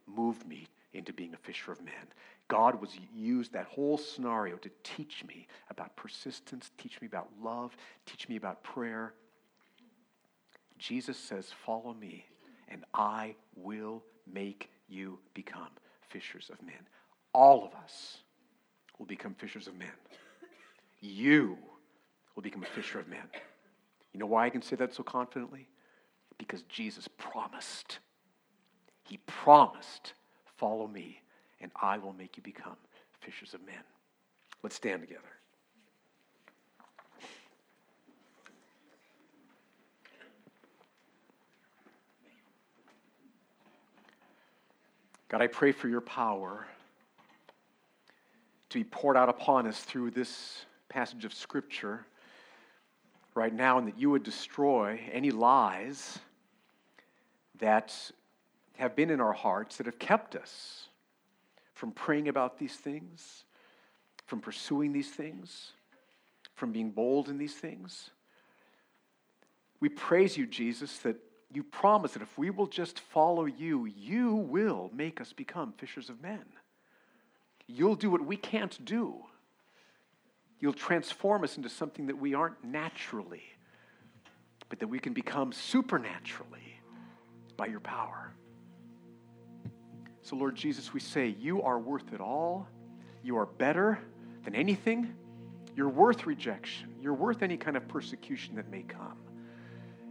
moved 0.06 0.46
me 0.46 0.68
into 0.92 1.12
being 1.12 1.34
a 1.34 1.38
fisher 1.38 1.72
of 1.72 1.82
men. 1.82 2.12
God 2.48 2.80
was 2.80 2.96
used 3.14 3.52
that 3.52 3.66
whole 3.66 3.98
scenario 3.98 4.56
to 4.56 4.70
teach 4.82 5.24
me 5.26 5.46
about 5.70 5.96
persistence, 5.96 6.70
teach 6.78 7.00
me 7.00 7.06
about 7.06 7.28
love, 7.42 7.76
teach 8.06 8.28
me 8.28 8.36
about 8.36 8.62
prayer. 8.62 9.14
Jesus 10.78 11.18
says, 11.18 11.50
Follow 11.64 11.94
me, 11.94 12.26
and 12.68 12.84
I 12.92 13.34
will 13.56 14.04
make 14.32 14.70
you 14.88 15.18
become 15.32 15.70
fishers 16.08 16.50
of 16.52 16.62
men. 16.62 16.88
All 17.32 17.64
of 17.64 17.74
us 17.74 18.18
will 18.98 19.06
become 19.06 19.34
fishers 19.34 19.66
of 19.66 19.76
men. 19.76 19.88
You 21.00 21.58
will 22.34 22.42
become 22.42 22.62
a 22.62 22.66
fisher 22.66 22.98
of 22.98 23.08
men. 23.08 23.28
You 24.12 24.20
know 24.20 24.26
why 24.26 24.46
I 24.46 24.50
can 24.50 24.62
say 24.62 24.76
that 24.76 24.94
so 24.94 25.02
confidently? 25.02 25.68
Because 26.38 26.62
Jesus 26.62 27.08
promised. 27.08 27.98
He 29.04 29.18
promised 29.26 30.14
Follow 30.56 30.86
me, 30.86 31.20
and 31.60 31.70
I 31.80 31.98
will 31.98 32.12
make 32.12 32.36
you 32.36 32.42
become 32.42 32.76
fishers 33.20 33.54
of 33.54 33.64
men. 33.66 33.82
Let's 34.62 34.76
stand 34.76 35.00
together. 35.00 35.22
God, 45.28 45.42
I 45.42 45.48
pray 45.48 45.72
for 45.72 45.88
your 45.88 46.00
power 46.00 46.66
to 48.74 48.80
be 48.80 48.84
poured 48.84 49.16
out 49.16 49.28
upon 49.28 49.68
us 49.68 49.78
through 49.78 50.10
this 50.10 50.64
passage 50.88 51.24
of 51.24 51.32
Scripture 51.32 52.04
right 53.36 53.54
now, 53.54 53.78
and 53.78 53.86
that 53.86 53.96
you 53.96 54.10
would 54.10 54.24
destroy 54.24 54.98
any 55.12 55.30
lies 55.30 56.18
that 57.60 57.94
have 58.76 58.96
been 58.96 59.10
in 59.10 59.20
our 59.20 59.32
hearts 59.32 59.76
that 59.76 59.86
have 59.86 60.00
kept 60.00 60.34
us 60.34 60.88
from 61.72 61.92
praying 61.92 62.26
about 62.26 62.58
these 62.58 62.74
things, 62.74 63.44
from 64.26 64.40
pursuing 64.40 64.92
these 64.92 65.10
things, 65.10 65.70
from 66.56 66.72
being 66.72 66.90
bold 66.90 67.28
in 67.28 67.38
these 67.38 67.54
things. 67.54 68.10
We 69.78 69.88
praise 69.88 70.36
you, 70.36 70.48
Jesus, 70.48 70.98
that 70.98 71.14
you 71.52 71.62
promise 71.62 72.14
that 72.14 72.22
if 72.22 72.36
we 72.36 72.50
will 72.50 72.66
just 72.66 72.98
follow 72.98 73.44
you, 73.44 73.84
you 73.84 74.34
will 74.34 74.90
make 74.92 75.20
us 75.20 75.32
become 75.32 75.74
fishers 75.78 76.10
of 76.10 76.20
men. 76.20 76.42
You'll 77.66 77.94
do 77.94 78.10
what 78.10 78.24
we 78.24 78.36
can't 78.36 78.84
do. 78.84 79.24
You'll 80.60 80.72
transform 80.72 81.44
us 81.44 81.56
into 81.56 81.68
something 81.68 82.06
that 82.06 82.18
we 82.18 82.34
aren't 82.34 82.62
naturally, 82.64 83.42
but 84.68 84.78
that 84.80 84.88
we 84.88 84.98
can 84.98 85.12
become 85.12 85.52
supernaturally 85.52 86.80
by 87.56 87.66
your 87.66 87.80
power. 87.80 88.32
So, 90.22 90.36
Lord 90.36 90.54
Jesus, 90.54 90.94
we 90.94 91.00
say, 91.00 91.36
You 91.38 91.62
are 91.62 91.78
worth 91.78 92.12
it 92.12 92.20
all. 92.20 92.66
You 93.22 93.36
are 93.36 93.46
better 93.46 93.98
than 94.44 94.54
anything. 94.54 95.14
You're 95.76 95.88
worth 95.88 96.26
rejection. 96.26 96.94
You're 97.00 97.14
worth 97.14 97.42
any 97.42 97.56
kind 97.56 97.76
of 97.76 97.86
persecution 97.88 98.54
that 98.56 98.70
may 98.70 98.82
come. 98.82 99.18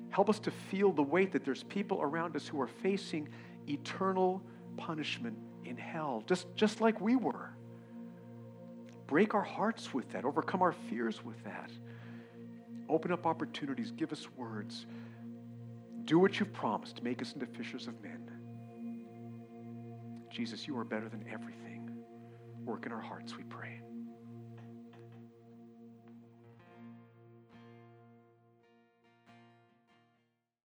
Help 0.09 0.29
us 0.29 0.39
to 0.39 0.51
feel 0.51 0.91
the 0.91 1.01
weight 1.01 1.31
that 1.31 1.43
there's 1.43 1.63
people 1.63 1.99
around 2.01 2.35
us 2.35 2.47
who 2.47 2.61
are 2.61 2.67
facing 2.67 3.29
eternal 3.67 4.43
punishment 4.77 5.37
in 5.65 5.77
hell, 5.77 6.23
just, 6.27 6.47
just 6.55 6.81
like 6.81 6.99
we 7.01 7.15
were. 7.15 7.49
Break 9.07 9.33
our 9.33 9.43
hearts 9.43 9.93
with 9.93 10.11
that, 10.11 10.25
overcome 10.25 10.61
our 10.61 10.71
fears 10.71 11.23
with 11.23 11.41
that. 11.43 11.71
Open 12.89 13.11
up 13.11 13.25
opportunities, 13.25 13.91
give 13.91 14.11
us 14.11 14.27
words. 14.35 14.85
Do 16.05 16.19
what 16.19 16.39
you've 16.39 16.53
promised, 16.53 17.01
make 17.03 17.21
us 17.21 17.33
into 17.33 17.45
fishers 17.45 17.87
of 17.87 18.01
men. 18.01 18.29
Jesus, 20.29 20.67
you 20.67 20.77
are 20.77 20.83
better 20.83 21.09
than 21.09 21.25
everything. 21.31 21.89
Work 22.65 22.85
in 22.85 22.91
our 22.91 23.01
hearts, 23.01 23.37
we 23.37 23.43
pray. 23.43 23.81